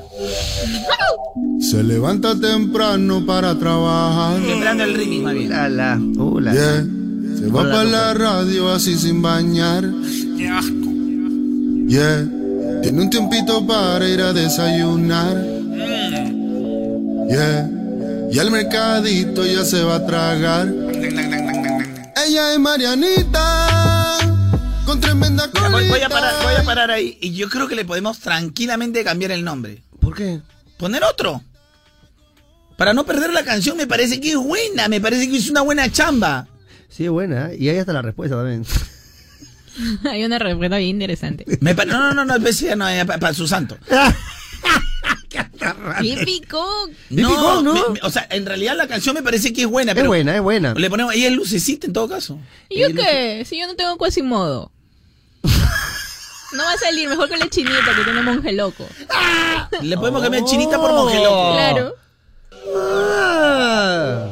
[1.60, 4.40] Se levanta temprano para trabajar.
[4.40, 5.48] Esperando el ritmo, más bien.
[5.50, 5.96] La, la.
[5.98, 6.84] Uh, la, Yeah.
[6.84, 7.38] la.
[7.38, 9.84] Se va Hola, para la radio así sin bañar.
[11.88, 12.26] Yeah.
[12.82, 15.36] Tiene un tiempito para ir a desayunar.
[17.28, 17.70] Yeah.
[18.32, 20.68] Y al mercadito ya se va a tragar.
[22.26, 23.65] Ella es Marianita.
[24.86, 27.18] Con tremenda Mira, voy, voy a parar, voy a parar ahí.
[27.20, 29.82] Y yo creo que le podemos tranquilamente cambiar el nombre.
[30.00, 30.40] ¿Por qué?
[30.78, 31.42] Poner otro.
[32.76, 34.88] Para no perder la canción, me parece que es buena.
[34.88, 36.46] Me parece que es una buena chamba.
[36.88, 37.50] Sí, es buena.
[37.52, 37.56] ¿eh?
[37.58, 38.64] Y ahí está la respuesta también.
[40.10, 41.44] Hay una respuesta bien interesante.
[41.60, 43.76] Me pa- no, no, no, no, especie, no, para su santo.
[46.00, 46.64] Típico.
[47.10, 47.62] ¿no?
[47.62, 50.36] me- me- o sea, en realidad la canción me parece que es buena, Es buena,
[50.36, 50.74] es buena.
[50.74, 52.38] le ponemos ahí el lucecita en todo caso.
[52.68, 53.44] ¿Y yo qué?
[53.46, 54.72] Si yo no tengo Quasimodo.
[56.52, 58.86] No va a salir mejor que la chinita que tiene monje loco.
[59.82, 61.52] Le podemos cambiar chinita por monje loco.
[61.52, 61.94] Claro.
[62.76, 64.26] Ah.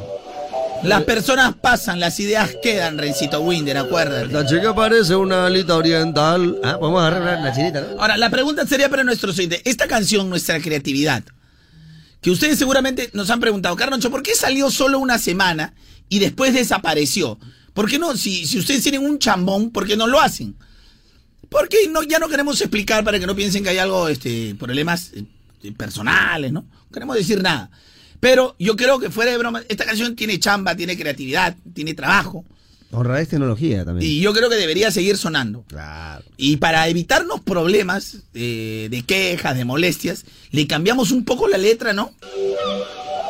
[0.82, 4.26] Las personas pasan, las ideas quedan, Rencito Winder, acuérdate.
[4.32, 6.58] La chica parece una alita oriental.
[6.62, 8.00] Ah, podemos agarrar una- la chinita, ¿no?
[8.00, 9.62] Ahora, la pregunta sería para nuestros oyentes.
[9.64, 11.22] Esta canción, nuestra creatividad,
[12.20, 15.72] que ustedes seguramente nos han preguntado, Carnoncho, ¿por qué salió solo una semana
[16.10, 17.38] y después desapareció?
[17.72, 18.14] ¿Por qué no?
[18.16, 20.54] Si, si ustedes tienen un chambón, ¿por qué no lo hacen?
[21.48, 25.12] Porque no, ya no queremos explicar para que no piensen que hay algo, este, problemas
[25.14, 26.62] eh, personales, ¿no?
[26.62, 27.70] No queremos decir nada.
[28.20, 32.44] Pero yo creo que fuera de broma, esta canción tiene chamba, tiene creatividad, tiene trabajo.
[32.90, 34.10] Honradez tecnología también.
[34.10, 35.64] Y yo creo que debería seguir sonando.
[35.68, 36.24] Claro.
[36.36, 41.92] Y para evitarnos problemas eh, de quejas, de molestias, le cambiamos un poco la letra,
[41.92, 42.12] ¿no?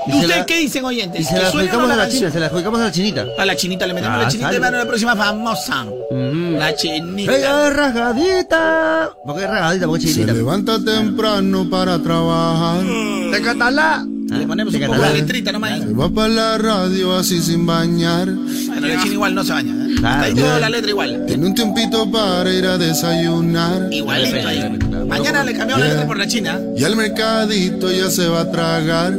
[0.07, 1.21] Y ¿Y se ustedes la- qué dicen, oyentes?
[1.21, 3.27] Y se ¿Que la adjudicamos a la china, se la adjudicamos a la chinita.
[3.39, 4.57] A la chinita le metemos Ah, la chinita sale.
[4.57, 5.85] hermano, la próxima famosa.
[6.11, 6.55] Mm.
[6.59, 7.37] La chinita.
[7.37, 9.11] Ella es rasgadita.
[9.25, 9.87] ¿Por qué es rasgadita?
[9.87, 10.33] Porque es Se chinita.
[10.35, 12.85] levanta temprano para trabajar.
[13.33, 14.07] ¡Te catalá!
[14.31, 15.13] Le ponemos un poco catalá.
[15.13, 15.81] de letrita nomás.
[15.81, 18.27] Se va para la radio así sin bañar.
[18.31, 19.73] Bueno, la china igual no se baña.
[19.73, 19.95] ¿eh?
[19.99, 20.15] Claro.
[20.17, 21.25] Está ahí toda la letra igual.
[21.27, 23.89] Tiene un tiempito para ir a desayunar.
[23.93, 24.79] Igualito ahí.
[25.09, 26.59] Mañana le cambiamos la letra por la china.
[26.77, 29.13] Y al mercadito ya se va a tragar.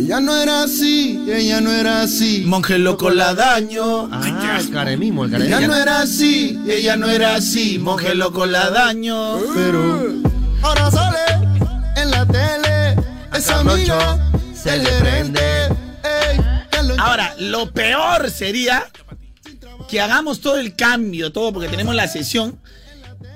[0.03, 2.43] Ella no era así, ella no era así.
[2.45, 4.09] Monje loco la daño.
[4.11, 8.69] Ah, el caremismo, el Ella no era así, Ella no era así, monje loco la
[8.69, 9.39] daño.
[9.55, 10.11] pero
[10.61, 11.19] ahora sale
[11.95, 12.95] en la tele.
[13.33, 14.19] Esa amiga
[14.53, 15.67] se le prende.
[16.03, 16.39] Ey.
[16.97, 18.83] Ahora, lo peor sería
[19.87, 22.59] que hagamos todo el cambio, todo porque tenemos la sesión.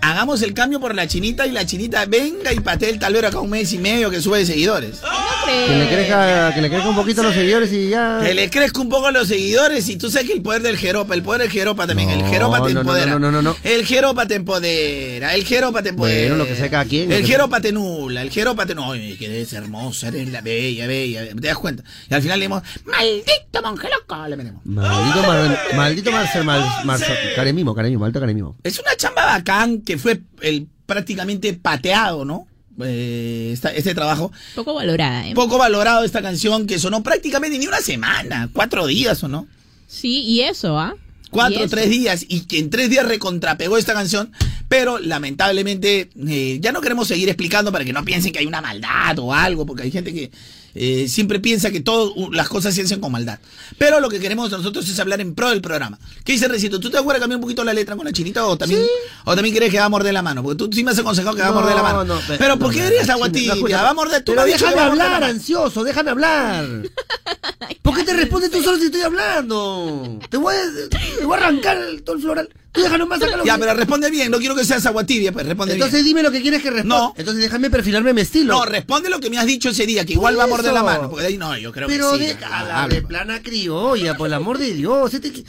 [0.01, 3.39] Hagamos el cambio por la chinita y la chinita venga y patee el tablero acá
[3.39, 5.01] un mes y medio que sube de seguidores.
[5.45, 8.19] Que le crezca, que le crezca un poquito los seguidores y ya.
[8.23, 10.77] Que le crezca un poco a los seguidores y tú sabes que el poder del
[10.77, 13.11] jeropa, el poder del jeropa también, el jeropa te no, empodera.
[13.11, 13.55] no, no, no, no.
[13.63, 16.29] El jeropa te empodera, el jeropa te empodera.
[16.29, 18.91] Bueno, lo que sea cada quien, El que jeropa te nula, el jeropa te no,
[18.93, 21.83] que eres hermosa, eres la bella, bella, ¿te das cuenta?
[22.09, 24.65] Y al final le dimos, maldito monje loco, le metemos.
[24.65, 28.57] Maldito, mar, maldito Marcel, Mar, Marcel, Caremimo, Caremimo, alto Caremimo.
[28.63, 32.45] Es una chamba bacán que fue el prácticamente pateado, ¿no?
[32.83, 34.31] Eh, esta- este trabajo.
[34.53, 35.33] Poco valorada, ¿eh?
[35.33, 39.47] Poco valorado esta canción que sonó prácticamente ni una semana, cuatro días o no.
[39.87, 40.93] Sí, y eso, ¿ah?
[41.31, 41.69] Cuatro eso.
[41.69, 44.31] tres días y que en tres días recontrapegó esta canción,
[44.69, 48.61] pero lamentablemente eh, ya no queremos seguir explicando para que no piensen que hay una
[48.61, 50.31] maldad o algo, porque hay gente que
[50.79, 53.39] eh, siempre piensa que todas las cosas se hacen con maldad.
[53.77, 55.97] Pero lo que queremos nosotros es hablar en pro del programa.
[56.23, 56.79] ¿Qué dice Recito?
[56.79, 58.81] ¿Tú te acuerdas cambiar un poquito la letra con la chinita o también,
[59.25, 60.43] o también crees que va a morder la mano?
[60.43, 62.03] Porque tú sí me has aconsejado que va a morder la mano.
[62.03, 65.83] No, no, pero ¿por qué dirías no, Va a morder tú Pero déjame hablar, ansioso,
[65.83, 66.65] déjame hablar.
[67.81, 70.19] ¿Por qué te respondes tú solo si estoy hablando?
[70.29, 72.49] Te voy a, te voy a arrancar todo el floral.
[72.71, 73.43] Tú déjame más sacarlo.
[73.45, 75.83] Ya, pero responde bien, no quiero que seas agua tibia, pues responde bien.
[75.85, 76.95] Entonces dime lo que quieres que responda.
[76.97, 77.13] No.
[77.17, 78.53] Entonces déjame perfilarme mi estilo.
[78.53, 80.83] No, responde lo que me has dicho ese día, que igual va a morder la
[80.83, 81.09] mano.
[81.09, 82.23] Porque de ahí no, yo creo Pero que sí.
[82.25, 85.13] déjala, Habla, de plana criolla, por el amor de Dios.
[85.13, 85.43] Este-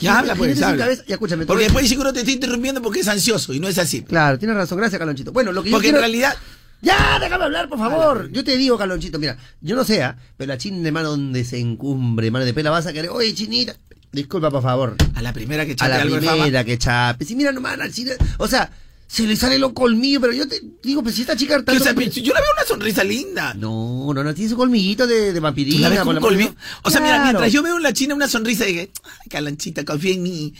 [0.00, 0.92] Ya habla, pues, habla.
[1.06, 1.46] Ya escúchame.
[1.46, 4.02] Porque después seguro te estoy interrumpiendo porque es ansioso y no es así.
[4.02, 4.78] Claro, tienes razón.
[4.78, 5.32] Gracias, Calonchito.
[5.32, 6.00] Bueno, lo que yo Porque en quiero...
[6.06, 6.36] realidad,
[6.82, 8.28] Ya, déjame hablar, por favor.
[8.30, 10.16] Yo te digo, Calonchito, mira, yo no sé, ¿ah?
[10.36, 13.32] pero la china de mano donde se encumbre, mano de pela, vas a querer, oye,
[13.34, 13.76] chinita,
[14.12, 14.96] disculpa, por favor.
[15.14, 16.42] a la primera que A chape la algo de fama.
[16.44, 17.24] primera que chape.
[17.24, 18.70] Si mira nomás, la china, o sea,
[19.06, 21.78] se le sale lo colmillo, pero yo te digo, pues si esta chica tanto- o
[21.84, 22.10] sea, yo le
[22.40, 23.52] veo una sonrisa linda.
[23.54, 25.88] No, no, no, tiene su colmillito de, de ¿Tú vampirina.
[25.90, 26.54] la con la colmillo?
[26.82, 30.14] O sea, mira, mientras yo veo en la china una sonrisa, dije, ay, Calanchita, confía
[30.14, 30.54] en mí.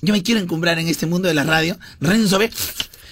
[0.00, 1.78] Yo me quiero encumbrar en este mundo de la radio.
[2.00, 2.50] Renzo ve.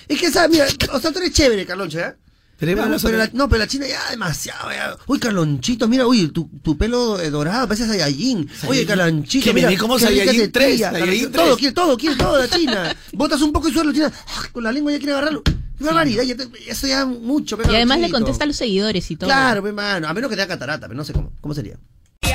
[0.09, 0.51] Es que, ¿sabes?
[0.51, 2.17] Mira, o sea, tú eres chévere, Carloncho, ¿ya?
[2.61, 3.29] Pero Pero, vamos a pero ver.
[3.33, 4.71] la- no, pero la china ya demasiado.
[4.71, 4.95] Ya.
[5.07, 8.49] Uy, Carlonchito, mira, uy, tu, tu pelo eh, dorado, parece Saiyajin.
[8.69, 9.71] Oye, Carlonchito, Que me mira.
[9.71, 11.07] rica Saiyajin tetilla, 3, Carlonchito.
[11.07, 11.57] Saiyajin Todo, 3.
[11.57, 12.97] quiere todo, quiere todo la china.
[13.15, 14.13] Botas un poco y suelo, la china.
[14.29, 15.43] ah, Con la lengua ya quiere agarrarlo.
[15.43, 17.57] Qué barbaridad, ya te- eso ya mucho.
[17.65, 19.29] Y además le contesta a los seguidores y todo.
[19.31, 21.33] Claro, mi hermano, a menos que te haga catarata, pero no sé cómo.
[21.41, 21.79] ¿Cómo sería?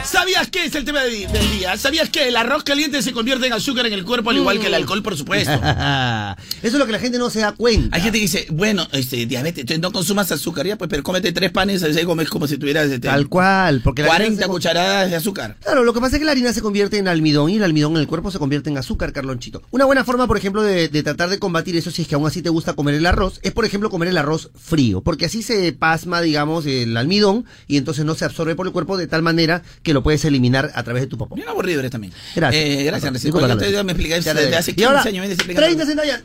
[0.05, 1.75] ¿Sabías qué es el tema de- del día?
[1.77, 4.67] ¿Sabías que el arroz caliente se convierte en azúcar en el cuerpo al igual que
[4.67, 5.51] el alcohol, por supuesto?
[5.51, 7.95] Eso es lo que la gente no se da cuenta.
[7.95, 11.31] Hay gente que dice, bueno, este, diabetes, entonces no consumas azúcar, ya, pues, pero cómete
[11.31, 14.49] tres panes, así comes como si tuvieras este, Tal cual, porque la 40 harina se-
[14.51, 15.57] cucharadas de azúcar.
[15.63, 17.93] Claro, lo que pasa es que la harina se convierte en almidón y el almidón
[17.93, 19.63] en el cuerpo se convierte en azúcar, Carlonchito.
[19.71, 22.27] Una buena forma, por ejemplo, de, de tratar de combatir eso, si es que aún
[22.27, 25.41] así te gusta comer el arroz, es, por ejemplo, comer el arroz frío, porque así
[25.41, 29.21] se pasma, digamos, el almidón y entonces no se absorbe por el cuerpo de tal
[29.23, 31.33] manera que lo puedes eliminar a través de tu popó.
[31.35, 32.13] Bien aburrido eres también.
[32.35, 32.63] Gracias.
[32.63, 33.37] Eh, gracias, Rencito.
[33.39, 35.13] disculpa, Yo te- me expliqué Ya desde hace y 15 ahora, años.
[35.13, 35.65] me vienes explicando.
[35.65, 36.23] 30 centavos.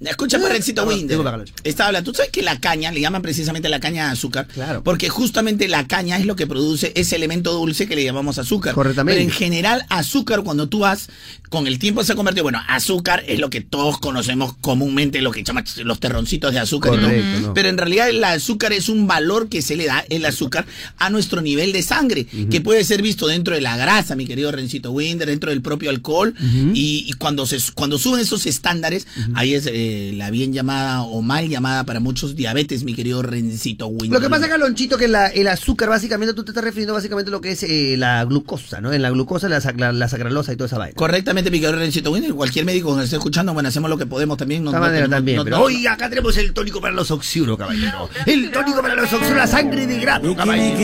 [0.00, 0.84] Eh, Escúchame, ¿Eh?
[0.86, 1.44] Winder.
[1.64, 2.10] Está hablando.
[2.10, 4.46] Tú sabes que la caña, le llaman precisamente la caña de azúcar.
[4.46, 4.82] Claro.
[4.82, 8.74] Porque justamente la caña es lo que produce ese elemento dulce que le llamamos azúcar.
[8.74, 9.18] Correctamente.
[9.18, 11.08] Pero en general, azúcar, cuando tú vas,
[11.48, 12.42] con el tiempo se ha convertido.
[12.42, 16.92] Bueno, azúcar es lo que todos conocemos comúnmente, lo que llaman los terroncitos de azúcar.
[16.92, 17.06] y todo.
[17.06, 17.54] Correcto, ¿no?
[17.54, 20.66] Pero en realidad, el azúcar es un valor que se le da, el azúcar,
[20.98, 24.52] a nuestro nivel de sangre, que puede ser visto dentro de la grasa, mi querido
[24.52, 26.34] Rencito Winder, dentro del propio alcohol.
[26.74, 31.22] y, y cuando, se, cuando suben esos estándares, ahí es eh, la bien llamada o
[31.22, 34.10] mal llamada para muchos diabetes, mi querido Rencito Winder.
[34.12, 37.32] Lo que pasa, Carlonchito, que la- el azúcar, básicamente, tú te estás refiriendo básicamente a
[37.32, 38.92] lo que es eh, la glucosa, ¿no?
[38.92, 40.94] En la glucosa, la, la, la sacaralosa y toda esa vaina.
[40.96, 42.32] Correctamente, mi querido Rencito Winder.
[42.34, 44.64] Cualquier médico que nos esté escuchando, bueno, hacemos lo que podemos también.
[44.64, 45.36] De no- manera tenemos- también.
[45.38, 48.08] no- pero hoy acá tenemos el tónico para los oxiuros, caballero.
[48.26, 50.76] El tónico para los oxiuros, la sangre de grado, caballero.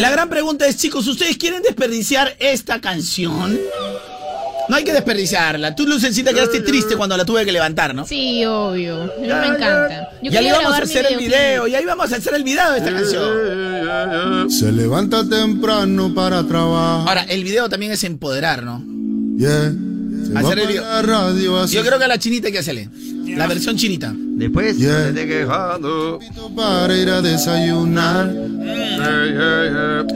[0.00, 3.58] La gran pregunta es, chicos, ¿ustedes quieren desperdiciar esta canción?
[4.70, 5.74] No hay que desperdiciarla.
[5.74, 8.06] Tú, Lucencita, quedaste triste cuando la tuve que levantar, ¿no?
[8.06, 9.02] Sí, obvio.
[9.02, 10.10] A mí me encanta.
[10.22, 12.78] Yo ya le íbamos a hacer el video, ya íbamos a hacer el video de
[12.78, 14.50] esta canción.
[14.50, 17.08] Se levanta temprano para trabajar.
[17.08, 18.84] Ahora, el video también es empoderar, ¿no?
[19.36, 19.72] Yeah.
[20.36, 21.02] Hacer el video.
[21.02, 21.66] radio.
[21.66, 22.88] Yo creo que a la chinita hay que hacerle.
[23.36, 24.12] La versión chinita.
[24.16, 25.06] Después, Yeah.
[25.08, 26.18] se te quejando.
[26.56, 28.32] Para ir a desayunar.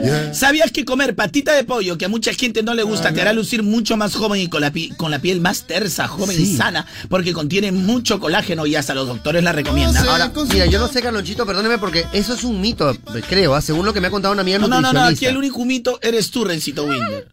[0.03, 0.33] Yeah.
[0.33, 3.33] ¿Sabías que comer patita de pollo, que a mucha gente no le gusta, te hará
[3.33, 6.45] lucir mucho más joven y con la, pi- con la piel más tersa, joven y
[6.55, 6.85] sana?
[7.09, 10.07] Porque contiene mucho colágeno y hasta los doctores la recomiendan.
[10.07, 12.95] Ahora, mira, yo no sé, Carlonchito, perdóneme, porque eso es un mito,
[13.29, 13.61] creo, ¿ah?
[13.61, 15.63] según lo que me ha contado una amiga No, no, no, no, aquí el único
[15.65, 17.27] mito eres tú, Rencito Winder.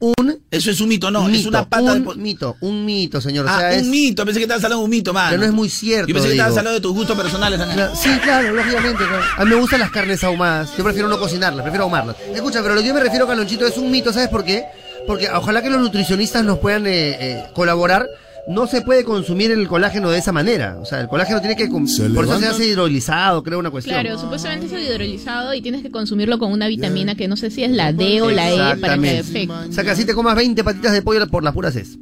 [0.00, 2.18] Un Eso es un mito, no, es una pata de un pollo.
[2.20, 3.44] mito, un mito, señor.
[3.44, 5.26] o Ah, es, un mito, pensé que estabas hablando de un mito, man.
[5.28, 6.42] Pero no es muy cierto, Yo pensé que digo.
[6.42, 7.76] estabas hablando de tus gustos personales también.
[7.76, 9.04] Claro, Sí, claro, lógicamente.
[9.06, 9.22] claro.
[9.36, 10.70] A mí me gustan las carnes ahumadas.
[10.76, 12.16] Yo prefiero no cocinarlas, prefiero ahumarlas.
[12.34, 14.64] Escucha, pero lo que yo me refiero, Carlonchito, es un mito, ¿sabes por qué?
[15.06, 18.06] Porque ojalá que los nutricionistas nos puedan eh, eh, colaborar
[18.50, 20.78] no se puede consumir el colágeno de esa manera.
[20.80, 21.70] O sea, el colágeno tiene que...
[21.86, 24.00] Se por eso se hace hidrolizado, creo, una cuestión.
[24.00, 27.62] Claro, supuestamente es hidrolizado y tienes que consumirlo con una vitamina que no sé si
[27.62, 29.54] es la D o la E para que efecto.
[29.68, 31.98] O sea, que así te comas 20 patitas de pollo por las puras es.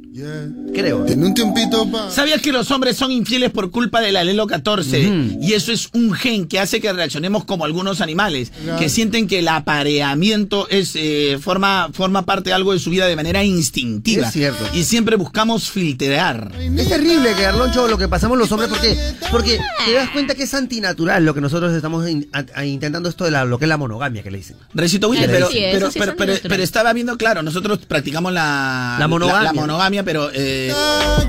[0.73, 1.05] Creo.
[1.05, 2.09] Un tiempito pa.
[2.09, 5.07] ¿Sabías que los hombres son infieles por culpa del alelo 14?
[5.07, 5.39] Ujú.
[5.41, 9.39] Y eso es un gen que hace que reaccionemos como algunos animales, que sienten que
[9.39, 14.27] el apareamiento es eh, forma, forma parte de algo de su vida de manera instintiva.
[14.27, 14.63] Es cierto.
[14.73, 16.38] Y siempre buscamos filtrar.
[16.47, 18.97] Es terrible que Arloncho lo que pasamos los hombres porque
[19.31, 23.09] porque te das cuenta que es antinatural lo que nosotros estamos in- a- a- intentando
[23.09, 24.57] esto de la, lo que es la monogamia que le dicen.
[24.73, 26.49] Recito Willy, pero, sí es, pero, eso sí pero, es pero- antinatural.
[26.49, 29.43] pero estaba viendo, claro, nosotros practicamos la, La monogamia.
[29.43, 30.73] la, monogamia, pero, eh,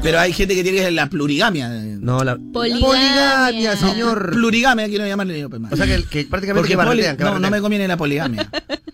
[0.02, 1.68] pero hay gente que tiene la plurigamia.
[1.68, 2.86] No, la Poligamia.
[2.86, 4.30] poligamia, señor.
[4.32, 5.50] Plurigamia, quiero llamarle yo.
[5.50, 5.60] pues.
[5.70, 7.96] O sea que, que prácticamente Porque que poli- barretean, que no, no me conviene la
[7.96, 8.48] poligamia.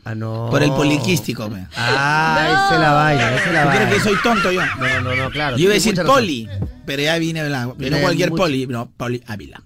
[0.05, 0.49] Ah, no.
[0.51, 1.49] Por el poliquístico.
[1.49, 1.63] pues.
[1.77, 3.91] Ah, esa es la vaina, esa es la ¿Tú crees vaina.
[3.97, 4.61] que soy tonto yo?
[4.79, 5.57] No, no, no, claro.
[5.57, 6.15] Yo iba a decir razón.
[6.21, 6.49] poli,
[6.85, 8.43] pero ya vine la, Viene no cualquier mucho.
[8.43, 9.63] poli, no, poli Ávila.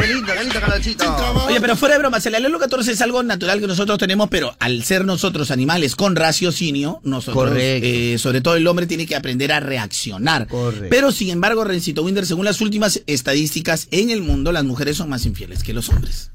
[0.00, 1.44] Qué lindo, qué lindo, Carlonchito.
[1.48, 4.54] Oye, pero fuera de bromas, el alelo 14 es algo natural que nosotros tenemos, pero
[4.60, 7.86] al ser nosotros animales con raciocinio, nosotros, Correcto.
[7.86, 10.46] eh, sobre todo el hombre, tiene que aprender a reaccionar.
[10.46, 10.86] Correcto.
[10.88, 15.08] Pero sin embargo, Rencito Winder, según las últimas estadísticas en el mundo, las mujeres son
[15.08, 16.30] más infieles que los hombres.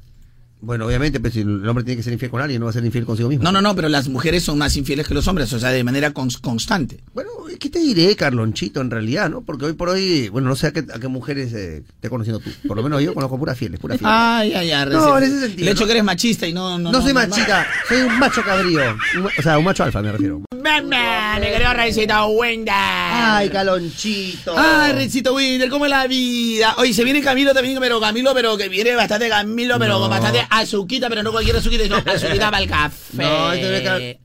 [0.64, 2.72] Bueno, obviamente, pues si el hombre tiene que ser infiel con alguien, no va a
[2.72, 3.44] ser infiel consigo mismo.
[3.44, 5.84] No, no, no, pero las mujeres son más infieles que los hombres, o sea, de
[5.84, 7.00] manera cons- constante.
[7.12, 9.42] Bueno, ¿qué te diré, Carlonchito, en realidad, no?
[9.42, 12.40] Porque hoy por hoy, bueno, no sé a qué, a qué mujeres eh, te conociendo
[12.40, 12.50] tú.
[12.66, 14.14] Por lo menos yo conozco puras fieles, puras fieles.
[14.16, 14.86] Ay, ay, ay.
[14.90, 15.86] No, en ese sentido, El hecho ¿no?
[15.86, 16.78] que eres machista y no...
[16.78, 18.80] no, No, soy machita, soy un macho cabrío.
[19.18, 20.42] Un- o sea, un macho alfa me refiero.
[20.64, 22.72] Me creo Rencito Winder.
[22.74, 24.54] Ay, Calonchito.
[24.56, 26.74] Ay, Rencito Winder, ¿cómo es la vida?
[26.78, 30.00] Oye, se viene Camilo también, pero Camilo, pero que viene bastante Camilo, pero No.
[30.00, 33.22] con bastante azuquita, pero no cualquier azuquita, sino azuquita para el café.
[33.22, 34.16] No, este es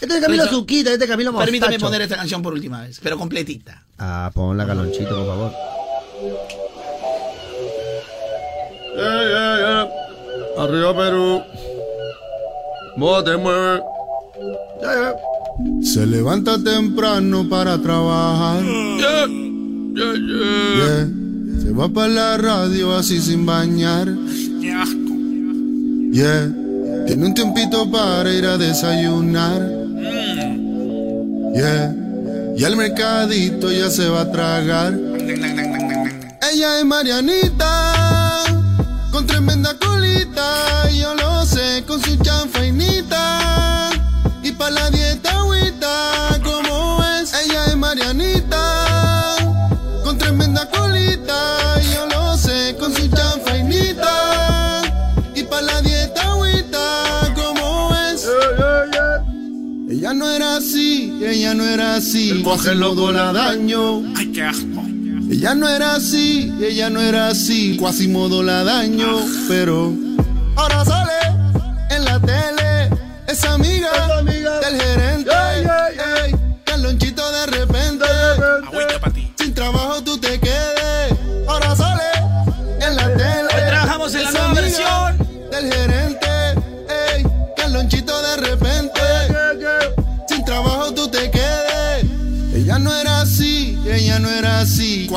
[0.00, 1.46] Este es Camilo Eso- Zuquita, este es Camilo Mostacho.
[1.46, 3.82] Permítame poner esta canción por última vez, pero completita.
[3.98, 5.52] Ah, ponla, Calonchito, por favor.
[8.96, 10.62] Yeah, yeah, yeah.
[10.62, 11.42] Arriba Perú.
[12.96, 13.82] Mote mueve.
[15.82, 18.62] Se levanta temprano para trabajar.
[18.62, 20.76] Yeah, yeah, yeah.
[20.76, 21.08] Yeah.
[21.62, 24.08] Se va para la radio así sin bañar.
[26.14, 26.48] Yeah.
[27.08, 29.68] Tiene un tiempito para ir a desayunar.
[31.52, 31.92] Yeah.
[32.56, 34.94] Y al mercadito ya se va a tragar.
[36.52, 38.44] Ella es Marianita,
[39.10, 40.88] con tremenda colita.
[40.90, 43.90] Yo lo sé, con su chanfainita.
[44.44, 44.70] Y para
[61.54, 62.30] ella no era así.
[62.30, 64.02] El coge loco la daño.
[64.16, 64.82] Ay, qué asco.
[65.30, 69.16] Ella no era así, ella no era así, Quasimodo la daño,
[69.48, 69.92] pero
[70.54, 71.12] ahora sale
[71.90, 72.90] en la tele,
[73.26, 73.90] es amiga,
[74.22, 76.43] del gerente, ey, Carlonchito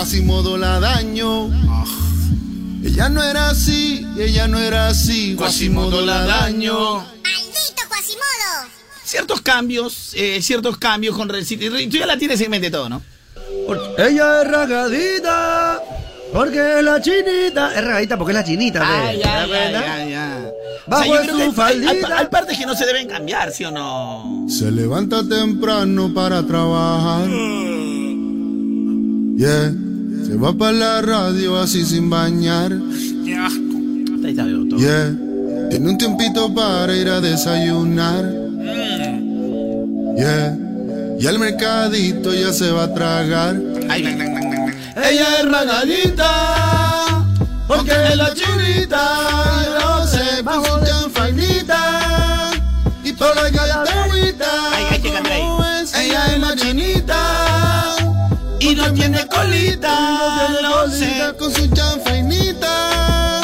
[0.08, 1.50] así, Quasimodo la daño.
[2.84, 6.96] Ella no era así, ella no era así, Quasimodo la daño.
[6.96, 8.72] ¡Maldito Quasimodo!
[9.04, 13.02] Ciertos cambios, eh, ciertos cambios con tú ya la tienes en mente todo, ¿no?
[13.98, 15.82] Ella es ragadita,
[16.34, 17.76] porque es la chinita.
[17.76, 18.82] Es ragadita porque es la chinita.
[19.08, 20.52] Ay, ¿te ya, ya, ya, ya.
[20.88, 22.18] Bajo yo creo su que hay- hay, faldita.
[22.18, 24.46] hay partes que no se deben cambiar, ¿sí o no?
[24.50, 27.28] Se levanta temprano para trabajar.
[29.38, 29.72] Yeah,
[30.28, 32.70] se va para la radio así sin bañar.
[33.24, 33.78] Qué asco.
[34.26, 34.78] Ahí está, veo todo.
[34.78, 35.16] Yeah,
[35.70, 38.30] tiene un tiempito para ir a desayunar.
[40.18, 40.58] Yeah,
[41.18, 43.56] y al mercadito ya se va a tragar.
[43.90, 44.04] Ay.
[44.04, 47.26] Ella es ragadita,
[47.66, 49.00] porque es la chinita,
[49.80, 52.52] yo no sé, bajo su chanfainita,
[53.02, 53.50] y por la
[59.12, 61.34] tiene colita, lo sé.
[61.38, 63.42] con su chanfainita,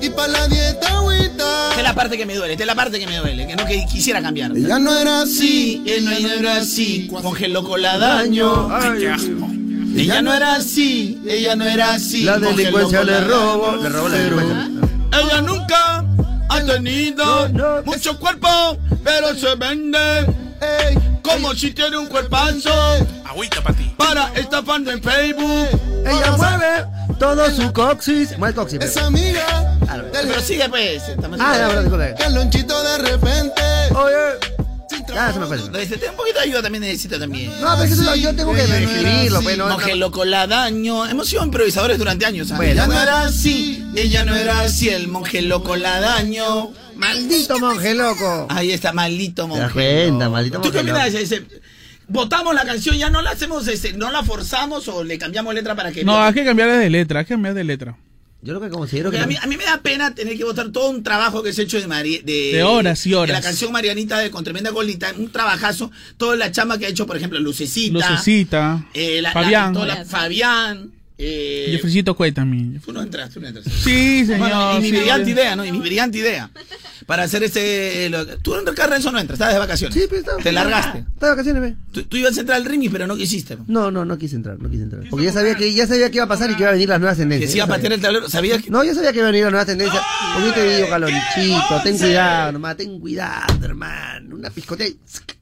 [0.00, 1.68] y para la dieta agüita.
[1.70, 3.54] Esta es la parte que me duele, esta es la parte que me duele, que
[3.56, 4.50] no que quisiera cambiar.
[4.56, 8.68] Ella no era así, Sí, él no era así, congeló con la daño.
[8.74, 9.48] Ay, qué asco.
[9.96, 12.22] Ella no era así, ella no era así.
[12.24, 13.26] La delincuencia le daño.
[13.82, 14.68] Le robó la delincuencia.
[15.12, 16.04] Ella nunca
[16.48, 17.82] ha tenido No, no.
[17.84, 18.48] mucho cuerpo,
[19.04, 20.26] pero se vende.
[21.24, 22.70] Como si tiene un cuerpazo.
[23.24, 23.92] Agüita para ti.
[23.96, 25.68] Para estafando en Facebook.
[26.06, 26.84] Ella mueve
[27.18, 28.38] todo su coxis.
[28.38, 28.80] Mueve el coxis.
[28.80, 29.76] Es amiga.
[30.12, 31.02] Pero sigue pues.
[31.40, 32.14] Ah, ya, perdón, disculpe.
[32.18, 33.62] Calonchito de repente.
[33.96, 34.54] Oye.
[35.12, 35.56] Ya se me fue.
[35.70, 37.50] Necesito un poquito de ayuda también necesito también.
[37.60, 39.68] No, pero es que eso yo tengo que escribirlo, pues, no.
[39.68, 41.06] Monje loco la daño.
[41.06, 42.50] Hemos sido improvisadores durante años.
[42.50, 43.84] ella no era así.
[43.96, 44.88] Ella no era así.
[44.88, 46.72] El monje loco la daño.
[46.96, 48.46] Maldito monje loco.
[48.50, 49.62] Ahí está, maldito monje.
[49.62, 51.12] das cuenta, maldito ¿Tú qué opinas?
[51.14, 51.44] Ese-
[52.06, 55.74] Votamos la canción, ya no la hacemos, ese, no la forzamos o le cambiamos letra
[55.74, 56.04] para que.
[56.04, 57.96] No, hay que cambiar de letra, hay que cambiar de letra.
[58.42, 59.24] Yo lo que considero Porque que.
[59.24, 61.62] a mí, a mí me da pena tener que votar todo un trabajo que se
[61.62, 63.28] ha hecho de, Mari- de, De horas y horas.
[63.28, 65.90] De la canción Marianita de Con Tremenda Golita, un trabajazo.
[66.18, 67.94] Toda la chamba que ha hecho, por ejemplo, Lucecita.
[68.10, 70.92] Lucecita, eh, la- la- Fabián, toda la- Fabián.
[71.16, 72.80] Eh, Jeffreycito Cuey también.
[72.84, 73.64] tú no entras, tú no entras.
[73.66, 74.38] Sí, señor.
[74.40, 74.96] Bueno, y mi sí.
[74.96, 75.64] brillante idea, ¿no?
[75.64, 76.50] Y mi brillante idea.
[77.06, 78.08] Para hacer ese...
[78.10, 79.94] lo- tú en Renzo no entras, estás de vacaciones.
[79.94, 80.98] Sí, pero está- Te largaste.
[81.00, 81.74] Está de vacaciones, ve.
[81.92, 83.56] Tú, tú ibas a entrar al ring, pero no quisiste.
[83.68, 85.02] No, no, no quise entrar, no quise entrar.
[85.10, 86.88] Porque ya sabía que ya sabía que iba a pasar y que iba a venir
[86.88, 87.50] las nuevas Que tendencias.
[87.52, 87.96] se iba a Ya patear sabía.
[87.96, 88.28] el tablero.
[88.30, 90.02] ¿Sabías que No, yo sabía que iba a venir las nuevas tendencias.
[90.34, 94.34] Porque yo te digo, calonchito, ten cuidado, nomás, ten cuidado, hermano.
[94.36, 94.96] Una piscotea y,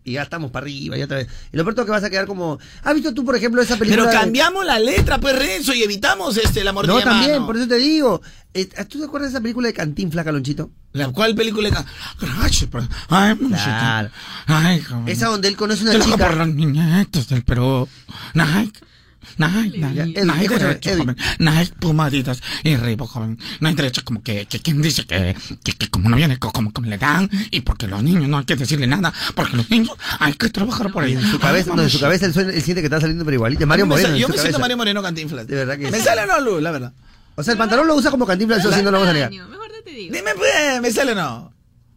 [0.04, 1.28] y ya estamos para arriba, ya otra vez.
[1.52, 2.58] Y lo peor es que vas a quedar como.
[2.82, 4.04] ¿Has visto tú, por ejemplo, esa película?
[4.04, 7.32] Pero de- cambiamos la letra, pues, Renzo, y evitamos este, la mordida No, de también,
[7.32, 7.46] mano.
[7.46, 8.20] por eso te digo.
[8.54, 10.70] Eh, ¿Tú te acuerdas de esa película de Cantinfla, Calonchito?
[10.92, 11.68] ¿La cuál película?
[12.20, 13.34] Ay, pues, Ay.
[13.36, 14.10] Claro.
[14.46, 14.82] Ay.
[15.06, 16.16] Esa donde él conoce una Te chica.
[16.28, 17.88] por los niñetos del Perú.
[18.34, 18.80] Nike.
[19.38, 19.80] Edwin,
[20.14, 21.16] Nike escúchame, derecho, joven.
[21.38, 23.38] Nike, pumaditas y Reebok, joven.
[23.60, 26.52] No hay derecho como que, que quien dice que, que, que como no viene, co-
[26.52, 29.70] como, como le dan, y porque los niños no hay que decirle nada, porque los
[29.70, 31.22] niños hay que trabajar por ellos.
[31.24, 33.34] en su cabeza, no, en su cabeza él, suena- él siente que está saliendo pero
[33.36, 33.66] igualito.
[33.66, 34.16] Mario Yo me Moreno.
[34.16, 34.58] Yo me siento cabeza.
[34.58, 35.46] Mario Moreno Cantinflas.
[35.46, 36.04] De verdad que ¿Me sí.
[36.04, 36.62] sale o no, Luz?
[36.62, 36.92] La verdad.
[37.34, 39.28] O sea, el pantalón lo usa como Cantinflas, eso sí no lo vamos a negar.
[39.28, 40.14] Año, Mejor no te digo.
[40.14, 41.51] Dime, pues, ¿me sale o no?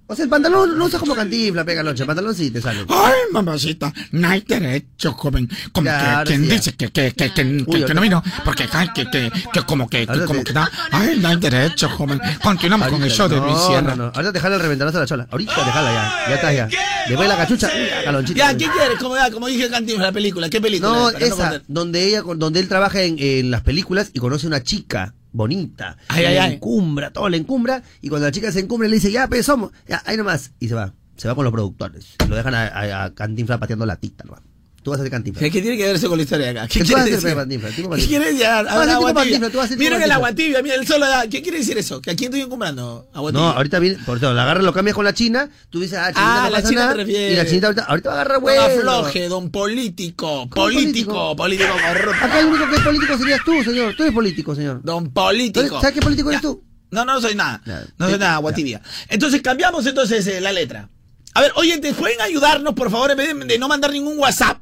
[0.07, 2.03] O sea, el pantalón lo usa como Cantinflas, pega noche.
[2.03, 2.85] El pantalón sí te sale.
[2.89, 5.49] Ay, mamacita, no hay derecho, joven.
[5.71, 8.67] Como Ya, que quien sí, dice que, que, que, que, Uy, que- no vino, porque
[8.71, 10.43] ay, que, que, que como que, como sí.
[10.43, 10.69] que da.
[10.91, 12.19] Ay, no hay derecho, joven.
[12.43, 13.81] Continuamos con el show de Luis no, Sierra.
[13.81, 14.03] no, no.
[14.13, 15.27] Ahorita te jala el reventanazo a la chola.
[15.31, 16.29] Ahorita te jala ya.
[16.29, 16.67] Ya está ya.
[17.07, 18.99] Después de la cachucha, uy, ya, ¿qué quieres?
[18.99, 20.49] Como, ya, como dije Cantinflas, la película.
[20.49, 20.91] ¿Qué película?
[20.91, 25.15] No, esa, donde ella, donde él trabaja en, en las películas y conoce una chica
[25.35, 25.97] bonita.
[26.07, 27.83] Ay, encumbra, todo le encumbra.
[28.01, 30.51] Y cuando la chica se encumbra, le dice, ya, pues somos, ya, ahí nomás.
[30.59, 30.93] Y se va.
[31.17, 32.15] Se va con los productores.
[32.27, 34.41] Lo dejan a, a, a Cantinflas pateando la tita, nomás.
[34.85, 35.41] Tú vas a ser Cantinflas.
[35.51, 36.67] ¿Qué, tiene que ver eso con la historia de acá?
[36.67, 37.37] ¿Qué ¿Qué tú vas a quiere hacer, decir?
[37.41, 37.75] Cantinflas?
[37.75, 38.07] Tipo ¿Qué Cantinflas.
[38.07, 38.45] quiere decir?
[38.45, 39.23] Tú vas a ser tipo Agua tibia.
[39.23, 40.15] Cantinflas, tú vas a ser tipo Miren el Cantinflas.
[40.15, 41.05] agua tibia, mira el solo.
[41.07, 42.01] da- ¿Qué quiere decir eso?
[42.01, 43.09] ¿Que a quién estoy encumbrando?
[43.11, 45.97] Agua No, ahorita viene, por eso, la agarra, lo cambias con la china, tú dices,
[45.97, 47.33] ah, Ah, no la china nada, te refieres.
[47.33, 48.61] Y la chinita ahorita, ahorita va a agarrar No huevo.
[48.63, 50.47] afloje, don político.
[50.51, 52.25] Político, político corrupto.
[52.25, 53.95] Acá el único que es político serías tú, señor.
[53.95, 54.81] Tú eres político, señor.
[54.83, 55.81] Don político.
[55.81, 56.63] ¿Sabes qué político eres tú?
[56.91, 57.59] No, no soy nada.
[57.97, 58.17] No soy Ya.
[58.19, 58.81] nada, Guatibia.
[59.09, 60.89] Entonces cambiamos entonces eh, la letra.
[61.33, 64.61] A ver, oyentes, ¿pueden ayudarnos, por favor, en vez de, de no mandar ningún WhatsApp?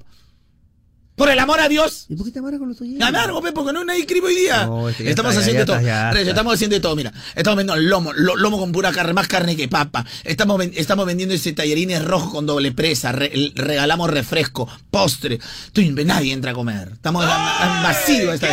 [1.15, 2.05] Por el amor a Dios.
[2.09, 3.07] ¿Y por qué te amarras con los oyentes?
[3.07, 4.65] Amargo, pe, porque no nadie escribe hoy día.
[4.65, 5.81] No, este estamos haciendo ya todo.
[5.81, 6.21] ya está.
[6.21, 7.13] estamos haciendo de todo, mira.
[7.35, 10.05] Estamos vendiendo lomo, lo- lomo con pura carne, más carne que papa.
[10.23, 13.11] Estamos, ven- estamos vendiendo ese tallarines rojos con doble presa.
[13.11, 15.39] re- regalamos refresco, postre.
[15.71, 16.89] Tú, nadie entra a comer.
[16.93, 18.47] Estamos vacíos esta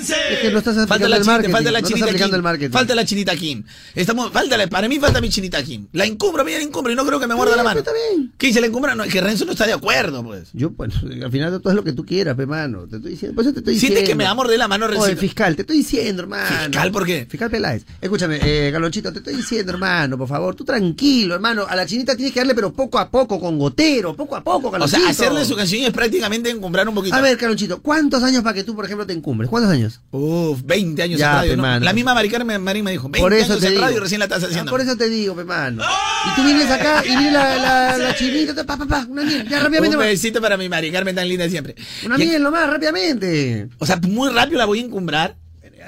[0.00, 1.52] Es que no estás Falta aplicando la, el chinita, marketing.
[1.52, 2.36] falta la no estás chinita aplicando Kim.
[2.36, 2.72] el marketing.
[2.72, 3.62] Falta la chinita Kim.
[3.94, 5.86] Estamos, falta la- para mí falta mi chinita Kim.
[5.92, 7.78] La encumbro, mira la encumbro y no creo que me muerda la mano.
[7.80, 8.32] Está bien.
[8.38, 8.94] ¿Qué dice la encumbra?
[8.94, 10.48] No, es que Renzo no está de acuerdo, pues.
[10.52, 10.92] Yo, pues,
[11.22, 12.86] al final todo es lo que tú quieras, pe, mano.
[12.88, 13.34] Te estoy diciendo.
[13.34, 14.00] Por eso te estoy diciendo.
[14.06, 15.20] que me va a morder la mano, Oye, Rencito.
[15.20, 16.46] fiscal, te estoy diciendo, hermano.
[16.66, 17.26] ¿Fiscal por qué?
[17.28, 17.84] Fiscal Peláez.
[18.00, 21.66] Escúchame, eh, Galonchito, te estoy diciendo, hermano, por favor, tú tranquilo, hermano.
[21.68, 24.68] A la chinita tienes que darle, pero poco a poco, con gotero, poco a poco,
[24.68, 25.00] O Galonchito.
[25.00, 27.14] sea, hacerle su canción es prácticamente encumbrar un poquito.
[27.16, 29.48] A ver, Carlonchito, ¿cuántos años para que tú, por ejemplo, te encumbres?
[29.50, 29.85] ¿Cuántos años?
[30.10, 31.56] Uf, 20 años Ya, en radio.
[31.56, 31.80] ¿no?
[31.80, 34.18] La misma Mari Carmen Marín me dijo, 20 por eso años te en radio recién
[34.18, 34.70] la estás Ah, haciendo.
[34.70, 35.82] por eso te digo, pe, mano.
[35.82, 39.22] Y tú vienes acá y viene la, la, la chinita, ta, pa, pa, pa, una
[39.22, 39.96] miel, ya rápidamente.
[39.96, 41.74] un besito para mi Mari Carmen tan linda siempre.
[42.04, 43.68] Una miel nomás, rápidamente.
[43.78, 45.36] O sea, muy rápido la voy a encumbrar.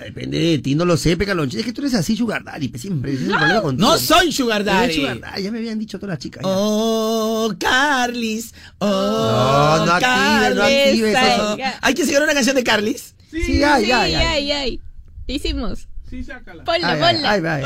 [0.05, 1.59] Depende de ti, no lo sé, pe, Carlonchito.
[1.59, 3.15] Es que tú eres así, Sugar Daddy, siempre.
[3.15, 3.89] Es problema contigo.
[3.91, 4.95] No soy Sugar Daddy.
[4.95, 6.41] Sugar Daddy, ya me habían dicho todas las chicas.
[6.45, 6.49] ya.
[6.49, 8.55] Oh, Carlis.
[8.79, 8.87] Oh,
[9.79, 11.57] No, no actives, no actives eso.
[11.83, 13.15] Hay que sacar una canción de Carlis.
[13.31, 14.25] Sí, ay, sí, ay, ay.
[14.27, 14.81] ay, ay.
[15.27, 15.89] Hicimos.
[16.11, 16.65] Sí, sácala.
[16.65, 17.31] Ponla, Ay, ponla.
[17.33, 17.63] ay, ay.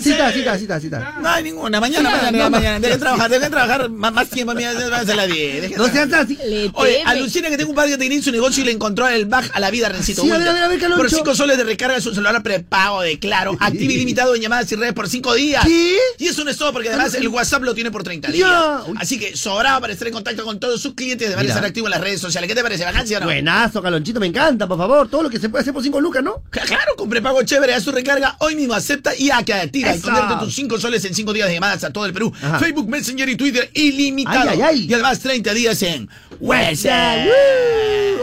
[0.00, 1.14] Sí está, sí sí está, sí está.
[1.20, 1.80] No hay ninguna.
[1.80, 2.78] Mañana, Sí, mañana, no, mañana.
[2.80, 4.54] Dejen trabajar, dejen trabajar más, más tiempo.
[4.54, 5.62] Mira, van a las 10.
[5.62, 6.08] dejen No trabajar.
[6.08, 6.38] seas así.
[6.48, 9.24] Le Oye, alucina que tengo un padre que tenía su negocio y le encontró el
[9.24, 10.22] bug a la vida, Rencito.
[10.22, 11.02] Sí, a ver, a ver, a ver, Caloncho.
[11.02, 13.56] Por 5 soles de recarga su celular prepago de Claro.
[13.58, 15.64] Activo ilimitado en llamadas y redes por 5 días.
[15.64, 15.96] ¿Qué?
[16.18, 18.34] Y eso no es todo, porque además el WhatsApp lo tiene por 30 Ya.
[18.34, 18.96] días.
[18.98, 21.28] Así que sobraba para estar en contacto con todos sus clientes.
[21.28, 21.54] Además de Mira.
[21.56, 22.46] ser activo en las redes sociales.
[22.48, 22.84] ¿Qué te parece?
[22.84, 23.26] ¿Vacancia o no?
[23.26, 25.08] Buenazo, Calonchito, me encanta, por favor.
[25.08, 26.42] Todo lo que se puede hacer por cinco lucas, ¿no?
[26.50, 29.94] Claro, con prepago chévere, haz tu recarga hoy mismo, acepta y a que activa.
[29.94, 32.32] Y convierte tus 5 soles en 5 días de llamadas a todo el Perú.
[32.42, 32.58] Ajá.
[32.58, 34.50] Facebook, Messenger y Twitter ilimitado.
[34.50, 34.86] Ay, ay, ay.
[34.90, 36.08] Y además 30 días en
[36.40, 37.28] WhatsApp.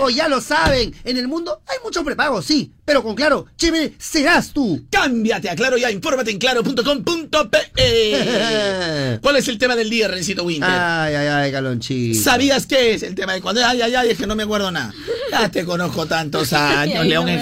[0.02, 3.94] O ya lo saben, en el mundo hay muchos prepagos, sí, pero con claro, chévere,
[3.98, 4.86] serás tú.
[4.92, 7.60] Cámbiate a Claro ya, infórmate en claro.com.pe.
[9.22, 10.70] ¿Cuál es el tema del día, Rencito Winter?
[10.70, 12.22] Ay, ay, ay, galonchito.
[12.22, 13.66] ¿Sabías qué es el tema de cuando?
[13.66, 14.94] Ay, ay, ay, es que no me acuerdo nada.
[15.32, 17.42] Ya te conozco tantos años, Ay, León no me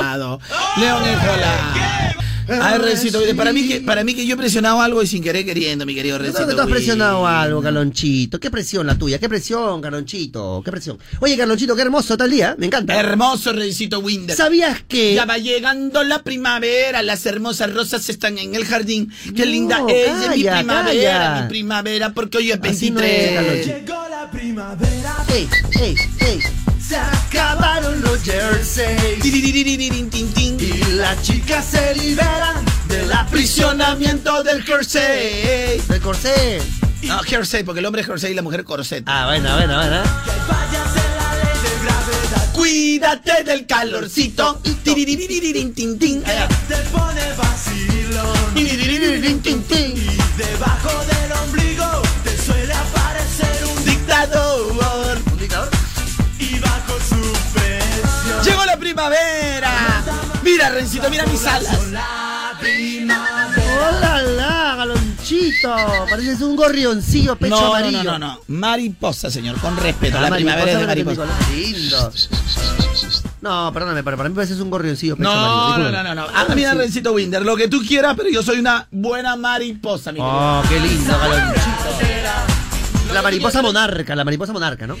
[0.00, 0.40] enjaulado.
[0.78, 1.88] León enjaulado.
[2.50, 5.22] Ay, Rencito, Winter, para mí, que, para mí que yo he presionado algo y sin
[5.22, 8.40] querer queriendo, mi querido creo que tú has presionado algo, Carlonchito.
[8.40, 9.18] ¿Qué presión la tuya?
[9.18, 10.62] ¿Qué presión, Carlonchito?
[10.64, 10.98] ¿Qué presión?
[11.20, 12.54] Oye, Carlonchito, qué hermoso tal día.
[12.58, 12.98] Me encanta.
[12.98, 14.34] Hermoso, Rencito Winder.
[14.34, 19.12] ¿Sabías que Ya va llegando la primavera, las hermosas rosas están en el jardín.
[19.36, 21.42] Qué No, linda es mi primavera, calla.
[21.42, 23.34] mi primavera, porque hoy es Así no es, 23.
[23.34, 23.76] Carlonchito.
[23.92, 25.48] Llegó la primavera, ¡Ey,
[25.82, 26.40] ey, ey!
[26.88, 35.82] Se acabaron los jerseys y las chicas se liberan del Aprisionamiento del jersey.
[35.88, 36.60] ¡El corsé!
[37.02, 39.04] No, jersey, porque el hombre es jersey y la mujer corset.
[39.06, 40.02] Ah, bueno, bueno, bueno.
[40.46, 42.52] fallas en la ley de gravedad.
[42.54, 44.58] Cuídate del calorcito.
[44.72, 44.94] Te
[46.90, 49.96] pone vacilón Tiririririntintin.
[49.96, 51.17] y debajo del
[59.02, 59.70] primavera.
[60.42, 61.88] Mira, Rencito, mira mis alas.
[61.90, 63.96] La primavera.
[63.96, 65.74] ¡Hola, la, galonchito!
[66.10, 68.02] Pareces un gorrioncillo pecho No, no, amarillo.
[68.02, 68.40] no, no, no.
[68.48, 70.18] Mariposa, señor, con respeto.
[70.18, 71.26] Ah, la primavera es de mariposa.
[71.54, 72.12] Lindo.
[73.40, 75.92] No, perdóname, pero para mí pareces un gorrioncillo pecho No, amarillo.
[75.92, 76.26] no, no, no, no.
[76.34, 76.78] Ah, mira, sí.
[76.78, 80.34] Rencito Winder, lo que tú quieras, pero yo soy una buena mariposa, mi querido.
[80.36, 81.68] Oh, qué lindo, galonchito.
[83.14, 84.96] La mariposa monarca, la mariposa monarca, ¿no?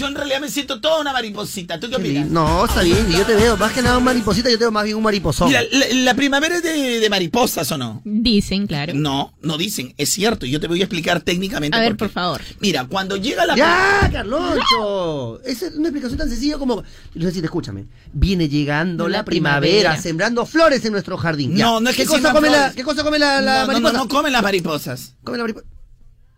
[0.00, 1.78] Yo en realidad me siento toda una mariposita.
[1.78, 2.28] ¿Tú qué Qué opinas?
[2.28, 3.06] No, está bien.
[3.10, 5.02] y Yo te veo más que nada un mariposita, yo te veo más bien un
[5.02, 5.48] mariposón.
[5.48, 8.00] Mira, la, la primavera es de, de mariposas, ¿o no?
[8.04, 8.92] Dicen, claro.
[8.94, 9.94] No, no dicen.
[9.98, 10.46] Es cierto.
[10.46, 11.76] y Yo te voy a explicar técnicamente.
[11.76, 12.04] A ver, por qué.
[12.04, 12.40] por favor.
[12.60, 13.56] Mira, cuando llega la...
[13.56, 15.40] ¡Ya, Carloncho!
[15.44, 16.82] Esa es una explicación tan sencilla como.
[17.14, 17.86] Decir, escúchame.
[18.12, 20.02] Viene llegando la, La primavera, primavera.
[20.02, 21.56] sembrando flores en nuestro jardín.
[21.56, 21.64] Ya.
[21.64, 22.76] No, no es ¿Qué que cosa siembran come la, flores.
[22.76, 23.92] ¿Qué cosa come la, la no, no, mariposa?
[23.92, 25.14] no, no comen las mariposas.
[25.24, 25.66] Come la mariposa.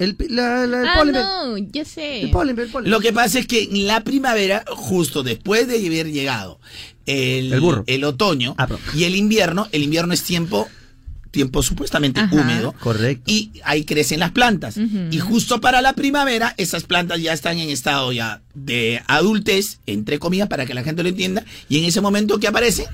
[0.02, 1.14] El, pi- la, la- el Ah, polen.
[1.14, 2.22] no, ya sé.
[2.22, 2.90] El polen, el polen.
[2.90, 6.58] Lo que pasa es que en la primavera, justo después de haber llegado
[7.06, 7.84] el, El burro.
[7.86, 10.68] el otoño Ah, y el invierno, el invierno es tiempo,
[11.30, 12.34] tiempo supuestamente Ajá.
[12.34, 12.74] húmedo.
[12.80, 13.24] Correcto.
[13.26, 14.76] Y ahí crecen las plantas.
[15.10, 20.18] Y justo para la primavera, esas plantas ya están en estado ya de adultez, entre
[20.18, 21.44] comillas, para que la gente lo entienda.
[21.68, 22.86] Y en ese momento que aparecen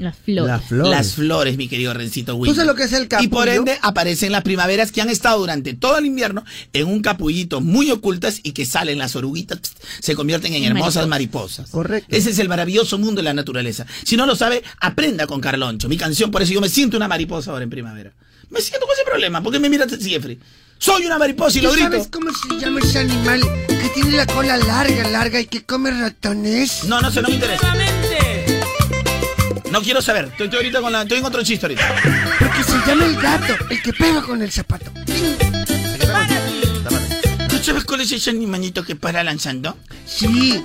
[0.00, 0.46] Las flores.
[0.50, 0.90] Las flores.
[0.90, 2.54] las flores, mi querido Rencito Winter.
[2.56, 3.52] sabes lo que es el Y por capullo?
[3.60, 7.90] ende aparecen las primaveras que han estado durante todo el invierno en un capullito muy
[7.90, 11.70] ocultas y que salen las oruguitas, pst, se convierten en hermosas mariposas.
[11.70, 12.14] Correcto.
[12.14, 13.86] Ese es el maravilloso mundo de la naturaleza.
[14.04, 15.88] Si no lo sabe, aprenda con Carloncho.
[15.88, 18.12] Mi canción, por eso yo me siento una mariposa ahora en primavera.
[18.50, 19.42] Me siento con ese problema.
[19.42, 20.38] ¿Por qué me miras así, Jeffrey?
[20.78, 21.90] Soy una mariposa y lo ¿Tú grito.
[21.90, 25.90] sabes cómo se llama ese animal que tiene la cola larga, larga y que come
[25.90, 26.84] ratones?
[26.84, 27.74] No, no sé, no me interesa.
[29.70, 30.26] No quiero saber.
[30.26, 31.94] Estoy, estoy ahorita con la, estoy en otro chiste ahorita.
[32.38, 34.90] Porque se llama el gato, el que pega con el zapato.
[37.48, 39.76] ¿Tú sabes cuál es ese animalito que para lanzando?
[40.06, 40.62] Sí,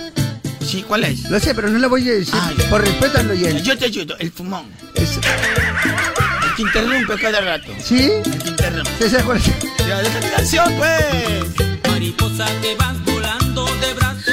[0.66, 1.30] Sí, ¿cuál es?
[1.30, 2.34] lo sé, pero no lo voy a decir.
[2.36, 3.62] Ah, por respeto al oyente.
[3.62, 4.66] Yo te ayudo, el fumón.
[4.95, 7.72] Es- El que interrumpe cada rato.
[7.84, 8.10] ¿Sí?
[8.26, 8.89] El que interrumpe.
[8.99, 9.43] ¿Sí se acuerda?
[9.88, 11.82] Ya, deja mi canción, pues.
[11.88, 14.32] Mariposa que vas volando de brazo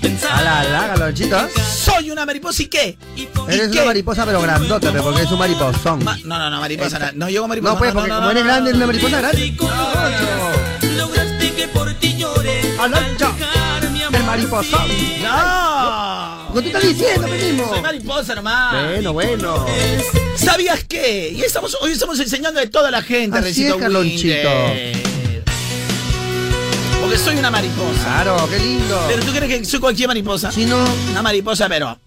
[0.00, 0.32] pensar.
[0.32, 1.36] Ala, ala, galonchito.
[1.74, 2.96] Soy una mariposa y qué.
[3.16, 3.78] Y Eres qué?
[3.78, 6.04] una mariposa pero grandota, pero porque es un mariposón.
[6.04, 6.98] Ma- no, no, no, mariposa.
[6.98, 7.72] No, no llego mariposa.
[7.74, 9.54] No, pues, porque como eres grande, eres una mariposa grande.
[10.96, 12.60] lograste que por ti llore.
[14.12, 14.88] El mariposón.
[15.22, 16.50] No.
[16.54, 17.68] ¿Qué tú estás diciendo, mismo?
[17.68, 18.84] Soy mariposa nomás.
[18.90, 19.66] Bueno, bueno.
[20.36, 21.30] ¿Sabías qué?
[21.36, 23.80] Y estamos, hoy estamos enseñando de toda la gente, Así Recito es.
[27.00, 28.02] Porque soy una mariposa.
[28.04, 29.04] Claro, qué lindo.
[29.08, 30.52] Pero tú crees que soy cualquier mariposa.
[30.52, 30.76] Si no,
[31.10, 31.98] Una mariposa, pero.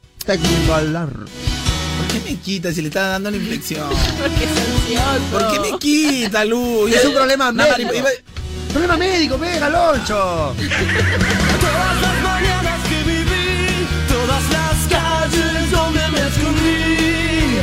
[0.74, 1.10] hablar.
[1.10, 3.88] ¿Por qué me quita si le está dando la inflexión?
[4.22, 5.22] Porque es ansioso.
[5.32, 6.92] ¿Por qué me quita, Luz?
[6.94, 7.90] Es un problema Una médico.
[7.92, 8.24] mariposa-
[8.72, 10.56] Problema médico, ve, galoncho.
[10.56, 17.60] Todas las mañanas que viví, todas las calles donde me escondí.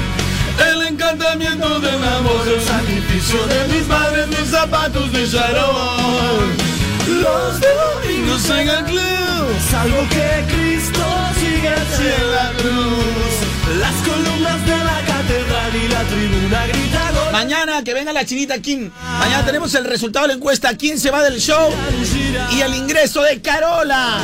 [0.71, 6.55] El encantamiento del amor, el sacrificio de mis padres, mis zapatos de charol.
[7.21, 9.01] Los domingos en el club,
[9.71, 11.05] Salvo que Cristo
[11.39, 13.37] sigue en la cruz.
[13.79, 17.33] Las columnas de la catedral y la tribuna gritan gol.
[17.33, 18.91] Mañana que venga la chinita Kim.
[19.19, 20.77] Mañana tenemos el resultado de la encuesta.
[20.77, 21.71] ¿Quién se va del show?
[22.53, 24.19] Y el ingreso de Carola.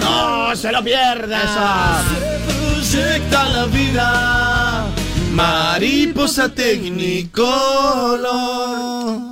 [0.00, 2.02] No se lo pierda.
[2.12, 4.86] Se proyecta la vida.
[5.32, 9.29] Mariposa Tecnicolor.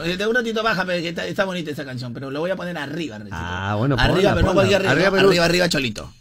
[0.00, 2.56] Oye, de un ratito baja, pero está, está bonita esa canción, pero lo voy a
[2.56, 3.18] poner arriba.
[3.18, 3.36] Recito.
[3.38, 4.62] Ah, bueno, Arriba, ponla, pero no ponla.
[4.64, 4.90] voy arriba.
[4.92, 6.12] Arriba, Arriba, pero- arriba, cholito.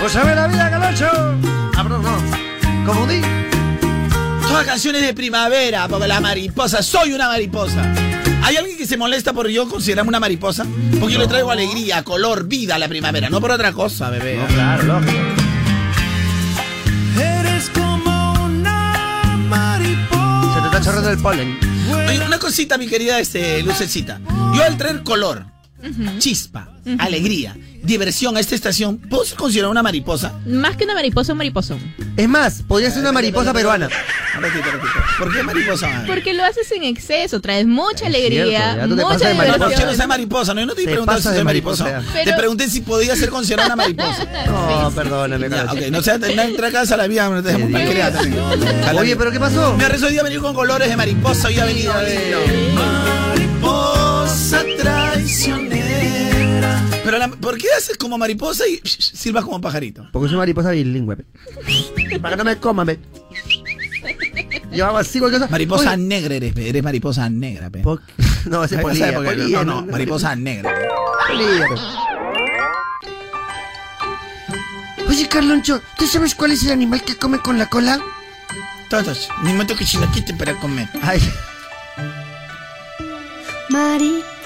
[0.00, 1.10] Pues sabe la vida, Calocho.
[1.76, 2.86] Ah, perdón, no.
[2.92, 3.20] Como di.
[4.42, 7.82] Todas canciones de primavera, porque la mariposa, soy una mariposa.
[8.44, 10.64] ¿Hay alguien que se molesta por yo considerarme una mariposa?
[11.00, 14.38] Porque yo le traigo alegría, color, vida a la primavera, no por otra cosa, bebé.
[14.54, 15.45] claro, lógico.
[20.78, 21.58] Está polen.
[22.08, 24.20] Oye, una cosita, mi querida este, Lucecita.
[24.54, 25.46] Yo al traer color,
[26.18, 26.68] chispa,
[26.98, 30.32] alegría, diversión a esta estación, ¿puedo ser considerado una mariposa?
[30.46, 31.78] Más que una mariposa, un mariposón.
[32.16, 33.88] Es más, podría ser una mariposa peruana.
[35.18, 36.04] ¿Por qué mariposa?
[36.06, 39.88] Porque lo haces en exceso, traes mucha alegría, cierto, mucha de No, porque diversión.
[39.88, 42.02] no soy mariposa, no, yo no te, Te pregunté si soy de mariposa.
[42.24, 44.26] Te pregunté si podía ser considerada una mariposa.
[44.46, 45.76] No, perdóname, Ya, Calocho.
[45.86, 48.20] ok, no sea, no entra a casa la vida, no te dejamos malcriada
[48.98, 49.74] Oye, ¿pero qué pasó?
[49.76, 51.92] Me arrezo hoy día venir con colores de mariposa, hoy ha venido.
[52.74, 55.75] Mariposa traicionera.
[57.06, 60.08] Pero la- ¿por qué haces como mariposa y silbas como pajarito?
[60.12, 61.16] Porque soy mariposa bilingüe.
[61.16, 61.24] pe.
[62.20, 62.98] Para que no me coman, ve.
[64.72, 65.50] Yo hago así cualquier cosa.
[65.52, 67.82] Mariposa Oye, negra eres, pe, eres mariposa negra, pe.
[68.46, 70.74] No, ese No, no, mariposa negra.
[71.28, 71.76] polilla, pe.
[75.08, 78.00] Oye, Carloncho, ¿tú sabes cuál es el animal que come con la cola?
[78.90, 80.88] Todos, ni me toques chinoquite para comer.
[81.02, 81.20] Ay,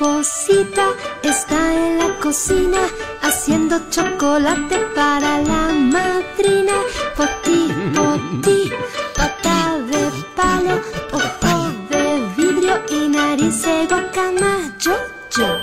[0.01, 0.86] Mariposita
[1.22, 2.78] está en la cocina
[3.20, 6.72] haciendo chocolate para la madrina.
[7.14, 8.72] Poti, poti,
[9.14, 10.80] pata de palo,
[11.12, 14.96] ojo de vidrio y nariz de guacamayo.
[15.36, 15.59] Yo.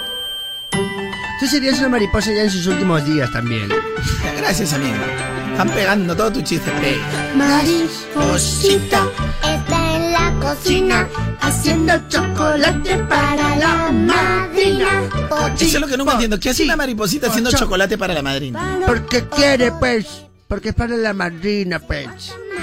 [1.39, 3.69] tú serías una mariposa ya en sus últimos días también.
[4.38, 5.03] Gracias, amigo.
[5.51, 6.71] Están pegando todo tu chiste.
[7.35, 9.01] Mariposita
[9.41, 9.76] Está
[10.08, 11.08] en la cocina
[11.41, 15.03] haciendo chocolate para la madrina.
[15.55, 16.39] Eso es lo que nunca entiendo.
[16.39, 18.80] ¿Qué hace una mariposita haciendo chocolate para la madrina?
[18.86, 20.05] Porque quiere, pues.
[20.47, 22.08] Porque es para la madrina, pues.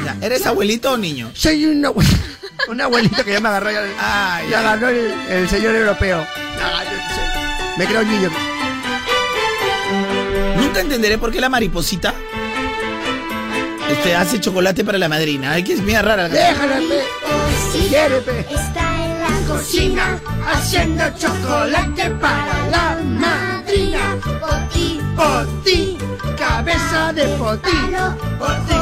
[0.05, 1.31] Ya, ¿Eres abuelito o niño?
[1.35, 2.07] Soy una, abue-
[2.69, 6.23] una abuelita que ya me agarró ya, Ay, ya agarró el, el señor europeo.
[6.23, 7.79] Sé.
[7.79, 8.31] Me creo un niño.
[10.57, 12.15] Nunca entenderé por qué la mariposita
[13.91, 15.53] este, hace chocolate para la madrina.
[15.53, 16.29] Ay, que es bien rara.
[16.29, 17.03] la- Déjala, pe.
[17.89, 18.41] Quiere, pe.
[18.51, 20.19] Está en la cocina
[20.53, 24.17] Haciendo chocolate para la madrina.
[24.41, 25.99] Poti, Poti,
[26.39, 27.71] cabeza de poti.
[28.39, 28.75] Poti,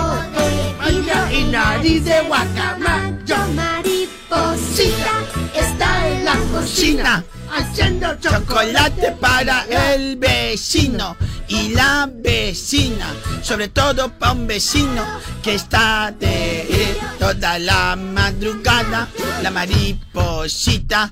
[0.78, 3.36] vaya y nariz de guacamayo.
[3.54, 5.14] mariposita
[5.54, 11.16] está en la Cocina, haciendo Chocolate para el vecino
[11.48, 15.04] y la vecina, sobre todo para un vecino
[15.42, 19.08] que está de toda la madrugada.
[19.42, 21.10] La mariposita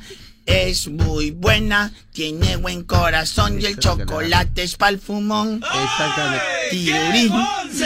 [0.50, 5.56] es muy buena, tiene buen corazón y el chocolate es para el fumón.
[5.62, 6.44] Exactamente.
[6.70, 7.32] Tirurín,
[7.72, 7.84] Eso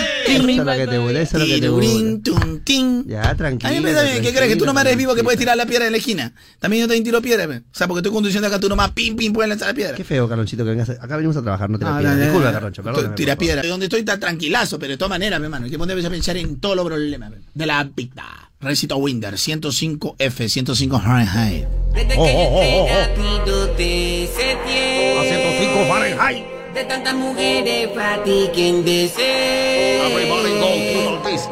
[0.50, 1.86] es lo que te gusta, eso es lo que te gusta.
[1.86, 3.04] tirurín, tuntín.
[3.08, 3.70] Ya, tranquilo.
[3.70, 4.48] A mí me da bien, ¿qué crees?
[4.52, 6.32] Que tú nomás eres vivo que puedes tirar la piedra en la esquina.
[6.58, 7.58] También yo también tiro piedra, pe.
[7.58, 9.94] O sea, porque estoy conduciendo acá, tú nomás pim, pim, puedes lanzar la piedra.
[9.96, 10.90] Qué feo, Carlonchito, que vengas.
[10.90, 12.16] a- Acá venimos a trabajar, no te la piedra.
[12.16, 12.52] Disculpa.
[12.52, 13.14] Carloncho, perdóname.
[13.14, 13.62] Tira piedra.
[13.62, 16.10] De donde estoy está tranquilazo, pero de todas maneras, mi hermano, hay que ponerse a
[16.10, 18.50] pensar en todos los problemas pe, de la vida.
[18.64, 21.66] Recito Winder, 105F, 105 Fahrenheit.
[21.92, 23.02] Desde Oh, que oh, oh, llegué oh, oh.
[23.02, 25.18] a ti te setié.
[25.18, 26.44] A 105 Fahrenheit.
[26.74, 30.00] De tantas mujeres para ti quien desee.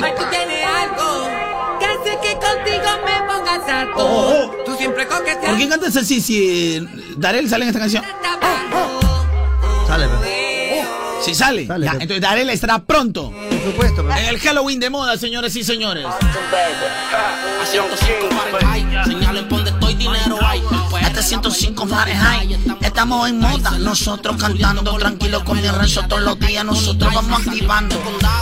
[0.01, 1.29] Mas tú tienes algo
[1.79, 3.93] que hace que contigo me pongas harto.
[3.99, 4.65] Oh, oh.
[4.65, 5.51] Tú siempre coqueteas.
[5.51, 6.87] ¿Por qué cantas así si eh,
[7.19, 8.03] Darel sale en esta canción?
[9.87, 10.42] Sale.
[11.23, 11.67] Si sale.
[11.67, 13.31] Sale, Ya, entonces Darel estará pronto.
[13.33, 14.13] Por supuesto, pe.
[14.21, 16.07] En el Halloween de moda, señores y señores.
[21.23, 22.59] 305 Fahrenheit.
[22.81, 26.65] Estamos en moda, nosotros cantando tranquilos con mi rezo todos los días.
[26.65, 27.97] Nosotros vamos activando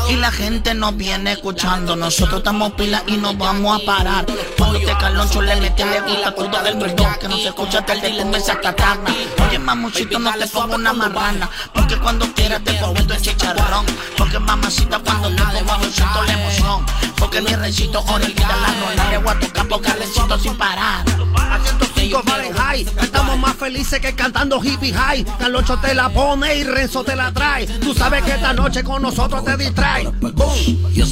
[0.08, 1.94] y la gente nos viene escuchando.
[1.94, 4.24] Nosotros estamos pila y nos vamos a parar.
[4.56, 8.00] Cuando te caloncho le mete le gusta toda del perdón que no se escucha tal
[8.00, 9.14] de conversa catarna.
[9.46, 11.50] Oye, mamuchito, no te como una marrana.
[11.74, 13.84] Porque cuando quieras te vuelto el chicharrón.
[14.16, 16.86] Porque mamacita, cuando te como siento la emoción.
[17.18, 21.04] Porque mi recito ahorita la no la voy a tocar porque le siento sin parar.
[21.36, 22.86] A 105 Fahrenheit high.
[23.02, 25.24] Estamos más felices que cantando hippie high.
[25.38, 27.66] Caloncho te la pone y Renzo te la trae.
[27.66, 30.08] Tú sabes que esta noche con nosotros te distrae.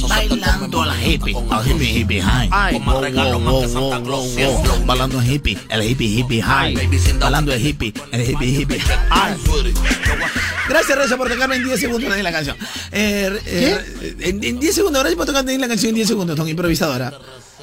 [0.07, 2.73] Bailando la hippie, la hippie hippie high.
[2.73, 4.35] Como regalo más que Santa Claus.
[4.85, 6.75] Bailando hippie, el hippie hippie high.
[7.19, 9.37] Bailando el hippie, el hippie hippie high.
[10.67, 12.55] Gracias, Reza, por tocarme en 10 segundos de la canción.
[12.91, 16.47] Eh, eh, en, en 10 segundos, gracias por tocarme la canción en 10 segundos, Ton,
[16.47, 17.11] improvisadora.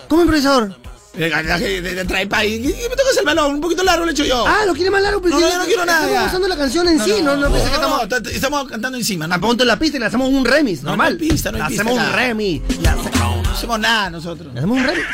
[0.09, 0.77] ¿Cómo improvisador?
[1.17, 2.61] Trae pa' ahí.
[2.63, 3.55] ¿Qué me tocas el balón?
[3.55, 4.45] Un poquito largo lo he hecho yo.
[4.47, 5.21] Ah, ¿lo quiere más largo?
[5.27, 6.07] No, yo no quiero nada.
[6.07, 8.09] Estamos usando la canción en sí, no, no, que no, estamos...
[8.09, 9.27] no, estamos cantando encima.
[9.27, 11.17] A punto en la pista y le hacemos un remix, No, normal.
[11.19, 12.79] no hay pista, no hay Le pista hacemos un remix.
[12.81, 14.53] No hacemos nada nosotros.
[14.53, 15.07] Le hacemos un remix.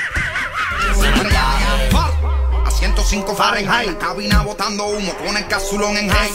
[2.64, 6.30] A 105 Fahrenheit, la cabina botando humo con el casulón en high.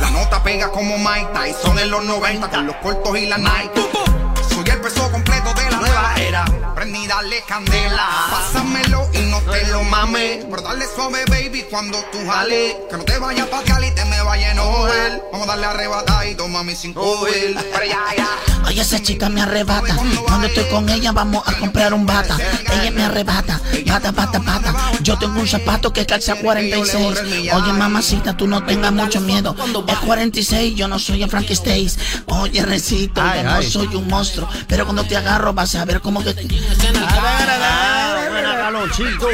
[0.00, 3.80] La nota pega como Mike Tyson en los 90 con los cortos y la Nike.
[4.48, 5.78] Soy el peso completo de la
[6.16, 6.44] era.
[6.74, 8.08] Prendí, dale candela.
[8.30, 10.44] Pásamelo y no te lo mames.
[10.48, 12.76] Pero dale suave, baby, cuando tú jales.
[12.90, 15.22] Que no te vayas pa' Cali y te me vaya a enojar.
[15.32, 18.28] Vamos a darle arrebatada y toma mi ya, ya.
[18.66, 19.96] Oye, esa chica me arrebata.
[20.24, 22.36] Cuando estoy con ella, vamos a comprar un bata.
[22.72, 23.60] Ella me arrebata.
[23.86, 24.74] Bata, bata, bata.
[25.02, 27.18] Yo tengo un zapato que calza 46.
[27.52, 29.54] Oye, mamacita, tú no tengas mucho miedo.
[29.86, 31.96] Es 46, yo no soy el Frankie Stace.
[32.26, 34.48] Oye, recito, yo no soy un monstruo.
[34.66, 36.34] Pero cuando te agarro, vas a ver que.
[38.66, 39.28] Calonchito.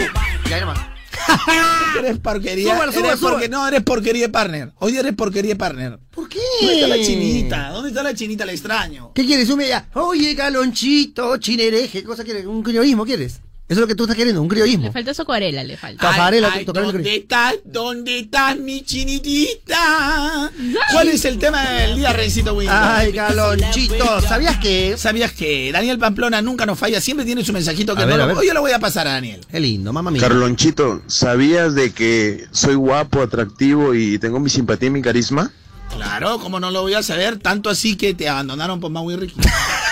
[0.49, 0.79] Ya, nomás.
[1.99, 2.77] Eres porquería.
[2.77, 4.73] Eres porque, no, eres porquería de partner.
[4.79, 5.99] Hoy eres porquería de partner.
[6.11, 6.41] ¿Por qué?
[6.61, 7.69] ¿Dónde está la chinita?
[7.71, 8.45] ¿Dónde está la chinita?
[8.47, 9.13] La extraño.
[9.15, 9.49] ¿Qué quieres?
[9.51, 9.89] Un ya.
[9.95, 12.01] Oye, Calonchito, chinereje.
[12.01, 12.47] ¿Qué cosa quieres?
[12.47, 13.41] ¿Un criollismo quieres?
[13.73, 14.85] Eso es lo que tú estás queriendo, un criollismo.
[14.85, 16.11] Le falta su acuarela, le falta.
[16.11, 17.55] Tafarela, Ay, ay, tocar el ¿Dónde estás?
[17.64, 20.51] ¿Dónde estás, mi chinitita?
[20.93, 22.77] ¿Cuál es el tema del día, Rencito Winter?
[22.79, 24.97] Ay, Calonchito, ¿sabías que?
[24.99, 27.01] ¿Sabías que Daniel Pamplona nunca nos falla?
[27.01, 28.37] Siempre tiene su mensajito que A no ver, lo- a ver.
[28.37, 29.41] Hoy yo lo voy a pasar a Daniel.
[29.51, 30.20] Qué lindo, mamá mía.
[30.20, 35.51] Carlonchito, ¿sabías de que soy guapo, atractivo y tengo mi simpatía y mi carisma?
[35.95, 37.39] Claro, ¿cómo no lo voy a saber?
[37.39, 39.35] Tanto así que te abandonaron por Maui Ricky.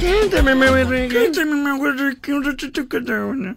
[0.00, 1.14] Cántame, Maui Ricky.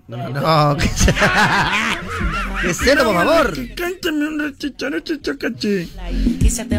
[0.08, 0.90] No, que
[2.62, 3.58] Que cero, por favor.
[3.76, 5.88] Cántame un ratito, ratito, caché.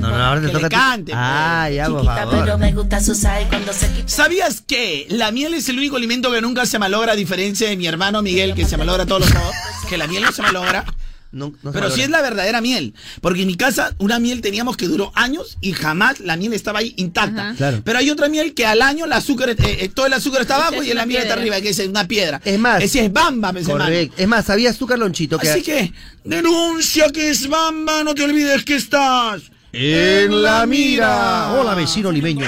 [0.00, 0.74] No, no, ahora te Que toca a ti.
[0.76, 2.58] cante, Ah, ya, por favor.
[2.58, 4.08] me gusta su sal cuando se quita.
[4.08, 7.76] ¿Sabías que la miel es el único alimento que nunca se malogra, a diferencia de
[7.76, 9.54] mi hermano Miguel, que se malogra todos los modos?
[9.88, 10.84] Que la miel no se malogra.
[11.32, 12.94] No, Pero sí es la verdadera miel.
[13.22, 16.80] Porque en mi casa, una miel teníamos que duró años y jamás la miel estaba
[16.80, 17.54] ahí intacta.
[17.56, 17.80] Claro.
[17.82, 20.56] Pero hay otra miel que al año el azúcar, eh, eh, todo el azúcar está
[20.56, 22.40] abajo es y la miel está arriba, que es una piedra.
[22.44, 23.66] Es más- Ese es bamba, hermano.
[23.66, 24.14] Correcto.
[24.18, 25.92] Es más, ¿sabías tú, Carlonchito, que Así que,
[26.24, 29.42] denuncia que es bamba, no te olvides que estás.
[29.72, 31.52] En la mira?
[31.52, 32.46] Hola, vecino limeño.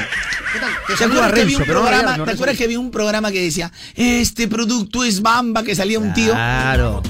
[0.53, 0.71] ¿Qué tal?
[0.87, 2.33] Te ¿Te saluda acuerdas, que vi Renzo, un no programa, no, ¿te Renzo.
[2.33, 6.33] acuerdas que vi un programa que decía, este producto es bamba, que salía un tío?
[6.33, 7.03] Claro.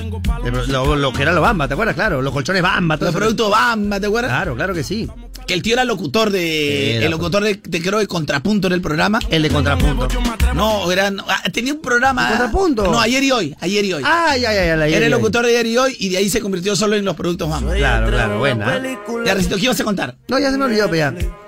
[0.69, 1.95] Lo, lo que era lo bamba, ¿te acuerdas?
[1.95, 4.31] Claro, los colchones bamba, todo Los productos bamba, ¿te acuerdas?
[4.31, 5.09] Claro, claro que sí.
[5.47, 6.97] Que el tío era locutor de.
[6.97, 9.19] Era, el locutor de, de, creo, de contrapunto en el programa.
[9.31, 10.09] El de contrapunto.
[10.55, 12.25] No, era, no, ah, tenía un programa.
[12.25, 12.85] ¿De contrapunto?
[12.85, 13.57] No, ayer y hoy.
[13.61, 14.03] Ayer y hoy.
[14.07, 16.31] Ay, ay, ay, ay, ay, era el locutor de ayer y hoy y de ahí
[16.31, 17.75] se convirtió solo en los productos bamba.
[17.75, 18.77] Claro, claro, buena.
[18.77, 18.99] ¿eh?
[19.25, 20.17] Ya, Recito, ¿qué ibas a contar?
[20.29, 21.15] No, ya se me olvidó, pero ya.
[21.19, 21.45] Ya.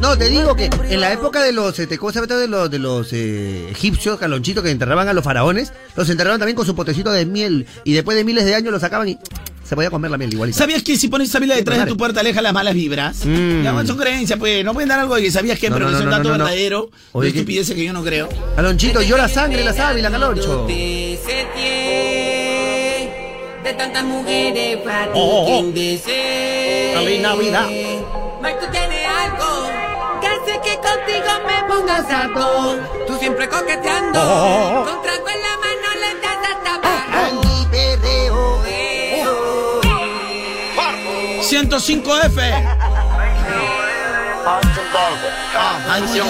[0.00, 2.34] No, te digo que en la época de los, este, ¿cómo se llama?
[2.34, 6.56] De los, de los eh, egipcios, calonchitos que enterraban a los faraones, los enterraban también
[6.56, 9.18] con su potecito de miel y después de miles de años lo sacaban y
[9.68, 10.56] se podía comer la miel igualito.
[10.58, 13.26] ¿Sabías que si pones esa vela detrás de tu puerta aleja las malas vibras?
[13.26, 13.62] Mm.
[13.62, 14.64] Ya, son creencias, pues.
[14.64, 16.22] No pueden dar algo de que sabías que, No, pero no, que es un dato
[16.22, 16.44] no, no.
[16.44, 16.88] verdadero.
[17.12, 17.38] Oye, de ¿qué?
[17.40, 18.30] estupideces que yo no creo.
[18.56, 20.64] Calonchito, llora sangre la sábila, caloncho.
[20.66, 21.18] De
[23.76, 25.72] tantas mujeres para Oh, oh, oh.
[25.74, 27.66] Feliz Navidad.
[27.68, 29.68] Mike, tú tienes algo
[30.22, 32.78] que hace que contigo me pongas harto.
[33.06, 34.18] Tú siempre coqueteando.
[34.18, 34.84] Oh, oh, oh.
[34.86, 35.57] Con trago en la
[41.58, 42.38] 105F.
[45.90, 46.24] Ay, voy yo.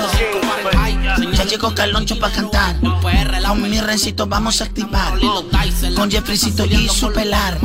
[1.33, 2.77] Ya llegó Carloncho para cantar.
[3.49, 5.19] Con mi recito vamos a activar.
[5.97, 7.59] Con Jeffreycito y su pelar.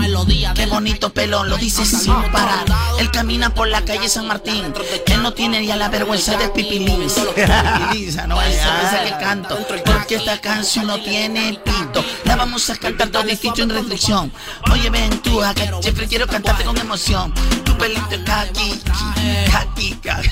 [0.55, 2.63] Qué bonito pelón, lo dice sin parar.
[2.99, 4.73] Él camina por la calle San Martín.
[5.07, 7.09] Él no tiene ya la vergüenza de pipilín.
[7.35, 9.57] Pipilín, no es esa que canto.
[9.85, 12.03] Porque esta canción no tiene pito.
[12.23, 14.31] La vamos a cantar todo distinto en restricción.
[14.71, 17.33] Oye, ven tú acá, Jeffrey, quiero cantarte con emoción.
[17.65, 18.79] Tu pelito kaki,
[19.51, 20.29] kaki, kaki.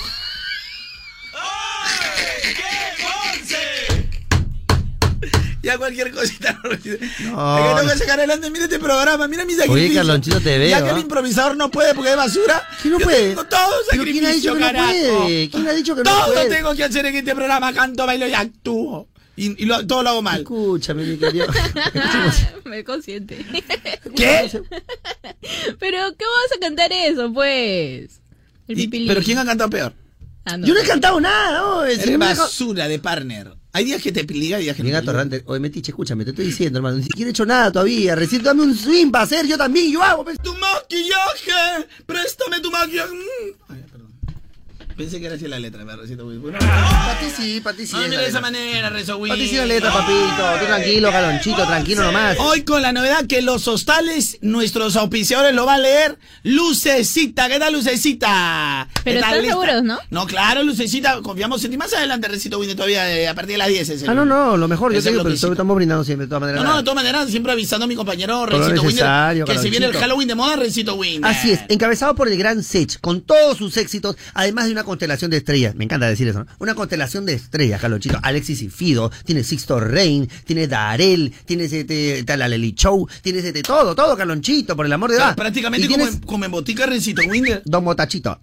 [5.63, 6.59] Ya cualquier cosita.
[6.63, 6.71] No.
[6.71, 8.49] Es que tengo que sacar adelante.
[8.49, 9.85] Mira este programa, mira mi sacrificio.
[9.85, 10.99] Oye, Carlonchito, te veo, Ya que el ¿ah?
[10.99, 12.67] improvisador no puede porque es basura.
[12.81, 13.29] ¿Quién no yo puede?
[13.29, 13.59] tengo todo
[13.91, 15.23] ¿Pero sacrificio, quién ha dicho que no carajo.
[15.23, 15.49] puede?
[15.49, 16.49] ¿Quién ha dicho que no todo puede?
[16.49, 17.73] tengo que hacer en este programa.
[17.73, 19.07] Canto, bailo y actúo.
[19.35, 20.41] Y, y lo- todo lo hago mal.
[20.41, 21.47] Escúchame, mi querido.
[22.65, 23.45] Me consciente.
[24.15, 24.49] ¿Qué?
[25.79, 28.19] Pero, ¿qué vas a cantar eso, pues?
[28.67, 29.07] El Y-.
[29.07, 29.93] ¿Pero quién ha cantado peor?
[30.45, 30.65] Ah, no.
[30.65, 31.75] Yo no he cantado nada, ¿no?
[31.77, 33.53] No deja- basura de partner.
[33.73, 35.21] Hay días que te peliga y días que Bien no te peliga.
[35.21, 35.43] atorrante.
[35.47, 36.97] Oye, Metiche, escúchame, te estoy diciendo, hermano.
[36.97, 38.15] Ni siquiera he hecho nada todavía.
[38.15, 40.23] Recién dame un swing para hacer, yo también, yo hago.
[40.25, 40.37] pues.
[40.41, 43.09] Tu maquillaje, préstame tu maquillaje.
[45.01, 46.59] Pensé que era así la letra, me recito muy bueno.
[46.59, 47.93] Para ti sí, para ti sí.
[47.95, 48.51] No, es mira la de esa letra.
[48.51, 50.59] manera, Rezo Para ti sí la letra, papito.
[50.59, 52.37] Tú tranquilo, galonchito, tranquilo nomás.
[52.39, 56.19] Hoy con la novedad que los hostales, nuestros auspiciadores lo van a leer.
[56.43, 58.87] Lucecita, ¿qué tal Lucecita?
[59.03, 59.49] Pero ¿Qué tal, están lista?
[59.53, 59.97] seguros, ¿no?
[60.11, 61.77] No, claro, Lucecita, confiamos en ti.
[61.77, 63.89] Más adelante, Recito Winnie, todavía eh, a partir de las 10.
[63.89, 66.41] es el- Ah, no, no, lo mejor, yo digo, pero estamos brindando siempre, de todas
[66.41, 66.63] maneras.
[66.63, 69.87] No, no, de todas maneras, siempre avisando a mi compañero Recito necesario, que se viene
[69.87, 69.93] el.
[69.93, 71.21] Halloween de moda, Recito Winnie.
[71.23, 75.31] Así es, encabezado por el gran Sech, con todos sus éxitos, además de una constelación
[75.31, 75.73] de estrellas.
[75.75, 76.47] Me encanta decir eso, ¿no?
[76.59, 78.19] Una constelación de estrellas, Carlonchito.
[78.21, 83.45] Alexis y Fido, tiene Sixto Rain, tiene Darel, tienes este, tal, la Leli Show, tienes
[83.45, 85.33] este, todo, todo, Carlonchito, por el amor de Dios.
[85.35, 87.61] Prácticamente como, tienes en, como en botica Recito Winnie.
[87.63, 88.39] Don Motachito.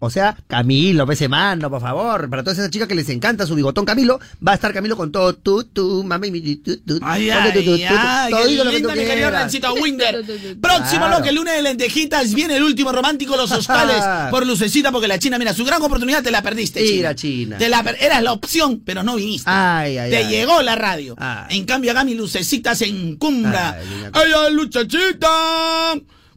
[0.00, 2.28] O sea, Camilo, pese mano, por favor.
[2.30, 5.12] Para todas esas chicas que les encanta su bigotón Camilo, va a estar Camilo con
[5.12, 8.80] todo tu, tu, mami, mi, tu, tu, Ay, ponte tu, tu, ay, tu, ay, que
[8.80, 9.30] tú mi querido.
[9.30, 10.24] Rencito Winder.
[10.60, 11.16] Próximo Claro.
[11.16, 15.38] bloque, lunes de lentejitas, viene el último romántico, los hostales, por lucecita, porque la China,
[15.38, 17.14] mira, su gran oportunidad te la perdiste, Sí, China.
[17.14, 17.58] China.
[17.58, 19.50] Te la per- Eras la opción, pero no viniste.
[19.50, 20.28] Ay, ay, te ay.
[20.28, 21.14] llegó la radio.
[21.50, 23.78] En cambio, acá mi lucecita se encumbra.
[23.80, 25.28] Ella es lucecita,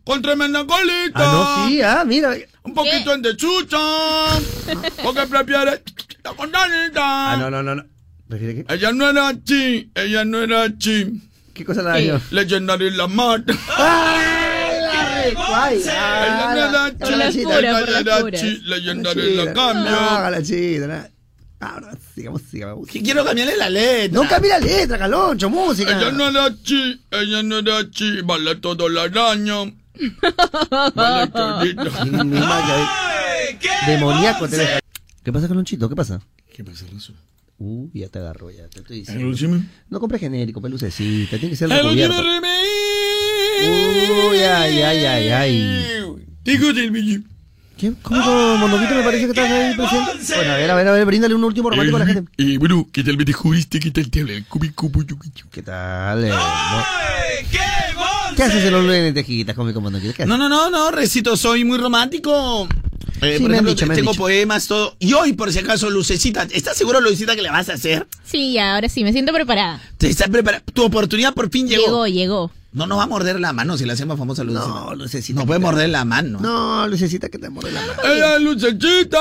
[0.04, 1.14] con tremenda colita.
[1.16, 2.36] Ah, no, sí, ah, mira.
[2.64, 3.78] Un poquito de chucha,
[5.04, 5.84] porque prefiere
[6.24, 7.34] la condanita.
[7.34, 7.86] Ah, no, no, no, no.
[8.28, 8.74] ¿Prefiere qué?
[8.74, 11.22] Ella no era chi, ella no era chi.
[11.54, 12.22] ¿Qué cosa la daño?
[12.32, 13.54] Legendario la mata.
[13.78, 15.34] Ay,
[15.78, 18.42] Ella no era por chi, las puras, ella por no las era puras.
[18.42, 19.46] chi, legendario Chida.
[19.46, 19.92] la cambio.
[19.92, 21.68] No, chida, no.
[21.68, 22.88] Ahora, sigamos, sigamos.
[22.90, 24.22] Quiero cambiarle la letra.
[24.22, 25.98] No cambie la letra, Caloncho, música.
[25.98, 29.74] Ella no era chi, ella no era chi, vale todo el araño.
[30.96, 31.76] Madre,
[33.88, 34.80] Demoníaco te deja.
[35.24, 35.88] ¿Qué pasa, Calonchito?
[35.90, 36.22] ¿Qué pasa?
[36.54, 37.14] ¿Qué pasa, Renzo?
[37.60, 39.28] Uh, ya te agarró, ya te estoy El diciendo.
[39.28, 39.64] último.
[39.90, 42.24] No compres genérico, pelucecita, tiene que ser El último recubierto.
[44.30, 45.86] Uy, ay, ay, ay, ay.
[47.78, 47.94] ¿Qué?
[48.02, 50.36] ¿Cómo, Mondoquito, me parece que estás ahí presente?
[50.36, 52.32] Bueno, a ver, a ver, a ver, bríndale un último romántico a la gente.
[52.38, 53.80] Eh, bueno, ¿qué tal me descubriste?
[53.80, 54.90] ¿Qué tal te habla el cúbico?
[55.52, 56.24] ¿Qué tal?
[56.26, 56.32] eh,
[58.36, 60.26] ¿Qué haces en los lunes de tejitas con mi haces?
[60.26, 62.68] No, no, no, no, Recito, soy muy romántico.
[63.22, 64.22] Eh, Sí, por ejemplo, dicho, tengo dicho.
[64.22, 64.96] poemas, todo.
[65.00, 68.06] Y hoy, por si acaso, Lucecita, ¿estás seguro, Lucecita, que le vas a hacer?
[68.26, 69.80] Sí, ahora sí, me siento preparada.
[69.98, 70.64] ¿Te estás preparada?
[70.74, 71.84] Tu oportunidad por fin llegó.
[71.86, 72.52] Llegó, llegó.
[72.74, 74.68] No, no va a morder la mano si la hacemos famosa a Lucecita.
[74.74, 75.40] No, Lucecita.
[75.40, 76.40] No puede morder la mano.
[76.42, 77.94] No, Lucecita, que te muere la mano.
[78.04, 79.20] Ella es Lucecita.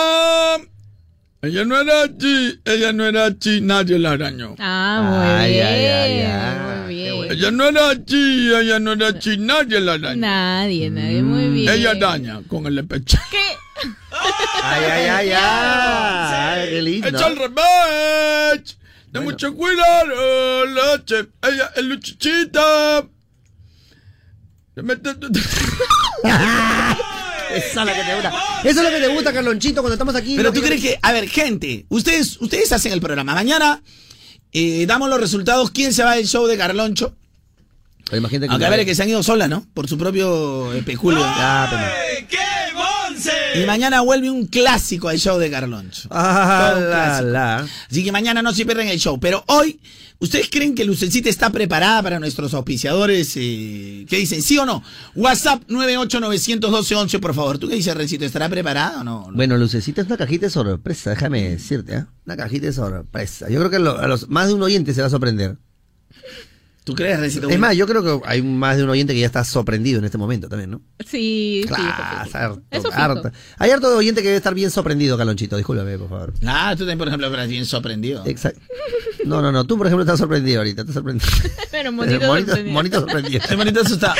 [1.43, 4.55] Ella no era chi, ella no era chi, nadie la arañó.
[4.59, 5.67] Ah, muy Ay, bien.
[5.67, 6.21] ay, ay,
[6.93, 7.33] bien.
[7.33, 10.21] Ella no era chi, ella no era chi, nadie la arañó.
[10.21, 11.69] Nadie, nadie, muy bien.
[11.73, 13.19] Ella daña con el pecho.
[13.31, 13.39] ¿Qué?
[14.63, 15.33] Ay, ay, ay, ay.
[16.63, 17.09] Ay, qué lindo.
[17.09, 18.77] Echa el revés.
[19.11, 21.29] De mucho cuidado, leche.
[21.43, 21.85] Ella es
[24.83, 25.11] mete-
[27.55, 28.33] Esa es la que te gusta.
[28.65, 30.37] Eso es lo que te gusta, Carlonchito, cuando estamos aquí.
[30.37, 33.35] Pero tú crees que, a ver, gente, ustedes, ustedes hacen el programa.
[33.35, 33.83] Mañana
[34.53, 35.71] eh, damos los resultados.
[35.71, 37.15] ¿Quién se va del show de Carloncho?
[38.13, 39.67] Imagínate Aunque a ver, que se han ido sola, ¿no?
[39.73, 41.21] Por su propio eh, peculio.
[41.21, 42.29] Ya, pero-
[43.55, 46.09] Y mañana vuelve un clásico al show de Carloncho.
[46.11, 47.67] Ah, la.
[47.91, 49.19] Así que mañana no se pierdan el show.
[49.21, 49.81] Pero hoy,
[50.19, 53.33] ¿ustedes creen que Lucecita está preparada para nuestros auspiciadores?
[53.37, 54.43] Eh, ¿Qué dicen?
[54.43, 54.83] ¿Sí o no?
[55.15, 57.59] WhatsApp 9891211, por favor.
[57.59, 58.25] ¿Tú qué dices, Rencito?
[58.25, 59.29] ¿Estará preparada o no?
[59.35, 62.05] Bueno, Lucecita es una cajita de sorpresa, déjame decirte, ¿eh?
[62.27, 63.49] Una cajita de sorpresa.
[63.51, 65.57] Yo creo que lo- a los más de un oyente se va a sorprender.
[66.85, 67.49] ¿Tú crees, Rencito?
[67.49, 70.05] Es más, yo creo que hay más de un oyente que ya está sorprendido en
[70.05, 70.81] este momento también, ¿no?
[71.07, 71.85] Sí, Claro,
[72.25, 72.31] sí.
[72.35, 73.01] harto, Eso fijo.
[73.01, 73.31] harto.
[73.59, 75.57] Hay harto oyente que debe estar bien sorprendido, Calonchito.
[75.57, 76.33] Discúlpame, por favor.
[76.45, 78.25] Ah, tú también, por ejemplo, estás bien sorprendido.
[78.27, 78.61] Exacto.
[79.25, 79.65] No, no, no.
[79.65, 80.81] Tú, por ejemplo, estás sorprendido ahorita.
[80.83, 81.31] Estás sorprendido.
[81.71, 82.73] Pero monito, monito, sorprendido.
[82.75, 83.41] monito sorprendido.
[83.49, 84.15] Qué bonito asustado.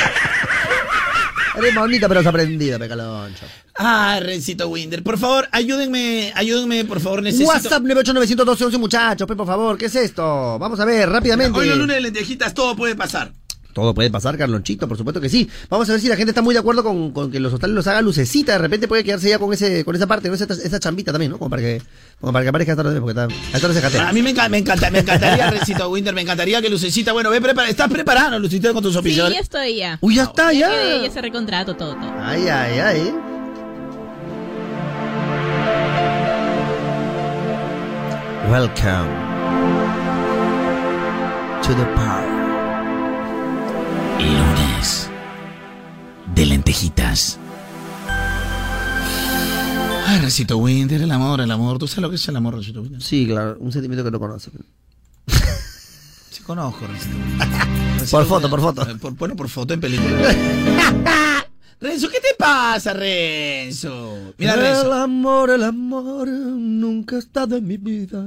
[1.57, 3.45] Eres bonita, pero sorprendida, pe Caloncho.
[3.75, 5.01] Ah, Rencito Winder.
[5.03, 7.49] Por favor, ayúdenme, ayúdenme, por favor, necesito...
[7.49, 9.77] WhatsApp 9891211, muchachos, por favor.
[9.77, 10.59] ¿Qué es esto?
[10.59, 11.57] Vamos a ver, rápidamente.
[11.59, 13.31] Hoy los lunes de lentejitas todo puede pasar.
[13.73, 15.49] Todo puede pasar, Carlonchito, por supuesto que sí.
[15.67, 17.75] Vamos a ver si la gente está muy de acuerdo con, con que los hostales
[17.75, 18.51] los haga lucecita.
[18.51, 21.31] De repente puede quedarse ya con ese con esa parte, con esa, esa chambita también,
[21.31, 21.39] ¿no?
[21.39, 21.81] Como para que,
[22.21, 24.09] como para que aparezca esta tarde, porque está, a esta hora se jatea.
[24.09, 27.31] A mí me, encanta, me, encanta, me encantaría, Rencito Winder, me encantaría que Lucecita, bueno,
[27.31, 29.33] ve, prepara, ¿estás preparado, Lucecita, con tus Sí, oficiales?
[29.33, 29.97] ya estoy ya.
[30.01, 31.01] Uy, ya está, Ya ya.
[31.07, 32.13] ya se recontrato todo, todo.
[32.21, 33.32] Ay, ay, ay.
[38.49, 39.09] Welcome
[41.63, 42.29] to the power.
[44.19, 45.09] Lunes
[46.35, 47.39] de lentejitas.
[50.05, 51.77] Ay, Recito Winter, el amor, el amor.
[51.79, 53.01] ¿Tú sabes lo que es el amor, Recito Winter?
[53.01, 54.51] Sí, claro, un sentimiento que no conoce.
[56.29, 57.47] Sí, conozco, Recito Winter.
[58.11, 58.81] Por foto, por foto.
[58.89, 60.17] Eh, Por, bueno, por foto en película.
[61.81, 64.33] Renzo, ¿qué te pasa, Renzo?
[64.37, 64.93] Mira, el Renzo.
[64.93, 68.23] amor, el amor nunca ha estado en mi vida.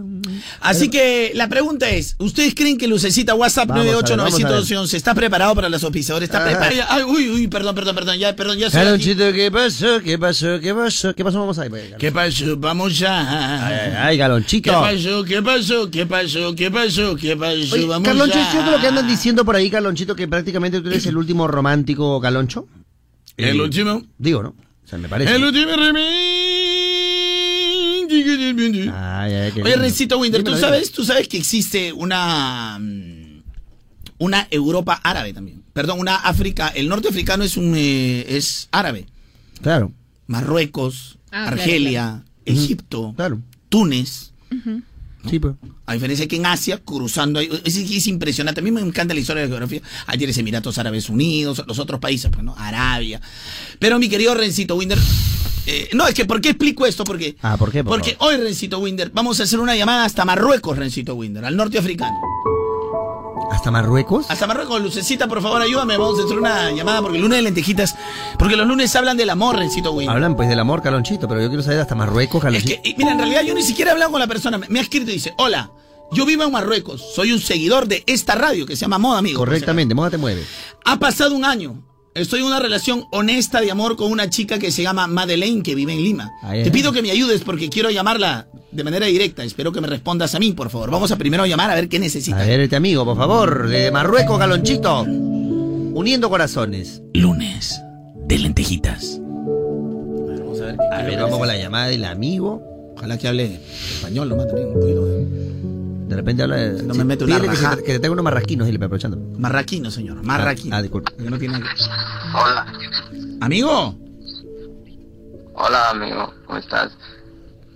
[0.60, 4.14] Así que la pregunta es, ¿ustedes creen que Lucecita WhatsApp Vamos a ver, vamos a
[4.14, 4.18] ver.
[4.18, 6.28] 98911 está preparado para los auspiciadores?
[6.28, 6.44] ¿Está Ah.
[6.44, 6.82] preparado?
[6.90, 8.80] Ay, uy, uy, perdón, perdón, perdón, ya, perdón, ya soy.
[8.84, 10.00] Galonchito, ¿qué pasó?
[10.04, 10.60] ¿Qué pasó?
[10.60, 11.14] ¿Qué pasó?
[11.14, 11.40] ¿Qué pasó?
[11.40, 11.70] Vamos ahí.
[11.98, 12.56] ¿Qué pasó?
[12.58, 13.66] Vamos ya.
[13.66, 14.70] Ay, ay, ay, Galonchito.
[14.70, 15.24] ¿Qué pasó?
[15.24, 15.90] ¿Qué pasó?
[15.90, 16.54] ¿Qué pasó?
[16.54, 17.16] ¿Qué pasó?
[17.16, 17.74] ¿Qué pasó?
[17.74, 18.42] Oye, Vamos Carloncho, ya.
[18.42, 21.48] ¿es cierto lo que andan diciendo por ahí, Carlonchito, que prácticamente tú eres el último
[21.48, 22.66] romántico Caloncho?
[23.36, 24.02] ¿El último?
[24.18, 24.50] Digo, ¿no?
[24.50, 25.34] O sea, me parece.
[25.34, 26.06] El último remake.
[28.94, 29.76] Ay, ay, qué Oye.
[29.76, 33.42] Rencito Winter, ¿tú Dímelo, sabes, tú sabes que existe una mm,
[34.18, 35.62] una Europa árabe también.
[35.72, 36.68] Perdón, una África.
[36.68, 39.06] El norte africano es un eh, es árabe.
[39.60, 39.92] Claro.
[40.26, 43.14] Marruecos, Ah, claro, Argelia, Egipto,
[43.68, 44.32] Túnez.
[45.28, 45.54] Sí, pues.
[45.86, 48.60] A diferencia que en Asia, cruzando es, es impresionante.
[48.60, 49.80] A mí me encanta la historia de la geografía.
[50.06, 52.54] Ahí tienes Emiratos Árabes Unidos, los otros países, pues, ¿no?
[52.56, 53.20] Arabia.
[53.78, 54.98] Pero mi querido Rencito Winder,
[55.66, 57.04] eh, no, es que ¿por qué explico esto?
[57.04, 57.82] Porque, Ah, ¿por qué?
[57.84, 61.56] Por porque hoy, Rencito Winder, vamos a hacer una llamada hasta Marruecos, Rencito Winder, al
[61.56, 62.16] norte africano.
[63.50, 64.26] ¿Hasta Marruecos?
[64.28, 65.96] Hasta Marruecos, Lucecita, por favor, ayúdame.
[65.96, 67.96] Vamos a hacer una llamada porque el lunes de lentejitas.
[68.38, 70.14] Porque los lunes hablan del amor, Rencito Winder.
[70.14, 72.80] Hablan pues del amor, Calonchito, pero yo quiero saber hasta Marruecos, Calonchito.
[72.96, 74.58] Mira, en realidad yo ni siquiera he hablado con la persona.
[74.58, 75.70] Me, me ha escrito y dice, hola,
[76.12, 79.38] yo vivo en Marruecos, soy un seguidor de esta radio que se llama Moda Amigo.
[79.38, 80.44] Correctamente, moda te mueve.
[80.84, 81.82] Ha pasado un año.
[82.16, 85.74] Estoy en una relación honesta de amor con una chica que se llama Madeleine, que
[85.74, 86.32] vive en Lima.
[86.50, 89.44] Te pido que me ayudes porque quiero llamarla de manera directa.
[89.44, 90.90] Espero que me respondas a mí, por favor.
[90.90, 92.40] Vamos a primero llamar a ver qué necesita.
[92.40, 95.02] A ver, este amigo, por favor, de Marruecos, Calonchito.
[95.02, 97.02] Uniendo corazones.
[97.12, 97.82] Lunes
[98.26, 99.20] de lentejitas.
[99.20, 102.62] Vamos a ver, a ver vamos con la llamada del amigo.
[102.96, 103.60] Ojalá que hable
[103.92, 105.04] español nomás también, un poquito.
[105.04, 105.75] De
[106.14, 106.82] repente habla de...
[106.84, 109.16] No me meto una Dile que, se- que te tenga unos marrasquinos, dile, aprovechando.
[109.38, 110.22] Marraquino, señor.
[110.22, 110.76] Marraquino.
[110.76, 111.12] Ah, disculpe.
[111.16, 111.58] Que no tiene-
[112.34, 112.72] Hola.
[113.40, 113.96] Amigo.
[115.54, 116.32] Hola, amigo.
[116.46, 116.92] ¿Cómo estás?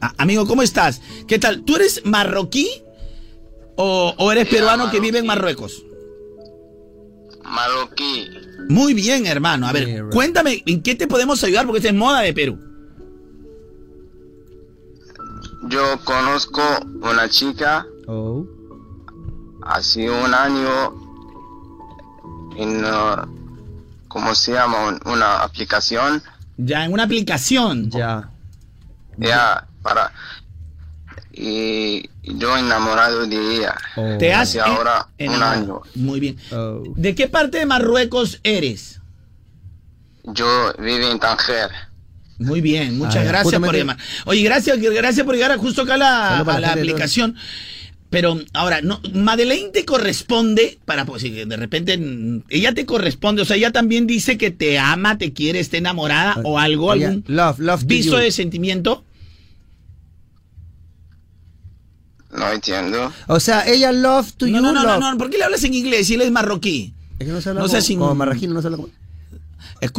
[0.00, 1.00] Ah, amigo, ¿cómo estás?
[1.26, 1.62] ¿Qué tal?
[1.64, 2.68] ¿Tú eres marroquí
[3.76, 5.82] o, o eres peruano que vive en Marruecos?
[7.42, 8.28] Marroquí.
[8.68, 9.66] Muy bien, hermano.
[9.66, 11.66] A ver, cuéntame, ¿en qué te podemos ayudar?
[11.66, 12.58] Porque esta es moda de Perú.
[15.68, 16.62] Yo conozco
[17.02, 18.44] una chica Oh.
[19.62, 20.94] hace un año
[22.56, 24.88] en, uh, ¿cómo se llama?
[24.88, 26.22] Un- Una aplicación.
[26.56, 27.90] Ya, en una aplicación.
[27.90, 28.30] Ya.
[29.16, 30.12] Ya, para...
[31.32, 33.74] Y yo enamorado de ella.
[34.18, 35.80] Te has Hace ahora en- un año.
[35.94, 36.36] Muy bien.
[36.96, 39.00] ¿De qué parte de Marruecos eres?
[40.24, 41.70] Yo vivo en Tanger.
[42.38, 43.96] Muy bien, muchas Ah, gracias por llamar.
[44.24, 47.36] Oye, gracias, gracias por llegar a justo acá a la, a la aplicación.
[48.10, 51.98] Pero ahora, no, Madeleine te corresponde para, pues, si de repente
[52.48, 56.40] ella te corresponde, o sea, ella también dice que te ama, te quiere, está enamorada
[56.42, 58.16] o algo, algún love, love viso you.
[58.18, 59.04] de sentimiento.
[62.32, 63.12] No entiendo.
[63.26, 65.00] O sea, ella love to No, you, no, no, no, love.
[65.00, 66.94] no, ¿por qué le hablas en inglés si él es marroquí?
[67.18, 68.88] Es que no se habla No como, marraquino, no se habla como...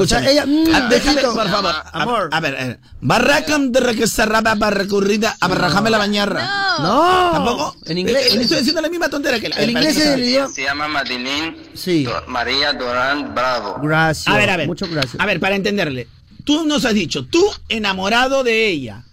[0.06, 1.76] Sea, ella- mm, Ah, déjame, por favor.
[1.92, 2.30] Amor.
[2.32, 2.80] A, ver, a ver.
[3.02, 6.78] Barracam de requesarraba barracurrida abarrajame la bañarra.
[6.80, 7.32] No.
[7.34, 7.76] ¿Tampoco?
[7.86, 9.56] En inglés- Eh, Estoy diciendo la misma tontera que la.
[9.56, 10.48] El inglés es el idioma...
[10.50, 12.08] Se llama Madeline Sí.
[12.28, 13.78] María Durán Bravo.
[13.82, 14.28] Gracias.
[14.28, 14.68] A ver, a ver.
[14.68, 15.16] Muchas gracias.
[15.20, 16.08] A ver, para entenderle.
[16.44, 19.04] Tú nos has dicho, tú enamorado de ella.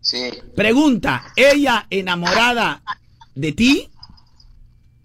[0.00, 0.30] Sí.
[0.56, 2.82] Pregunta, ¿ella enamorada
[3.34, 3.88] de ti?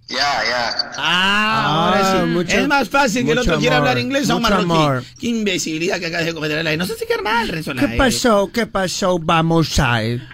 [0.09, 0.17] Ya,
[0.47, 0.91] ya.
[0.97, 2.27] Ah, ahora sí.
[2.29, 4.63] mucho- es más fácil que el otro quiera amor, hablar inglés a un marroquí.
[4.63, 5.03] amor.
[5.19, 6.77] Qué imbecilidad que acabas de cometer al aire.
[6.77, 7.81] No se te queda mal, Renzola.
[7.81, 8.49] ¿Qué pasó?
[8.53, 9.19] ¿Qué pasó?
[9.19, 10.27] Vamos a ir.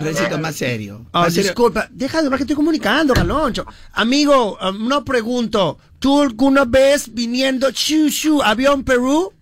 [0.00, 1.06] Rencito, más serio.
[1.12, 1.50] Oh, Más serio.
[1.50, 3.66] disculpa, deja de hablar que estoy comunicando, Caloncho.
[3.92, 9.32] Amigo, um, no pregunto, ¿tú alguna vez viniendo chu chu avión Perú?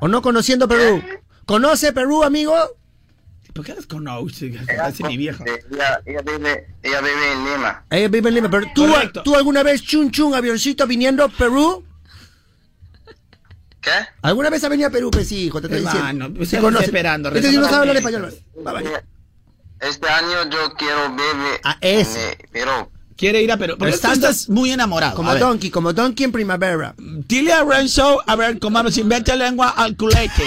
[0.00, 1.02] ¿O no conociendo Perú?
[1.44, 2.54] ¿Conoce Perú, amigo?
[3.52, 4.04] ¿Por qué hablas con?
[4.04, 5.44] Parece mi vieja.
[5.44, 7.84] Ella, ella vive, ella vive en Lima.
[7.90, 9.22] Ella vive en Lima, pero ¿tú, Correcto.
[9.22, 11.84] ¿tú alguna vez chun chun avioncito viniendo a Perú?
[13.80, 13.90] ¿Qué?
[14.22, 15.60] ¿Alguna vez ha venido a Perú, pues hijo?
[15.60, 16.28] Te estoy diciendo.
[16.34, 16.84] pues Sí estamos conoce.
[16.86, 18.34] esperando, Este sí no sabe hablar no español.
[18.66, 18.80] Va, va.
[19.80, 22.16] Este año yo quiero vivir Ah, eso.
[22.18, 22.88] en eh, Perú.
[23.16, 23.74] Quiere ir a Perú.
[23.78, 25.16] Porque Estando- estás muy enamorado.
[25.16, 25.36] Como A.
[25.38, 26.94] Donkey, como Donkey en primavera.
[26.98, 30.44] Dile a Renzo, a ver, como si mete lengua al culete.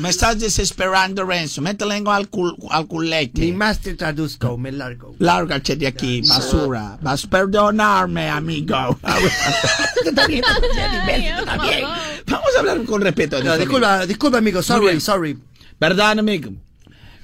[0.00, 1.60] Me estás desesperando, Renzo.
[1.60, 3.42] Métele al, cul al culete.
[3.42, 5.14] Mi master traduzco, me largo.
[5.18, 6.98] Lárgate de aquí, basura.
[7.02, 8.98] Vas a perdonarme, amigo.
[10.04, 11.84] Está bien, está bien, está bien.
[12.26, 13.42] Vamos a hablar con respeto.
[13.44, 14.06] No, disculpa, amigo.
[14.06, 14.56] disculpa, amigo.
[14.58, 15.00] Muy Sorry, bien.
[15.00, 15.38] sorry.
[15.78, 16.50] ¿Verdad, amigo?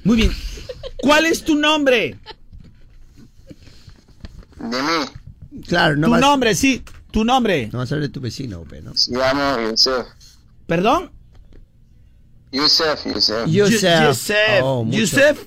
[0.05, 0.33] Muy bien.
[0.99, 2.19] ¿Cuál es tu nombre?
[4.59, 5.63] De mí.
[5.67, 6.83] Claro, no tu vas- nombre, sí.
[7.11, 7.69] Tu nombre.
[7.73, 8.95] No va a ser de tu vecino, pe, ¿no?
[8.95, 10.07] Se llama Yusef.
[10.67, 11.11] ¿Perdón?
[12.57, 13.47] Yusef, Yusef.
[13.47, 14.03] Yusef.
[14.09, 14.63] Yusef.
[14.63, 14.87] Oh.
[14.89, 15.39] Yusef.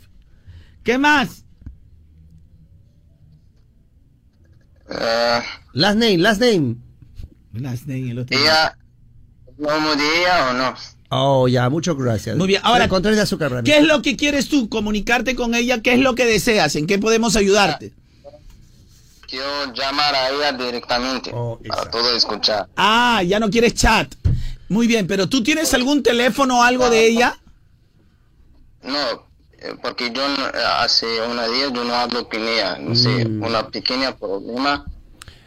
[0.84, 1.44] ¿Qué más?
[4.92, 5.42] Eh,
[5.74, 6.76] Last name, last name.
[7.54, 8.38] Last name, el otro.
[8.38, 8.78] ella,
[9.58, 10.76] ¿Nombre de ella o no?
[11.12, 12.38] Oh, ya, muchas gracias.
[12.38, 13.64] Muy bien, ahora, control de azúcar.
[13.64, 14.70] ¿Qué es lo que quieres tú?
[14.70, 15.82] Comunicarte con ella.
[15.82, 16.76] ¿Qué es lo que deseas?
[16.76, 17.94] ¿En qué podemos ayudarte?
[19.28, 21.32] Quiero llamar a ella directamente
[21.68, 22.68] para todo escuchar.
[22.78, 24.14] Ah, ya no quieres chat.
[24.70, 27.38] Muy bien, pero ¿tú tienes algún teléfono o algo de ella?
[28.84, 28.98] No,
[29.60, 32.78] eh, porque yo no- eh, hace unos días yo no hablo con ella.
[32.80, 33.44] No sé, Mm.
[33.44, 34.86] una pequeña problema,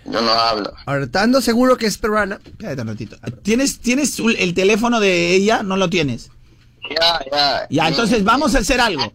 [0.05, 0.75] yo no hablo.
[0.87, 2.41] Ahora, estando seguro que es peruana.
[2.45, 3.17] Espérate un ratito.
[3.43, 5.63] ¿Tienes, ¿Tienes un- el teléfono de ella?
[5.63, 6.31] ¿No lo tienes?
[6.91, 7.67] Ya, ya.
[7.71, 9.13] Ya, entonces vamos a hacer algo.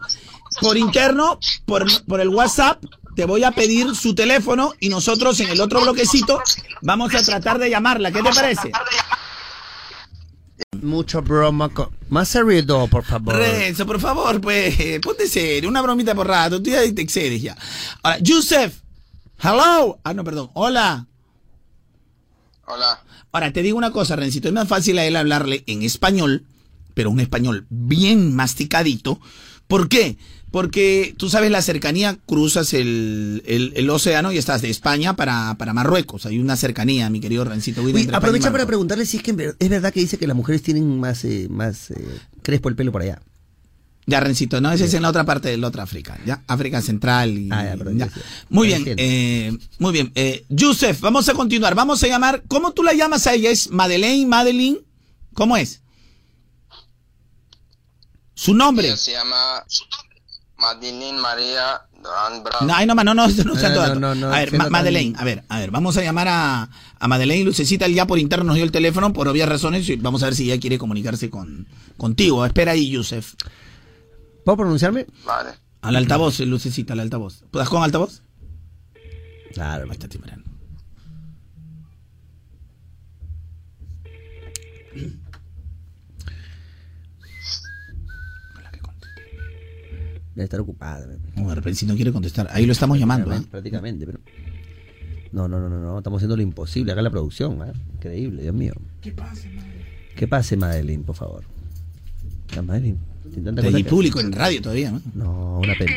[0.61, 2.81] Por interno, por, por el WhatsApp,
[3.15, 6.41] te voy a pedir su teléfono y nosotros en el otro bloquecito
[6.81, 8.11] vamos a tratar de llamarla.
[8.11, 8.71] ¿Qué te parece?
[10.83, 11.69] Mucho broma.
[11.69, 13.35] con- Más seriedad, por favor.
[13.35, 15.69] Renzo, por favor, pues, ponte serio.
[15.69, 16.61] Una bromita por rato.
[16.61, 17.55] Tú ya te excedes ya.
[18.03, 18.79] Ahora, Yusef.
[19.41, 19.99] Hello.
[20.03, 20.49] Ah, no, perdón.
[20.53, 21.05] Hola.
[22.65, 23.03] Hola.
[23.31, 24.47] Ahora, te digo una cosa, Rencito.
[24.47, 26.45] Es más fácil a él hablarle en español,
[26.93, 29.19] pero un español bien masticadito.
[29.67, 30.17] ¿Por qué?
[30.49, 35.55] Porque tú sabes la cercanía, cruzas el, el- el océano y estás de España para,
[35.57, 36.25] para Marruecos.
[36.25, 37.85] Hay una cercanía, mi querido Rencito.
[37.85, 40.61] Guido, Uy, aprovecha para preguntarle si es que es verdad que dice que las mujeres
[40.63, 41.95] tienen más, eh, más eh,
[42.43, 43.21] crespo el pelo por allá.
[44.09, 46.41] Ya, Rencito, no, ese es en la otra parte de la otra África, ¿ya?
[46.47, 47.49] África Central y...
[47.51, 48.21] Ah, ya, ya sé.
[48.49, 50.13] Muy bien, eh, muy bien.
[50.15, 51.75] Eh, Yusef, vamos a continuar.
[51.75, 52.41] Vamos a llamar...
[52.47, 53.49] ¿Cómo tú la llamas a ella?
[53.49, 54.77] ¿Es Madeleine, Madeline?
[55.33, 55.81] ¿Cómo es?
[58.33, 58.87] Su nombre.
[58.87, 59.65] Ella se llama
[60.57, 62.65] Madeline María Durán Bravo.
[62.65, 65.23] No, ay, no, no, no, no, No, no, no, no, a ver, Ma- Madeleine, a
[65.23, 66.69] ver, a ver, vamos a llamar a,
[66.99, 69.95] a Madeleine Lucecita, él ya por interno nos dio el teléfono por obvias razones y
[69.97, 71.67] vamos a ver si ella quiere comunicarse con
[71.97, 72.45] contigo.
[72.45, 73.33] Espera ahí, Yusef.
[74.45, 75.05] ¿Puedo pronunciarme?
[75.25, 75.51] Vale.
[75.81, 77.43] Al altavoz, Lucecita, al altavoz.
[77.51, 78.21] ¿Puedes con altavoz?
[79.53, 79.83] Claro.
[79.85, 80.46] Ahí está timbrando.
[90.37, 91.07] Debe estar ocupada.
[91.35, 92.47] No, de repente si no quiere contestar.
[92.51, 93.41] Ahí lo estamos llamando, ¿eh?
[93.49, 94.19] Prácticamente, pero.
[95.31, 95.97] No, no, no, no, no.
[95.97, 97.59] Estamos haciendo lo imposible acá en la producción.
[97.67, 97.73] ¿eh?
[97.95, 98.73] Increíble, Dios mío.
[99.01, 99.85] ¿Qué pasa, Madeleine?
[100.15, 101.43] ¿Qué pase, Madeline, por favor?
[102.55, 102.99] La Madeline.
[103.79, 105.01] Y público en radio todavía, ¿no?
[105.15, 105.91] No, una pena.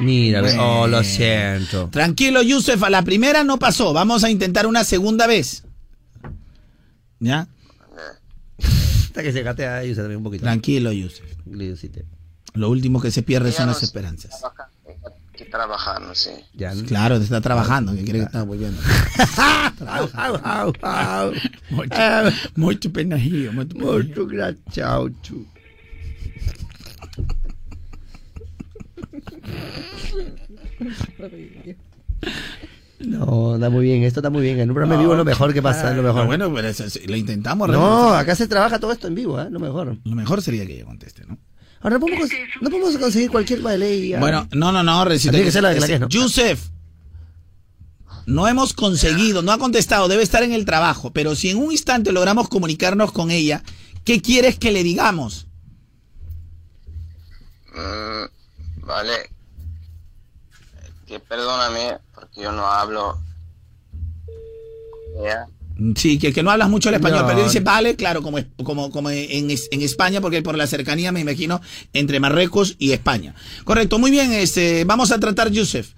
[0.00, 1.90] Mira, ve- oh, lo siento.
[1.90, 3.92] Tranquilo, Yusef, a la primera no pasó.
[3.92, 5.62] Vamos a intentar una segunda vez.
[7.20, 7.48] ¿Ya?
[8.58, 10.44] Hasta que se gatea a ellos también un poquito.
[10.44, 11.22] Tranquilo, Yusef.
[12.54, 14.38] Lo último que se pierde Ella son no las esperanzas.
[14.38, 16.12] trabajar, ella que no.
[16.54, 16.84] Ya, ¿no?
[16.84, 18.46] Claro, está trabajando, que quiere que está au.
[21.70, 21.96] Mucho,
[22.54, 23.76] mucho penajillo, mucho.
[23.76, 25.44] Mucho gracias, chao, chu.
[33.00, 34.60] No, está muy bien, esto está muy bien.
[34.60, 36.22] En un programa en vivo es lo mejor que pasa, es lo mejor.
[36.22, 37.68] Ah, bueno, pero eso- lo intentamos.
[37.68, 38.16] No, realmente.
[38.18, 39.48] acá se trabaja todo esto en vivo, ¿eh?
[39.50, 39.98] Lo mejor.
[40.04, 41.36] Lo mejor sería que ella conteste, ¿no?
[41.84, 42.30] Ahora, ¿no podemos,
[42.62, 45.32] no podemos conseguir cualquier baile Bueno, no, no, no, recito.
[45.32, 46.08] Tiene que ser la de la que es, ¿no?
[46.08, 46.70] Yusef,
[48.24, 51.72] no hemos conseguido, no ha contestado, debe estar en el trabajo, pero si en un
[51.72, 53.62] instante logramos comunicarnos con ella,
[54.02, 55.46] ¿qué quieres que le digamos?
[57.74, 59.30] Mm, vale.
[61.06, 63.20] Que perdóname porque yo no hablo.
[65.22, 65.46] Ya.
[65.96, 67.26] Sí, que, que no hablas mucho el español, No.
[67.26, 71.10] pero dice, vale, claro, como, como, como en, es- en España, porque por la cercanía
[71.10, 71.60] me imagino
[71.92, 73.34] entre Marruecos y España.
[73.64, 75.90] Correcto, muy bien, este, vamos a tratar Yusef.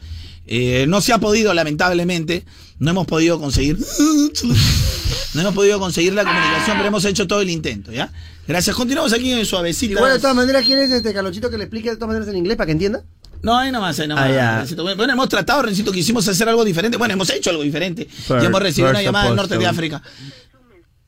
[0.47, 2.45] Eh, no se ha podido, lamentablemente,
[2.79, 3.77] no hemos podido conseguir,
[5.35, 8.13] no hemos podido conseguir la comunicación, pero hemos hecho todo el intento, ¿ya?
[8.49, 9.95] Gracias, continuamos aquí en Suavecita.
[9.95, 12.37] Igual, de todas maneras, ¿quién es este Carlonchito que le explique de todas maneras en
[12.39, 13.05] inglés para que entienda?
[13.43, 14.31] No, ahí nomás, ahí nomás.
[14.31, 14.65] Ah.
[14.97, 16.97] Bueno, hemos tratado, Rencito, quisimos hacer algo diferente.
[16.97, 18.09] Bueno, hemos hecho algo diferente.
[18.41, 19.67] Y hemos recibido una llamada del norte de.
[19.67, 20.03] África.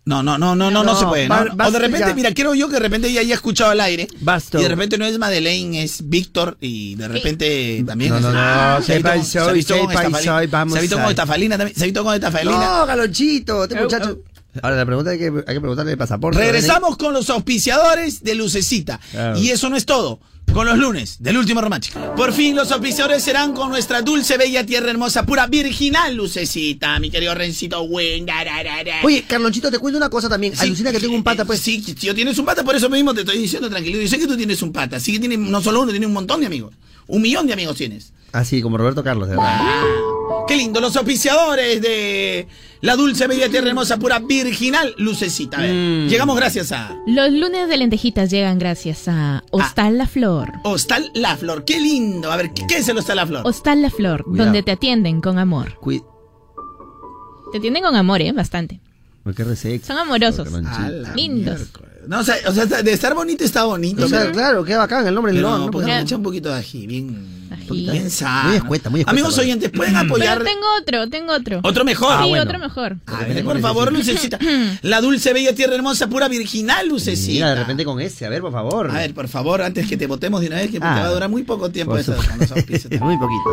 [0.05, 1.29] No, no, no, no, no, no, No, se puede.
[1.29, 1.35] ¿no?
[1.55, 2.15] va- o de repente, ya.
[2.15, 4.09] mira, quiero yo que de repente ella haya escuchado al aire.
[4.21, 4.59] Basto.
[4.59, 6.57] Y de repente no es Madeleine, es Víctor.
[6.63, 8.13] Y de repente también.
[8.13, 9.31] No, es- no, no, se ha ¿qué visto con- pasó?
[9.31, 9.91] se ha visto ¿Qué con?
[9.93, 10.47] Estafalina.
[10.51, 11.77] Vamos Se ha visto a- con Estafalina también.
[11.77, 12.79] Se ha visto con Estafalina.
[12.79, 14.19] No, Galonchito, este muchacho.
[14.63, 16.39] Ahora la pregunta hay que, hay que preguntarle el pasaporte.
[16.39, 19.01] Regresamos con los auspiciadores de Lucecita.
[19.11, 19.39] Claro.
[19.39, 20.21] Y eso no es todo.
[20.53, 22.01] Con los lunes del último romántico.
[22.17, 27.11] Por fin los auspiciadores serán con nuestra dulce, bella tierra hermosa, pura virginal Lucecita, mi
[27.11, 28.35] querido Rencito da.
[29.05, 30.57] Oye, Carlonchito, te cuento una cosa también.
[30.57, 31.61] Sí, Alucina que tengo un pata, pues.
[31.61, 34.01] Sí, tío, tienes un pata, por eso mismo te estoy diciendo tranquilo.
[34.01, 34.99] Yo sé que tú tienes un pata.
[34.99, 36.75] Sí que tienes no solo uno, tienes un montón de amigos.
[37.07, 38.13] Un millón de amigos tienes.
[38.33, 39.61] Así, como Roberto Carlos, de verdad.
[40.47, 42.47] Qué lindo, los auspiciadores de
[42.81, 45.59] la dulce, bella tierra hermosa, pura virginal Lucecita.
[45.59, 46.09] A ver, Mm.
[46.09, 50.53] Llegamos gracias a Los lunes de lentejitas llegan gracias a Hostal La Flor.
[50.65, 51.65] Hostal La Flor.
[51.65, 52.31] Qué lindo.
[52.33, 53.43] A ver, ¿qué, qué es el Hostal La Flor?
[53.47, 54.47] Hostal La Flor, Cuidado.
[54.47, 55.79] donde te atienden con amor.
[57.53, 58.33] Te atienden con amor, ¿eh?
[58.33, 58.81] Bastante.
[59.25, 59.89] Resexo.
[59.89, 60.49] Son amorosos.
[61.15, 61.61] Lindos.
[62.07, 64.07] No, o sea, o sea, de estar bonito está bonito.
[64.07, 65.71] O sea, claro, qué bacán el nombre del don, no, ¿no?
[65.71, 67.89] pues, Porque- un poquito de ají, bien, Ají.
[67.91, 68.49] bien sano.
[68.49, 70.39] Muy escueta, muy escueta, Amigos oyentes, pueden apoyar.
[70.39, 71.61] Pero tengo otro, tengo otro.
[71.62, 72.12] Otro mejor.
[72.12, 72.45] Ah, Sí, bueno.
[72.45, 72.97] otro mejor.
[73.07, 74.39] A ver, por favor, Lucecita.
[74.83, 77.33] La dulce, bella tierra hermosa, pura virginal, Lucecita.
[77.33, 78.91] Mira, de repente con ese, a ver, por favor.
[78.91, 80.95] A ver, por favor, antes que te votemos de una vez, que Ah.
[80.95, 82.33] te va a durar muy poco tiempo Por eso supuesto.
[82.33, 83.01] con los auspicios.
[83.01, 83.51] Muy poquito.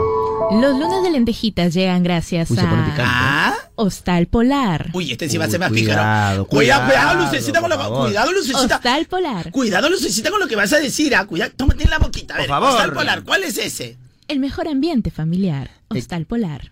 [0.61, 3.01] Los lunes de lentejitas llegan gracias Uy, a picante.
[3.03, 3.53] Ah.
[3.77, 4.89] Hostal Polar.
[4.93, 6.45] Uy, este sí va a ser más cuidado, pícaro.
[6.47, 8.05] Cuidado, cuidado, cuidado, Lucecita, con lo por.
[8.05, 8.76] Cuidado, Lucecita.
[8.77, 9.51] Hostal Polar.
[9.51, 11.26] Cuidado, Lucecita, con lo que vas a decir, ah.
[11.26, 12.35] Cuidado, tómate en la boquita.
[12.35, 12.69] A Por ver, favor.
[12.69, 13.84] Hostal Polar, ¿cuál es ese?
[14.27, 15.69] El mejor ambiente familiar.
[15.93, 15.97] Eh.
[15.99, 16.72] Hostal Polar.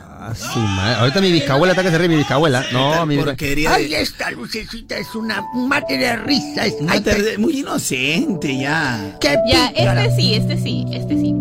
[0.00, 0.94] Ah, su madre.
[0.96, 2.64] Ahorita mi bisabuela está que se ríe, mi bisabuela.
[2.72, 3.24] No, mi bisabuela.
[3.32, 6.66] Porquería Ay, de- esta lucecita es una un mate de risa.
[6.66, 9.16] Es, ay, tarde- muy inocente ya.
[9.20, 10.04] qué Ya, pícara.
[10.06, 11.34] este sí, este sí, este sí.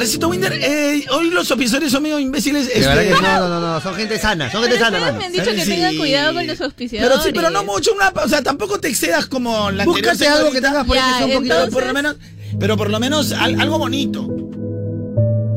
[0.00, 2.68] Recito Winder, eh, hoy los episodios son medio imbéciles.
[2.72, 5.12] De verdad este- que no, no, no, no, son gente sana, son gente Pero sana,
[5.12, 5.70] me han dicho que Sí.
[5.72, 7.10] tengan cuidado con los auspiciadores.
[7.18, 10.26] Pero sí, pero no mucho, una, o sea, tampoco te excedas como la anterior Búscate
[10.26, 11.54] algo que tengas por ahí que Ya, sea un poquito.
[11.60, 12.16] Pero por lo menos,
[12.58, 14.26] pero por lo menos al- algo bonito.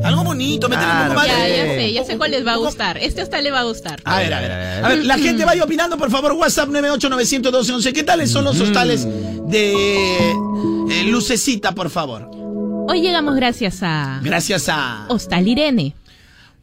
[0.04, 1.26] Algo bonito, métele un poco Claro, más.
[1.26, 2.98] Ya, ya sé, ya sé cuál les va a gustar.
[2.98, 4.02] Este hasta le va a gustar.
[4.04, 4.84] A ver, a ver, a ver.
[4.84, 7.94] A ver, la gente vaya opinando, por favor, WhatsApp 9891211.
[7.94, 9.06] ¿Qué tales son los hostales
[9.48, 10.32] de
[10.90, 12.28] eh, Lucecita, por favor?
[12.88, 15.06] Hoy llegamos gracias a Gracias a...
[15.08, 15.94] Hostal Irene.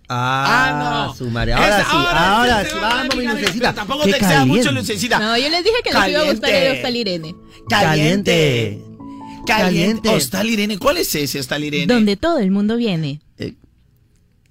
[0.08, 1.16] Ah, Ah, no.
[1.16, 1.54] su madre.
[1.54, 3.74] Ahora Esa- sí, ahora sí, sí, vamos, mi lucecita.
[3.74, 4.72] Tampoco Qué te excedas mucho.
[4.74, 5.20] Lucecita.
[5.20, 6.76] No, yo les dije que les iba a gustar el.
[6.76, 7.36] Hostal Irene.
[7.70, 8.82] Caliente.
[9.48, 9.48] Caliente.
[9.48, 10.10] Caliente.
[10.10, 10.78] Hostal Irene.
[10.78, 11.86] ¿Cuál es ese Hostal Irene?
[11.94, 13.22] Donde todo el mundo viene.
[13.38, 13.54] Eh.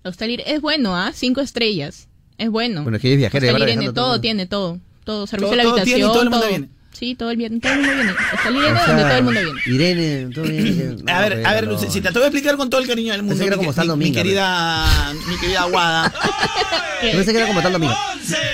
[0.02, 1.12] Hostal Irene es bueno, ¿ah?
[1.14, 2.08] Cinco estrellas.
[2.38, 2.82] Es bueno.
[2.82, 4.80] Bueno, es que es viajera, Hostal Irene, todo todo tiene, todo.
[5.04, 5.96] Todo, servicio Todo- a la todo habitación.
[5.98, 6.68] tiene y todo el mundo viene.
[7.00, 8.12] Sí, todo el, bien- todo el mundo viene.
[8.34, 9.60] Hostal Irene, O sea, donde todo el mundo viene.
[9.74, 10.96] Irene, todo bien.
[11.04, 11.72] no, A ver, a ver, no.
[11.72, 13.32] Lucecita, te voy a explicar con todo el cariño del mundo.
[13.38, 16.12] Pensé que era mi- como mi, mi Dominga, querida, mi querida Aguada.
[17.00, 17.96] Pensé que era como tal amiga.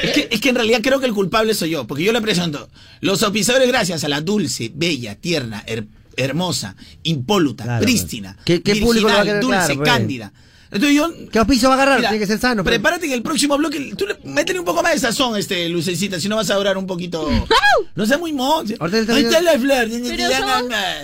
[0.05, 2.21] Es que, es que en realidad creo que el culpable soy yo, porque yo le
[2.21, 2.69] presento
[3.01, 8.45] los auspiciadores gracias a la dulce, bella, tierna, her- hermosa, impoluta, Claro, prístina, pues.
[8.45, 9.41] ¿Qué- qué virginal, público lo va a querer?
[9.43, 9.91] dulce, Claro, pues.
[9.91, 10.33] cándida.
[10.77, 11.31] Entonces yo...
[11.31, 11.99] ¿Qué auspicio va a agarrar?
[11.99, 12.63] Mira, Tiene que ser sano.
[12.63, 12.75] pues.
[12.75, 16.21] Prepárate que el próximo bloque, tú le, métele un poco más de sazón, este, lucecita,
[16.21, 17.29] si no vas a durar un poquito...
[17.95, 18.75] No sea muy mozo.
[18.79, 19.89] Ahorita está Ahí está la flor.
[19.89, 20.29] Pero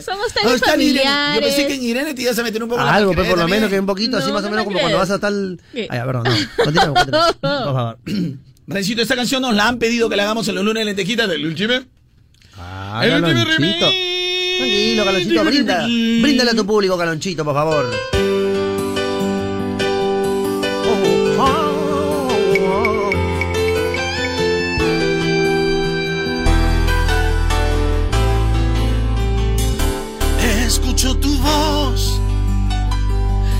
[0.04, 1.00] somos- somos tan Irene.
[1.04, 1.40] Yo familiares.
[1.54, 3.48] pensé que en Irene te ibas a meter un poco la Algo, pero por lo
[3.48, 5.58] menos que un poquito, así más o no menos me como cuando vas a tal.
[5.74, 6.64] Ay, perdón, no.
[6.64, 7.32] Continúa, continúa.
[7.40, 7.40] Por
[7.74, 7.98] favor.
[8.66, 11.26] Rencito, esta canción nos la han pedido que la hagamos en los lunes de lentejitas
[11.28, 11.86] del últime.
[12.58, 13.78] Ah, El remix.
[14.58, 15.82] Tranquilo, Calonchito, brinda.
[15.86, 18.31] Bríndale a tu público, Calonchito, por favor.
[31.42, 32.20] Voz,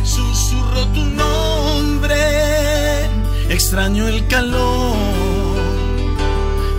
[0.04, 2.16] susurro tu nombre,
[3.48, 4.96] extraño el calor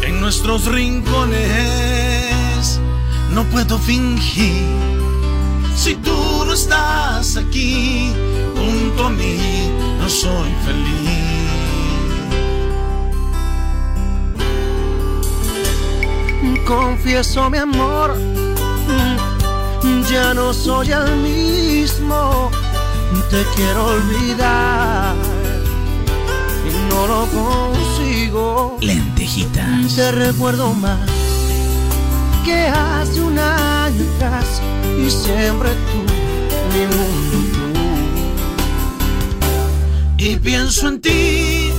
[0.03, 1.41] en nuestros rincones,
[3.31, 4.93] no puedo fingir
[5.75, 8.11] si tú no estás aquí
[8.55, 9.69] junto a mí,
[9.99, 11.33] no soy feliz.
[16.65, 18.15] Confieso mi amor,
[20.09, 22.51] ya no soy el mismo.
[23.29, 25.15] Te quiero olvidar
[26.67, 28.77] y no lo consigo.
[28.81, 29.95] Lentejitas.
[29.95, 30.99] Te recuerdo más
[32.45, 34.61] que hace un año atrás
[34.99, 35.99] y siempre tú,
[36.73, 37.63] mi mundo tú.
[40.17, 41.71] Y pienso en ti,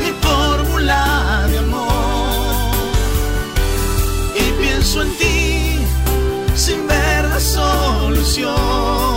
[0.00, 1.88] mi fórmula de amor.
[4.34, 5.29] Y pienso en ti,
[8.30, 9.09] solución.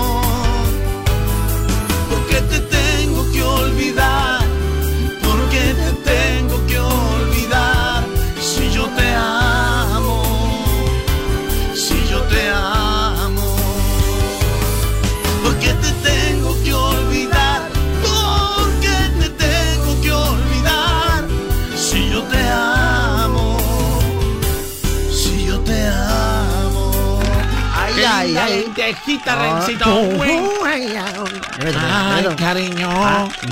[28.87, 31.22] Lentejita, Ah, Rencito.
[31.67, 32.89] Oh, oh, Ay, cariño.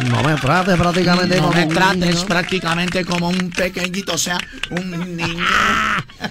[0.09, 2.25] No me trates prácticamente No como me un trates niño.
[2.27, 4.37] prácticamente como un pequeñito, o sea,
[4.71, 5.45] un niño.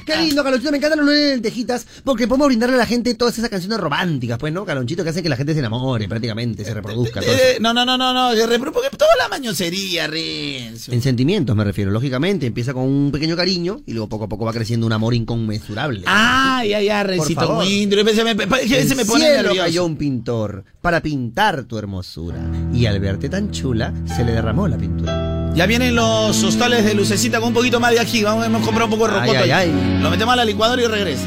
[0.07, 3.15] Qué lindo, Calonchito, me encantan los lunes de lentejitas porque podemos brindarle a la gente
[3.15, 4.65] todas esas canciones románticas, pues, ¿no?
[4.65, 7.21] Calonchito, que hacen que la gente se enamore prácticamente, se reproduzca.
[7.21, 7.31] todo.
[7.33, 10.93] Eh, no, no, no, no, no, porque toda la mañosería, Renzo.
[10.93, 14.45] En sentimientos me refiero, lógicamente, empieza con un pequeño cariño y luego poco a poco
[14.45, 16.03] va creciendo un amor inconmensurable.
[16.07, 17.63] Ah, ya, ya, Por Rencito.
[18.11, 19.57] Se me, se me pone nervioso.
[19.61, 22.41] cayó un pintor para pintar tu hermosura
[22.75, 25.53] y al verte tan chula se le derramó la pintura.
[25.55, 28.25] Ya vienen los hostales de lucecita con un poquito más de ají.
[28.25, 29.39] Vamos, hemos comprado un poco de rocoto.
[29.39, 29.71] ay, ahí.
[29.73, 29.99] ay.
[30.03, 31.27] Lo metemos a la licuadora y regresa.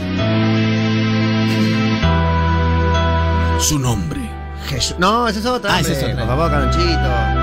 [3.57, 4.19] Su nombre.
[4.67, 4.97] Jesús.
[4.99, 5.75] No, esa es otra.
[5.75, 6.17] Ah, esa es otra.
[6.17, 7.42] Por favor, Calonchito.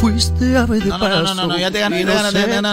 [0.00, 2.04] Fuiste ave de No, no, no, no, no, no, ya te gané.
[2.04, 2.22] no, no,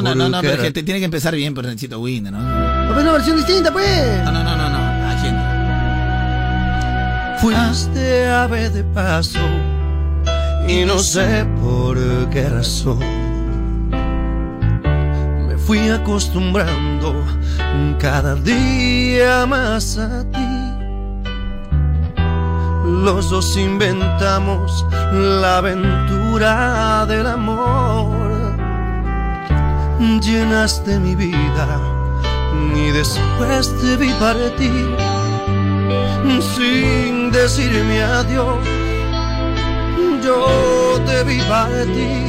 [0.02, 2.32] no, no, no, qué pero es que te tiene que empezar bien por Rencito Winder,
[2.32, 2.40] ¿no?
[2.40, 4.24] No, pero una versión distinta, pues.
[4.24, 4.86] No, no, no, no, no.
[5.26, 5.52] Entra.
[7.42, 9.40] Fuiste ave de paso
[10.68, 11.98] y no sé por
[12.30, 13.00] qué razón.
[15.48, 17.16] Me fui acostumbrando
[18.00, 20.46] cada día más a ti.
[23.04, 28.12] Los dos inventamos la aventura del amor.
[30.22, 31.80] Llenaste mi vida
[32.76, 34.98] y después te vi partir
[36.58, 38.60] sin decirme adiós.
[40.22, 42.28] Yo te vi partir.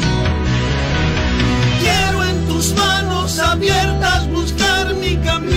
[1.81, 5.49] Quiero en tus manos abiertas buscar mi camino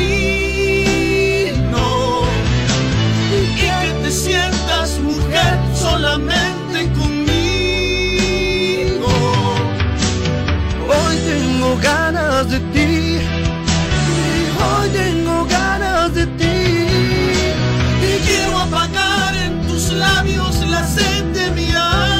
[3.31, 7.08] y que te sientas mujer solamente conmigo.
[12.39, 13.19] Ganas de ti.
[14.61, 16.57] Hoy tengo ganas de ti.
[18.01, 22.17] Y quiero apagar en tus labios la sed de mi alma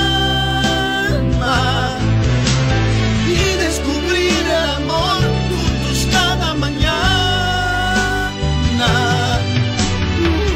[3.28, 6.90] y descubrir el amor juntos cada mañana.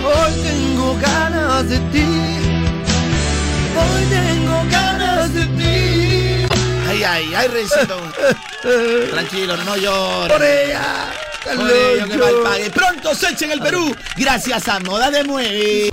[0.06, 2.08] Hoy tengo ganas de ti.
[3.80, 6.48] Hoy tengo ganas de ti.
[6.90, 7.98] Ay, ay, ay, Rencito.
[9.12, 10.32] Tranquilo, no llores.
[10.32, 11.12] Por ella.
[11.44, 12.70] Por ello que mal pague.
[12.70, 13.94] Pronto se echa en el Perú.
[14.18, 15.90] Gracias a Moda de Mueve.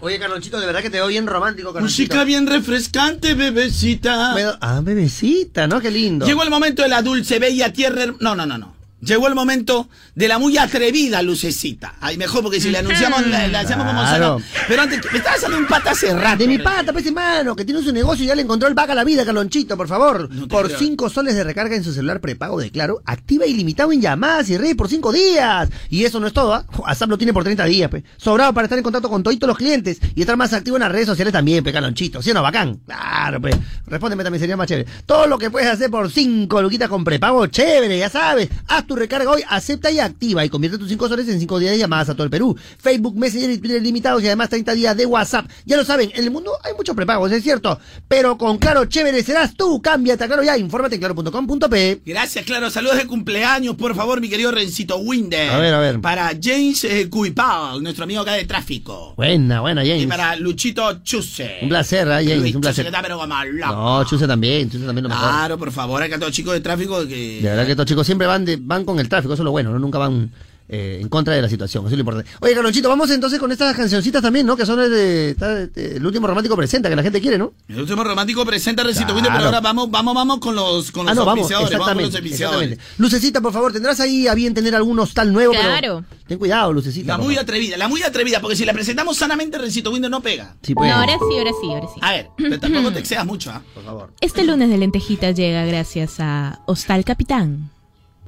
[0.00, 2.14] Oye, Carlonchito, de verdad que te veo bien romántico, Carlonchito.
[2.14, 4.34] Música bien refrescante, bebecita.
[4.60, 5.80] Ah, bebecita, ¿no?
[5.80, 6.26] Qué lindo.
[6.26, 8.06] Llegó el momento de la dulce, bella, tierra.
[8.18, 8.71] No, no, no, no.
[9.02, 11.94] Llegó el momento de la muy atrevida lucecita.
[12.00, 14.38] Ay, mejor porque si le anunciamos, la, la hacemos como Claro.
[14.38, 14.42] sano.
[14.68, 16.38] Pero antes, me estaba haciendo un pata hace rato.
[16.38, 18.92] De mi pata, pues hermano, que tiene su negocio y ya le encontró el vaca
[18.92, 20.28] a la vida, Carlonchito, por favor.
[20.48, 20.78] por creo.
[20.78, 24.56] 5 soles de recarga en su celular prepago de Claro, activa ilimitado en llamadas y
[24.56, 25.68] redes por 5 días.
[25.90, 26.64] Y eso no es todo, ¿ah?
[26.78, 28.04] WhatsApp lo tiene por 30 días, pues.
[28.16, 30.92] Sobrado para estar en contacto con todos los clientes y estar más activo en las
[30.92, 32.22] redes sociales también, pues, Carlonchito.
[32.22, 32.76] ¿Sí o no, bacán?
[32.86, 33.56] Claro, pues.
[33.86, 34.88] Respóndeme también, sería más chévere.
[35.06, 38.48] Todo lo que puedes hacer por 5 luquitas con prepago, chévere, ya sabes.
[38.68, 41.72] Haz tu recarga hoy, acepta y activa y convierte tus 5 soles en 5 días
[41.72, 42.56] de llamadas a todo el Perú.
[42.78, 45.46] Facebook, Messenger y Twitter limitados y además 30 días de WhatsApp.
[45.64, 47.78] Ya lo saben, en el mundo hay muchos prepagos, es cierto.
[48.08, 49.80] Pero con Claro Chévere serás tú.
[49.82, 50.56] Cámbiate a Claro ya.
[50.58, 52.02] Infórmate en claro.com.p.
[52.04, 52.70] Gracias, claro.
[52.70, 55.50] Saludos de cumpleaños, por favor, mi querido Rencito Winder.
[55.50, 56.00] A ver, a ver.
[56.00, 59.14] Para James eh, Cuipao, nuestro amigo acá de tráfico.
[59.16, 60.06] Buena, buena, Y James.
[60.06, 61.58] para Luchito Chuse.
[61.62, 62.38] Un placer, ¿eh, James?
[62.38, 63.02] Luis Un Chuse, placer.
[63.02, 63.72] pero loco.
[63.74, 65.28] No, Chuse también, Chuse también lo mejor.
[65.28, 67.40] Claro, por favor, acá todos chicos de tráfico que...
[67.42, 69.50] De verdad que estos chicos siempre van de, van con el tráfico, eso es lo
[69.50, 69.78] bueno, ¿no?
[69.78, 70.30] Nunca van
[70.68, 72.30] eh, en contra de la situación, eso es lo importante.
[72.40, 74.56] Oye, Carlonchito, vamos entonces con estas cancioncitas también, ¿no?
[74.56, 77.52] Que son de, de- el último romántico presenta, que la gente quiere, ¿no?
[77.68, 79.28] El último romántico presenta Rencito Claro.
[79.32, 81.78] Pero ahora vamos, vamos, vamos con los, con los Ah, no, vamos, auspiciadores.
[81.78, 82.78] Vamos con los exactamente, exactamente.
[82.98, 86.04] Lucecita, por favor, tendrás ahí a bien tener algún hostal nuevo, pero Claro.
[86.26, 87.06] ten cuidado, Lucecita.
[87.08, 87.42] La muy favor.
[87.42, 90.54] atrevida, la muy atrevida, porque si la presentamos sanamente, Rencito Winder no pega.
[90.62, 90.88] Sí, pues.
[90.90, 92.00] No, ahora sí, ahora sí, ahora sí.
[92.00, 93.60] A ver, pero tampoco te excedas mucho, ¿ah?
[93.74, 94.12] Por favor.
[94.22, 97.68] Este lunes de lentejitas llega gracias a Hostal Capitán.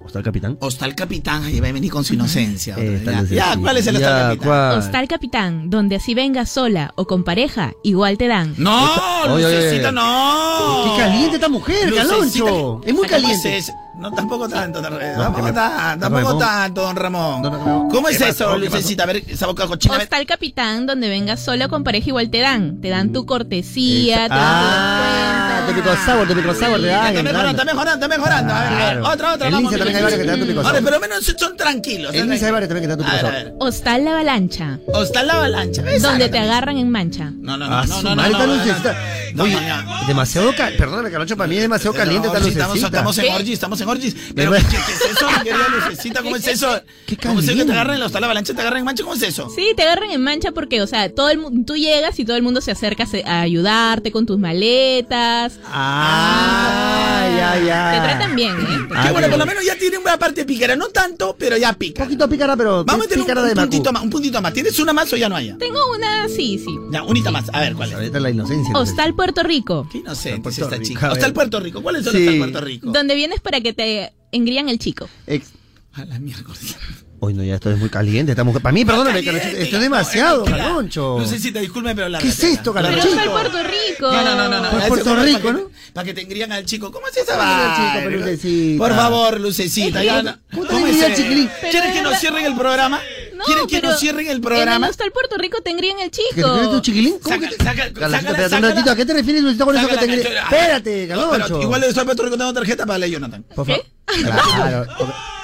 [0.05, 0.57] ¿Hostal Capitán?
[0.61, 2.77] Hostal Capitán, ahí va a venir con su inocencia.
[2.85, 4.47] Eh, ya, ¿cuál es el Ya, Hostal Capitán?
[4.49, 4.79] ¿cuál?
[4.79, 8.55] Hostal Capitán, donde así vengas sola o con pareja, igual te dan.
[8.59, 8.85] No,
[9.33, 9.93] Oye, oye, Lucecita, oye.
[9.97, 10.85] no.
[10.97, 12.81] ¡Qué caliente esta mujer, Lucecita, Caloncho!
[12.85, 13.57] Es muy ¿cómo caliente.
[13.59, 13.73] es eso?
[13.97, 17.43] No, tampoco tanto, don- No, tampoco me- tanto, tampoco tanto, don Ramón.
[17.43, 17.89] No, no, no.
[17.91, 18.59] ¿Cómo es ¿Qué eso, pasó?
[18.59, 19.05] Lucecita?
[19.05, 19.97] A ver, esa boca cochina.
[19.99, 22.81] Hostal Capitán, donde vengas sola o con pareja, igual te dan.
[22.81, 26.89] Te dan tu cortesía, te dan Ah, tu Tu pico sour, tu pico sour te
[26.91, 28.55] Está mejorando, está mejorando, está mejorando.
[28.55, 29.09] A ver, Claro.
[29.09, 29.47] otra, otra.
[29.49, 30.85] En vamos, Lince también hay varios que te dan tu pico sour.
[30.85, 32.15] pero menos son tranquilos.
[32.15, 33.33] En Lince hay varios también que te dan tu pico sour.
[33.33, 33.53] ver.
[33.59, 34.79] Hostal La Avalancha.
[34.87, 35.83] Hostal La Avalancha.
[36.01, 37.33] Donde te agarran en mancha.
[37.41, 38.99] No, no, Ah, no, no, su no, no, esta no, lucecita.
[39.35, 39.59] no, Oye,
[40.07, 42.97] demasiado ca- perdóname, Calocho, para mí es demasiado caliente esta No, sí, estamos, lucecita.
[42.99, 43.31] estamos en ¿Qué?
[43.35, 44.17] orgis, estamos en orgis.
[44.35, 45.27] Pero, ¿qué, qué es eso?
[45.31, 46.23] mi querida lucecita?
[46.23, 46.81] ¿Cómo es eso?
[47.07, 47.73] Qué ¿Cómo es eso que te caliente.
[47.73, 48.55] agarran en la hostal La Avalancha?
[48.55, 49.03] ¿Te agarran en mancha?
[49.03, 49.49] ¿Cómo es eso?
[49.55, 52.37] Sí, te agarran en mancha porque, o sea, todo el mu- tú llegas y todo
[52.37, 55.54] el mundo se acerca a se- a ayudarte con tus maletas.
[55.67, 57.93] Ah, ya, ya.
[57.93, 58.89] Te tratan bien, ¿eh?
[58.95, 60.77] Ah, que bueno, qué por lo menos ya tiene una parte pícara.
[60.77, 62.03] No tanto, pero ya pica.
[62.03, 64.53] Un poquito pícara, pero Vamos a tener un, pícara un puntito más, un puntito más.
[64.53, 65.53] ¿Tienes una más o ya no hay?
[65.59, 66.77] Tengo una, sí, sí.
[66.91, 67.45] Ya, unita más.
[67.53, 67.95] A ver, ¿cuál es?
[67.95, 68.75] Ahorita la inocencia.
[68.77, 69.89] Hostal Puerto Rico.
[69.91, 71.13] Qué inocente es Puerto esta chica.
[71.13, 71.83] Hostal Puerto Rico.
[71.83, 72.19] ¿Cuál es el Sí.
[72.19, 72.91] hostal Puerto Rico?
[72.93, 75.09] Donde vienes para que te engrían el chico.
[75.27, 75.53] Ex-
[75.95, 76.77] A la miércoles.
[77.21, 78.33] Hoy no, ya esto es muy caliente.
[78.33, 78.61] Estamos...
[78.61, 79.31] Para mí, perdóname, esto
[79.77, 81.19] es demasiado, Caloncho.
[81.19, 83.09] Lucecita, disculpe, pero la ¿Qué es esto, Pero Caloncho?
[83.09, 84.13] Hostal Puerto Rico.
[84.13, 84.61] No, no, no, no.
[84.61, 84.71] no.
[84.89, 85.69] Puerto fue Rico, para ¿no?
[85.69, 86.91] Que, para que te engrían al chico.
[86.93, 87.75] ¿Cómo es esa vaina?
[87.77, 88.79] chico, pero Lucecita.
[88.85, 90.05] Por favor, Lucecita.
[90.05, 91.51] ya no- ¿Cómo te ¿Cómo engría es, el chiquilín?
[91.61, 93.01] Pero ¿Quieren de que nos cierren el programa?
[93.37, 94.89] No, ¿Quieren que pero nos cierren el En el programa?
[94.89, 96.81] Hostal Puerto Rico te engrían el ¿Que te engrían tu chico.
[96.81, 97.15] chiquilín?
[97.23, 97.65] ¿Cómo que Saca- te...
[97.65, 98.91] saca- Calonchito, sácala, espérate un ratito.
[98.91, 100.33] ¿A qué te refieres, Lucecita, con eso que Sácala, te engrían?
[100.49, 101.63] que- Espérate, Caloncho.
[101.63, 103.43] igual de Hostal Puerto Rico tengo tarjeta para leer Jonathan.
[103.55, 103.85] Por favor.
[104.07, 104.87] Claro.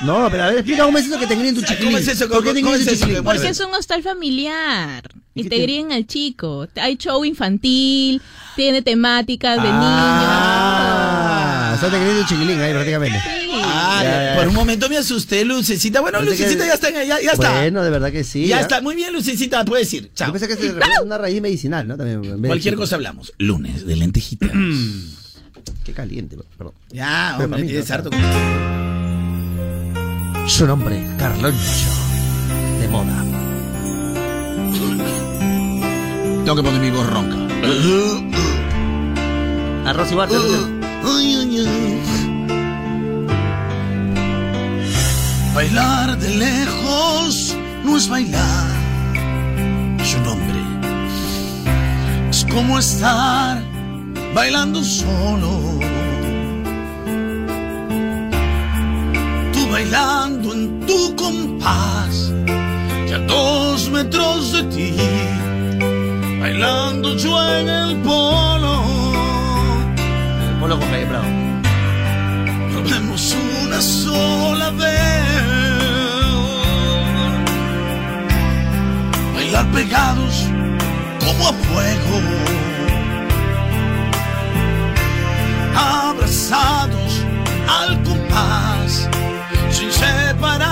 [0.02, 1.84] No, pero a ver, explica cómo es eso que te engrían tu chiquilín.
[1.86, 2.28] ¿Cómo es eso?
[2.28, 2.90] ¿Por qué te ¿Cómo es eso?
[2.94, 3.24] chiquilín?
[3.24, 5.02] Porque es un hostal familiar.
[5.34, 6.66] Y qué te engrían al chico.
[6.76, 8.20] Hay show infantil,
[8.56, 9.68] tiene temáticas de
[10.52, 13.18] Ah, o sea, te engrían tu chiquilín ahí prácticamente.
[13.18, 13.39] niños.
[13.39, 13.39] Sí.
[13.54, 16.00] Ah, Ya, ya, por un momento me asusté, Lucecita.
[16.00, 17.52] Bueno, Pensé que- Lucecita ya está, en- ya, ya está.
[17.60, 18.46] Bueno, de verdad que sí.
[18.46, 18.80] ya está.
[18.80, 20.10] Muy bien, Lucecita, puedes ir.
[20.14, 20.28] Chao.
[20.28, 20.68] Yo pensé que
[20.98, 21.96] a una raíz medicinal, ¿no?
[21.96, 22.40] También.
[22.42, 23.32] Cualquier cosa hablamos.
[23.38, 24.50] Lunes de lentejitas.
[25.84, 26.74] Qué caliente, perdón.
[26.92, 27.94] ya, Pero hombre, mí, tienes ¿no?
[27.94, 28.10] harto.
[30.46, 31.88] Su nombre, Carloncho.
[32.80, 33.24] De moda.
[36.44, 37.36] Tengo que poner mi voz ronca.
[39.88, 40.36] Arroz y Barta.
[45.54, 48.70] Bailar de lejos no es bailar.
[50.04, 50.60] Su nombre
[52.30, 53.60] es como estar
[54.32, 55.60] bailando solo.
[59.52, 62.32] Tú bailando en tu compás,
[63.08, 64.94] y a dos metros de ti,
[66.40, 68.82] bailando yo en el polo.
[70.60, 71.50] Polo con Bravo.
[73.64, 75.39] Una sola vez.
[79.66, 80.48] Pegados
[81.20, 82.20] como a fuego.
[85.76, 87.24] Abrazados
[87.68, 89.08] al compás,
[89.70, 90.69] sin separar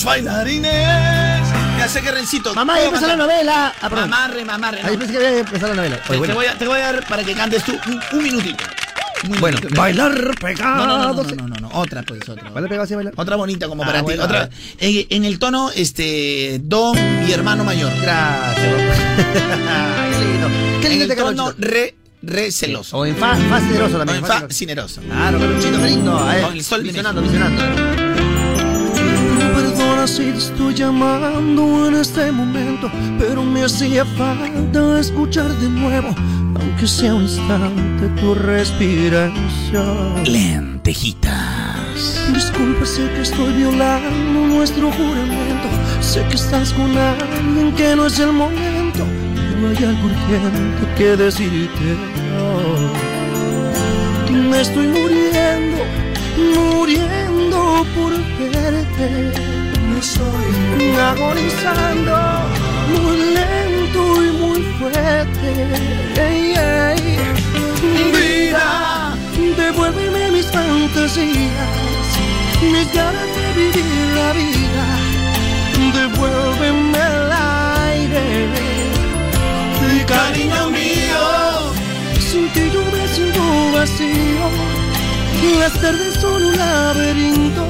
[0.00, 1.48] Dos bailarines.
[1.78, 2.54] Ya sé que Rencito.
[2.54, 3.74] Mamá, ya empezó la novela.
[3.82, 3.88] Ah.
[3.90, 4.80] Mamarre, mamarre.
[4.82, 6.00] Ahí pensé que había empezado la novela.
[6.08, 8.64] Oye, Te, voy a, te voy a dar para que cantes tú un, un minutito.
[9.40, 10.14] Bueno, bailar
[10.58, 12.48] No, no, no, no, no, no, no, otra pues, otra.
[12.48, 13.12] ¿Bailar pegados y bailar?
[13.14, 14.04] Otra bonita como Ah, para ti.
[14.04, 14.48] bueno, Otra,
[14.78, 17.92] en, en el tono, este, do, mi hermano mayor.
[18.00, 18.56] Gracias.
[20.10, 20.48] Qué lindo.
[20.80, 22.96] Qué En lindo el este tono, re, re celoso.
[22.96, 24.18] O en fa, fa cineroso también.
[24.20, 25.02] en fa cineroso.
[25.02, 26.32] Claro, Carlonchito, qué lindo.
[26.32, 26.40] eh.
[26.42, 28.09] Con el sol visionando, visionando.
[30.10, 36.08] Si te estoy llamando en este momento, pero me hacía falta escuchar de nuevo,
[36.58, 40.24] aunque sea un instante, tu respiración.
[40.24, 41.30] Lentejitas.
[42.34, 45.68] Disculpa, sé que estoy violando nuestro juramento,
[46.00, 51.16] sé que estás con alguien que no es el momento, pero hay algo urgente que
[51.16, 51.96] decirte.
[52.42, 52.90] hoy.
[54.32, 55.84] Me estoy muriendo,
[56.52, 58.12] muriendo por
[58.50, 59.59] verte.
[60.00, 62.16] Estoy agonizando,
[62.88, 65.48] muy lento y muy fuerte.
[66.16, 67.18] Ey, ey.
[68.10, 69.14] Vida,
[69.58, 72.08] devuélveme mis fantasías,
[72.62, 73.84] mis ganas de vivir
[74.16, 74.86] la vida.
[75.92, 77.32] Devuélveme el
[77.92, 78.48] aire.
[79.94, 81.74] Y cariño mío,
[82.18, 83.42] sin ti yo me siento
[83.74, 84.46] vacío.
[85.58, 87.66] Las tardes son un laberinto,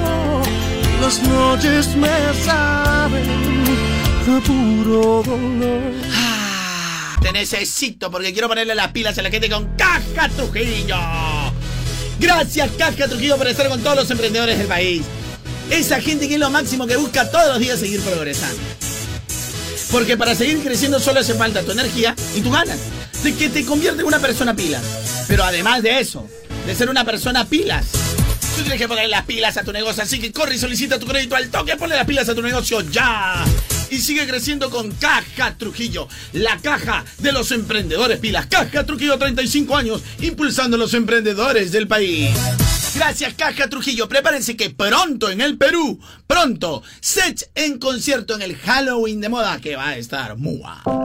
[1.00, 2.08] las noches me
[2.44, 3.64] saben
[4.28, 5.92] a puro dolor.
[6.12, 10.96] Ah, Te necesito porque quiero ponerle las pilas a la gente con Caja Trujillo.
[12.18, 15.02] Gracias Caja Trujillo por estar con todos los emprendedores del país.
[15.70, 18.58] Esa gente que es lo máximo que busca todos los días seguir progresando.
[19.90, 22.78] Porque para seguir creciendo solo hace falta tu energía y tu ganas.
[23.22, 24.82] De que te convierte en una persona pilas.
[25.28, 26.26] Pero además de eso,
[26.66, 27.86] de ser una persona pilas,
[28.60, 30.02] tú tienes que poner las pilas a tu negocio.
[30.02, 31.76] Así que corre y solicita tu crédito al toque.
[31.76, 33.42] Ponle las pilas a tu negocio ya.
[33.90, 38.46] Y sigue creciendo con Caja Trujillo, la caja de los emprendedores pilas.
[38.46, 42.30] Caja Trujillo, 35 años, impulsando a los emprendedores del país.
[42.94, 44.08] Gracias, Caja Trujillo.
[44.08, 49.58] Prepárense que pronto en el Perú, pronto, Sech en concierto en el Halloween de moda
[49.60, 51.00] que va a estar guau.